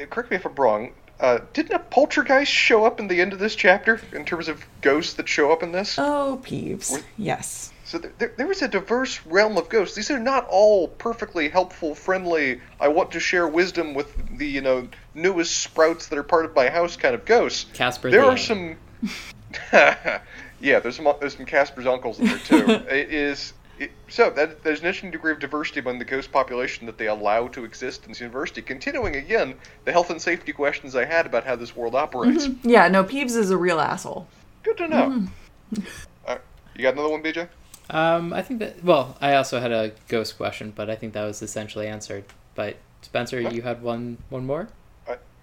Uh, 0.00 0.06
correct 0.06 0.32
me 0.32 0.36
if 0.36 0.44
I'm 0.44 0.56
wrong. 0.56 0.94
Uh, 1.22 1.38
didn't 1.52 1.72
a 1.72 1.78
poltergeist 1.78 2.50
show 2.50 2.84
up 2.84 2.98
in 2.98 3.06
the 3.06 3.20
end 3.20 3.32
of 3.32 3.38
this 3.38 3.54
chapter 3.54 4.00
in 4.12 4.24
terms 4.24 4.48
of 4.48 4.66
ghosts 4.80 5.14
that 5.14 5.28
show 5.28 5.52
up 5.52 5.62
in 5.62 5.70
this? 5.70 5.96
Oh, 5.96 6.40
Peeves. 6.42 7.00
Yes. 7.16 7.72
So 7.84 7.98
there, 7.98 8.12
there, 8.18 8.32
there 8.36 8.50
is 8.50 8.60
a 8.60 8.66
diverse 8.66 9.24
realm 9.24 9.56
of 9.56 9.68
ghosts. 9.68 9.94
These 9.94 10.10
are 10.10 10.18
not 10.18 10.48
all 10.50 10.88
perfectly 10.88 11.48
helpful, 11.48 11.94
friendly. 11.94 12.60
I 12.80 12.88
want 12.88 13.12
to 13.12 13.20
share 13.20 13.46
wisdom 13.46 13.94
with 13.94 14.36
the 14.36 14.48
you 14.48 14.62
know 14.62 14.88
newest 15.14 15.58
sprouts 15.58 16.08
that 16.08 16.18
are 16.18 16.24
part 16.24 16.44
of 16.44 16.56
my 16.56 16.68
house 16.68 16.96
kind 16.96 17.14
of 17.14 17.24
ghosts. 17.24 17.66
Casper 17.72 18.10
there 18.10 18.22
the 18.22 18.26
are 18.26 18.30
Ant. 18.32 18.40
some. 18.40 18.76
yeah, 20.60 20.80
there's 20.80 20.96
some 20.96 21.12
there's 21.20 21.36
some 21.36 21.46
Casper's 21.46 21.86
uncles 21.86 22.18
in 22.18 22.26
there 22.26 22.38
too. 22.38 22.64
it 22.90 23.12
is. 23.12 23.52
It, 23.82 23.90
so 24.08 24.30
that, 24.30 24.62
there's 24.62 24.80
an 24.80 24.86
interesting 24.86 25.10
degree 25.10 25.32
of 25.32 25.40
diversity 25.40 25.80
among 25.80 25.98
the 25.98 26.04
ghost 26.04 26.30
population 26.30 26.86
that 26.86 26.98
they 26.98 27.08
allow 27.08 27.48
to 27.48 27.64
exist 27.64 28.04
in 28.04 28.10
this 28.12 28.20
university. 28.20 28.62
Continuing 28.62 29.16
again 29.16 29.54
the 29.84 29.90
health 29.90 30.10
and 30.10 30.22
safety 30.22 30.52
questions 30.52 30.94
I 30.94 31.04
had 31.04 31.26
about 31.26 31.44
how 31.44 31.56
this 31.56 31.74
world 31.74 31.96
operates. 31.96 32.48
Yeah, 32.62 32.86
no, 32.88 33.02
Peeves 33.02 33.36
is 33.36 33.50
a 33.50 33.56
real 33.56 33.80
asshole. 33.80 34.28
Good 34.62 34.76
to 34.78 34.88
know. 34.88 35.26
Uh, 36.28 36.36
you 36.76 36.82
got 36.82 36.92
another 36.92 37.08
one, 37.08 37.22
BJ? 37.22 37.48
um, 37.88 38.32
I 38.32 38.42
think 38.42 38.60
that. 38.60 38.84
Well, 38.84 39.16
I 39.22 39.34
also 39.34 39.58
had 39.58 39.72
a 39.72 39.92
ghost 40.06 40.36
question, 40.36 40.70
but 40.76 40.90
I 40.90 40.94
think 40.94 41.14
that 41.14 41.24
was 41.24 41.40
essentially 41.40 41.88
answered. 41.88 42.24
But 42.54 42.76
Spencer, 43.00 43.40
you 43.40 43.62
had 43.62 43.82
one 43.82 44.18
one 44.28 44.44
more. 44.44 44.68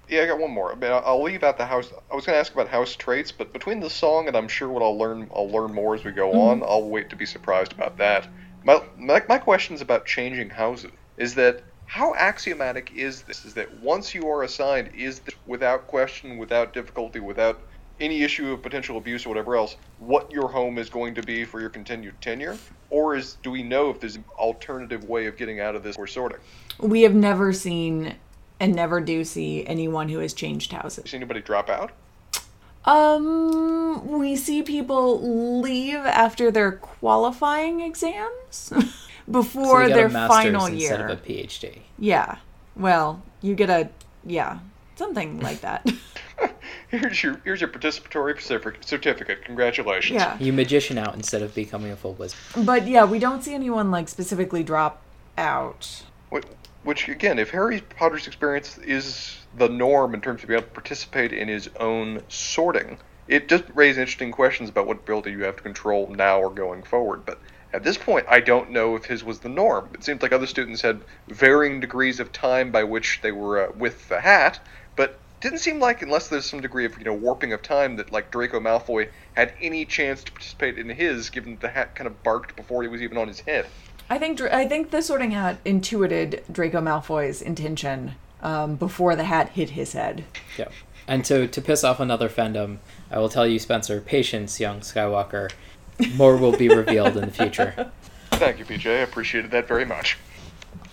Yeah, 0.10 0.24
I 0.24 0.26
got 0.26 0.40
one 0.40 0.52
more. 0.52 0.72
I 0.72 0.76
mean, 0.76 0.92
I'll- 0.92 1.22
leave 1.22 1.44
out 1.44 1.58
the 1.58 1.66
house. 1.66 1.92
I 2.12 2.16
was 2.16 2.26
going 2.26 2.36
to 2.36 2.40
ask 2.40 2.52
about 2.54 2.68
house 2.68 2.96
traits, 2.96 3.32
but 3.32 3.54
between 3.54 3.80
the 3.80 3.90
song 3.90 4.28
and 4.28 4.36
I'm 4.36 4.48
sure 4.48 4.68
what 4.68 4.82
I'll 4.82 4.98
learn, 4.98 5.30
I'll 5.34 5.50
learn 5.50 5.74
more 5.74 5.94
as 5.94 6.04
we 6.04 6.12
go 6.12 6.30
mm-hmm. 6.30 6.64
on. 6.64 6.64
I'll 6.64 6.90
wait 6.90 7.10
to 7.12 7.16
be 7.16 7.26
surprised 7.26 7.74
about 7.74 7.98
that. 7.98 8.28
My 8.64 8.82
my, 8.98 9.24
my 9.30 9.38
questions 9.38 9.82
about 9.82 10.06
changing 10.06 10.50
houses 10.50 10.92
is 11.18 11.36
that 11.36 11.62
how 11.86 12.14
axiomatic 12.16 12.92
is 12.96 13.24
this? 13.24 13.46
Is 13.46 13.54
that 13.56 13.80
once 13.82 14.14
you 14.14 14.28
are 14.30 14.44
assigned, 14.44 14.92
is 14.96 15.20
this 15.20 15.36
without 15.46 15.88
question, 15.88 16.38
without 16.38 16.74
difficulty, 16.74 17.20
without 17.20 17.60
any 18.00 18.24
issue 18.24 18.52
of 18.52 18.62
potential 18.62 18.98
abuse 18.98 19.26
or 19.26 19.30
whatever 19.30 19.56
else, 19.56 19.76
what 20.00 20.32
your 20.32 20.48
home 20.48 20.78
is 20.78 20.90
going 20.90 21.16
to 21.16 21.24
be 21.24 21.44
for 21.44 21.60
your 21.60 21.70
continued 21.70 22.20
tenure? 22.22 22.58
Or 22.90 23.16
is 23.16 23.38
do 23.44 23.52
we 23.52 23.64
know 23.64 23.90
if 23.90 24.00
there's 24.00 24.16
an 24.16 24.24
alternative 24.38 25.04
way 25.04 25.28
of 25.28 25.38
getting 25.38 25.60
out 25.60 25.76
of 25.76 25.84
this 25.84 25.96
or 25.98 26.08
sorting? 26.08 26.40
We 26.80 27.02
have 27.02 27.14
never 27.14 27.54
seen 27.54 28.16
and 28.60 28.76
never 28.76 29.00
do 29.02 29.24
see 29.24 29.66
anyone 29.66 30.10
who 30.10 30.20
has 30.20 30.34
changed 30.34 30.72
houses. 30.72 31.04
Does 31.06 31.14
anybody 31.14 31.42
drop 31.42 31.70
out? 31.70 31.92
Um, 32.86 34.08
we 34.20 34.36
see 34.36 34.64
people 34.64 35.60
leave 35.62 35.98
after 35.98 36.50
their 36.50 36.72
qualifying 36.74 37.82
exams 37.82 38.30
So 38.52 38.80
before 39.30 39.84
you 39.84 39.90
got 39.90 39.96
their 39.96 40.06
a 40.08 40.10
master's 40.10 40.44
final 40.44 40.66
instead 40.66 41.00
year. 41.00 41.08
of 41.10 41.20
a 41.20 41.22
PhD. 41.22 41.80
Yeah. 42.00 42.38
Well, 42.76 43.22
you 43.42 43.54
get 43.56 43.70
a 43.70 43.90
yeah, 44.26 44.60
something 44.96 45.40
like 45.40 45.62
that. 45.62 45.88
Here's 46.90 47.22
your 47.22 47.40
here's 47.44 47.62
your 47.62 47.70
participatory 47.70 48.40
certificate. 48.42 48.86
certificate. 48.86 49.46
Congratulations. 49.46 50.20
yeah. 50.20 50.38
You 50.40 50.52
magician 50.54 50.98
out 50.98 51.14
instead 51.16 51.42
of 51.42 51.54
becoming 51.54 51.92
a 51.92 51.96
full 51.96 52.14
wizard. 52.14 52.40
But 52.66 52.88
yeah, 52.88 53.04
we 53.06 53.20
don't 53.20 53.44
see 53.44 53.54
anyone 53.54 53.92
like 53.92 54.08
specifically 54.10 54.64
drop 54.64 55.02
out. 55.38 56.04
Wh- 56.34 56.40
Which 56.84 57.10
again, 57.10 57.40
if 57.40 57.52
Harry 57.52 57.82
Potter's 57.82 58.28
experience 58.28 58.78
is 58.78 59.38
the 59.56 59.68
norm 59.68 60.14
in 60.14 60.22
terms 60.22 60.44
of 60.44 60.48
being 60.48 60.60
able 60.60 60.68
to 60.68 60.74
participate 60.74 61.34
in 61.34 61.48
his 61.48 61.70
own 61.80 62.24
sorting, 62.30 62.98
it 63.28 63.48
does 63.48 63.64
raise 63.76 63.98
interesting 63.98 64.32
questions 64.32 64.70
about 64.70 64.88
what 64.88 64.98
ability 64.98 65.32
you 65.32 65.44
have 65.44 65.58
to 65.58 65.64
control 65.64 66.08
now 66.08 66.40
or 66.40 66.50
going 66.50 66.84
forward. 66.84 67.26
But 67.26 67.40
at 67.72 67.84
this 67.84 67.98
point, 67.98 68.26
I 68.28 68.40
don't 68.40 68.72
know 68.72 68.96
if 68.96 69.06
his 69.06 69.24
was 69.24 69.40
the 69.40 69.50
norm. 69.50 69.90
It 69.94 70.04
seems 70.04 70.22
like 70.22 70.32
other 70.32 70.48
students 70.48 70.82
had 70.82 71.02
varying 71.28 71.80
degrees 71.80 72.20
of 72.20 72.32
time 72.32 72.72
by 72.72 72.84
which 72.84 73.20
they 73.22 73.32
were 73.32 73.68
uh, 73.68 73.72
with 73.78 74.10
the 74.10 74.22
hat, 74.22 74.60
but 74.96 75.20
didn't 75.42 75.60
seem 75.60 75.80
like 75.80 76.02
unless 76.02 76.28
there's 76.28 76.46
some 76.46 76.62
degree 76.62 76.86
of 76.86 76.98
you 76.98 77.04
know 77.04 77.14
warping 77.14 77.54
of 77.54 77.62
time 77.62 77.98
that 77.98 78.12
like 78.12 78.32
Draco 78.32 78.60
Malfoy 78.60 79.10
had 79.36 79.54
any 79.62 79.86
chance 79.86 80.24
to 80.24 80.32
participate 80.32 80.80
in 80.80 80.90
his, 80.90 81.30
given 81.30 81.54
that 81.54 81.62
the 81.62 81.70
hat 81.70 81.94
kind 81.94 82.08
of 82.08 82.24
barked 82.24 82.56
before 82.56 82.82
he 82.82 82.88
was 82.88 83.02
even 83.02 83.18
on 83.18 83.28
his 83.28 83.42
head. 83.42 83.68
I 84.10 84.18
think 84.18 84.38
Dra- 84.38 84.56
I 84.56 84.68
think 84.68 84.92
the 84.92 85.02
Sorting 85.02 85.32
Hat 85.32 85.58
intuited 85.66 86.44
Draco 86.52 86.82
Malfoy's 86.82 87.42
intention 87.42 88.16
um, 88.42 88.76
before 88.76 89.16
the 89.16 89.26
hat 89.26 89.50
hit 89.50 89.72
his 89.72 89.94
head. 89.94 90.24
Yeah. 90.58 90.70
And 91.08 91.26
so 91.26 91.46
to 91.48 91.62
piss 91.62 91.84
off 91.84 92.00
another 92.00 92.30
fandom, 92.30 92.78
I 93.12 93.20
will 93.20 93.30
tell 93.30 93.48
you, 93.48 93.60
Spencer, 93.60 94.00
patience, 94.02 94.60
young 94.60 94.80
Skywalker. 94.82 95.52
More 96.16 96.38
will 96.38 96.56
be 96.56 96.70
revealed 96.70 97.18
in 97.18 97.26
the 97.26 97.32
future. 97.32 97.92
Thank 98.32 98.60
you, 98.60 98.66
BJ. 98.66 99.00
I 99.00 99.02
appreciated 99.02 99.52
that 99.52 99.68
very 99.68 99.86
much. 99.86 100.18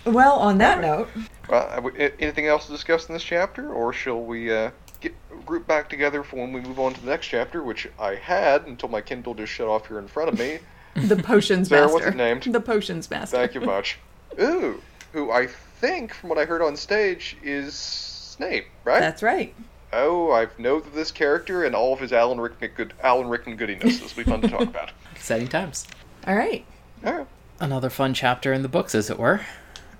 Well, 0.05 0.33
on 0.33 0.57
that 0.57 0.81
note, 0.81 1.07
Well, 1.49 1.69
have 1.69 1.83
we- 1.83 1.91
a- 1.97 2.13
anything 2.19 2.47
else 2.47 2.65
to 2.65 2.71
discuss 2.71 3.07
in 3.07 3.13
this 3.13 3.23
chapter, 3.23 3.71
or 3.71 3.93
shall 3.93 4.21
we 4.21 4.51
uh, 4.53 4.71
get 4.99 5.13
group 5.45 5.65
back 5.67 5.89
together 5.89 6.23
for 6.23 6.37
when 6.37 6.51
we 6.51 6.61
move 6.61 6.79
on 6.79 6.93
to 6.93 7.01
the 7.01 7.09
next 7.09 7.27
chapter, 7.27 7.63
which 7.63 7.87
I 7.99 8.15
had 8.15 8.65
until 8.67 8.89
my 8.89 9.01
Kindle 9.01 9.33
just 9.33 9.53
shut 9.53 9.67
off 9.67 9.87
here 9.87 9.99
in 9.99 10.07
front 10.07 10.29
of 10.29 10.37
me. 10.39 10.59
The 10.97 11.15
potions 11.15 11.69
Sarah, 11.69 11.83
master. 11.83 11.93
what's 11.93 12.07
it 12.07 12.15
named? 12.15 12.43
The 12.43 12.61
potions 12.61 13.09
master. 13.09 13.37
Thank 13.37 13.53
you 13.53 13.61
much. 13.61 13.99
Ooh, 14.39 14.81
who 15.13 15.31
I 15.31 15.47
think, 15.47 16.13
from 16.13 16.29
what 16.29 16.37
I 16.37 16.45
heard 16.45 16.61
on 16.61 16.75
stage, 16.75 17.37
is 17.43 17.75
Snape, 17.75 18.67
right? 18.83 18.99
That's 18.99 19.23
right. 19.23 19.53
Oh, 19.93 20.31
I've 20.31 20.57
know 20.59 20.79
that 20.79 20.93
this 20.93 21.11
character 21.11 21.63
and 21.63 21.73
all 21.73 21.93
of 21.93 21.99
his 21.99 22.11
Alan 22.11 22.39
Rickman 22.39 22.71
good 22.75 22.93
Alan 23.01 23.29
Rickman 23.29 23.55
goodiness. 23.55 23.99
This 23.99 24.15
will 24.15 24.23
be 24.23 24.29
fun 24.29 24.41
to 24.41 24.49
talk 24.49 24.61
about. 24.61 24.91
Exciting 25.15 25.47
times. 25.47 25.87
All 26.25 26.35
right. 26.35 26.65
All 27.05 27.13
right. 27.13 27.27
Another 27.59 27.89
fun 27.89 28.13
chapter 28.13 28.53
in 28.53 28.61
the 28.61 28.69
books, 28.69 28.93
as 28.93 29.09
it 29.09 29.17
were. 29.17 29.41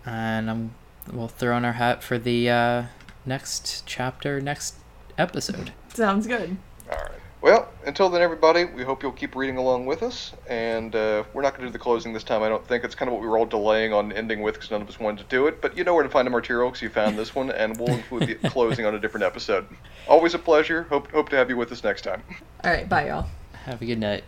And 0.06 0.50
um, 0.50 0.76
we'll 1.12 1.28
throw 1.30 1.58
in 1.58 1.66
our 1.66 1.74
hat 1.74 2.04
for 2.04 2.18
the 2.18 2.50
uh, 2.50 2.84
next 3.26 3.84
chapter, 3.86 4.42
next 4.42 4.76
episode. 5.18 5.72
Sounds 5.94 6.28
good. 6.28 6.58
All 6.92 6.98
right. 6.98 7.12
Well, 7.40 7.70
until 7.86 8.10
then, 8.10 8.22
everybody, 8.22 8.66
we 8.66 8.84
hope 8.84 9.04
you'll 9.04 9.12
keep 9.12 9.36
reading 9.36 9.58
along 9.58 9.86
with 9.86 10.02
us. 10.02 10.34
And 10.50 10.96
uh, 10.96 11.24
we're 11.34 11.44
not 11.44 11.52
going 11.54 11.62
to 11.62 11.68
do 11.68 11.72
the 11.72 11.80
closing 11.80 12.12
this 12.12 12.24
time, 12.24 12.42
I 12.42 12.50
don't 12.50 12.68
think. 12.68 12.84
It's 12.84 12.96
kind 12.96 13.08
of 13.08 13.14
what 13.14 13.22
we 13.22 13.28
were 13.28 13.38
all 13.38 13.46
delaying 13.46 13.94
on 13.94 14.12
ending 14.12 14.42
with 14.42 14.56
because 14.56 14.72
none 14.72 14.82
of 14.82 14.90
us 14.90 15.00
wanted 15.00 15.20
to 15.20 15.36
do 15.36 15.48
it. 15.48 15.62
But 15.62 15.78
you 15.78 15.84
know 15.84 15.94
where 15.94 16.04
to 16.04 16.10
find 16.10 16.26
the 16.26 16.32
material 16.32 16.70
because 16.70 16.82
you 16.82 16.90
found 16.90 17.18
this 17.18 17.36
one, 17.36 17.52
and 17.52 17.78
we'll 17.78 17.96
include 17.96 18.28
the 18.28 18.36
closing 18.50 18.86
on 18.86 18.96
a 18.96 19.00
different 19.00 19.24
episode. 19.24 19.68
Always 20.08 20.34
a 20.34 20.40
pleasure. 20.40 20.84
Hope, 20.84 21.12
hope 21.12 21.30
to 21.30 21.36
have 21.36 21.50
you 21.50 21.58
with 21.58 21.72
us 21.72 21.84
next 21.84 22.02
time. 22.02 22.24
All 22.64 22.72
right. 22.72 22.90
Bye, 22.90 23.08
y'all. 23.10 23.28
Have 23.66 23.82
a 23.82 23.86
good 23.86 24.00
night. 24.00 24.24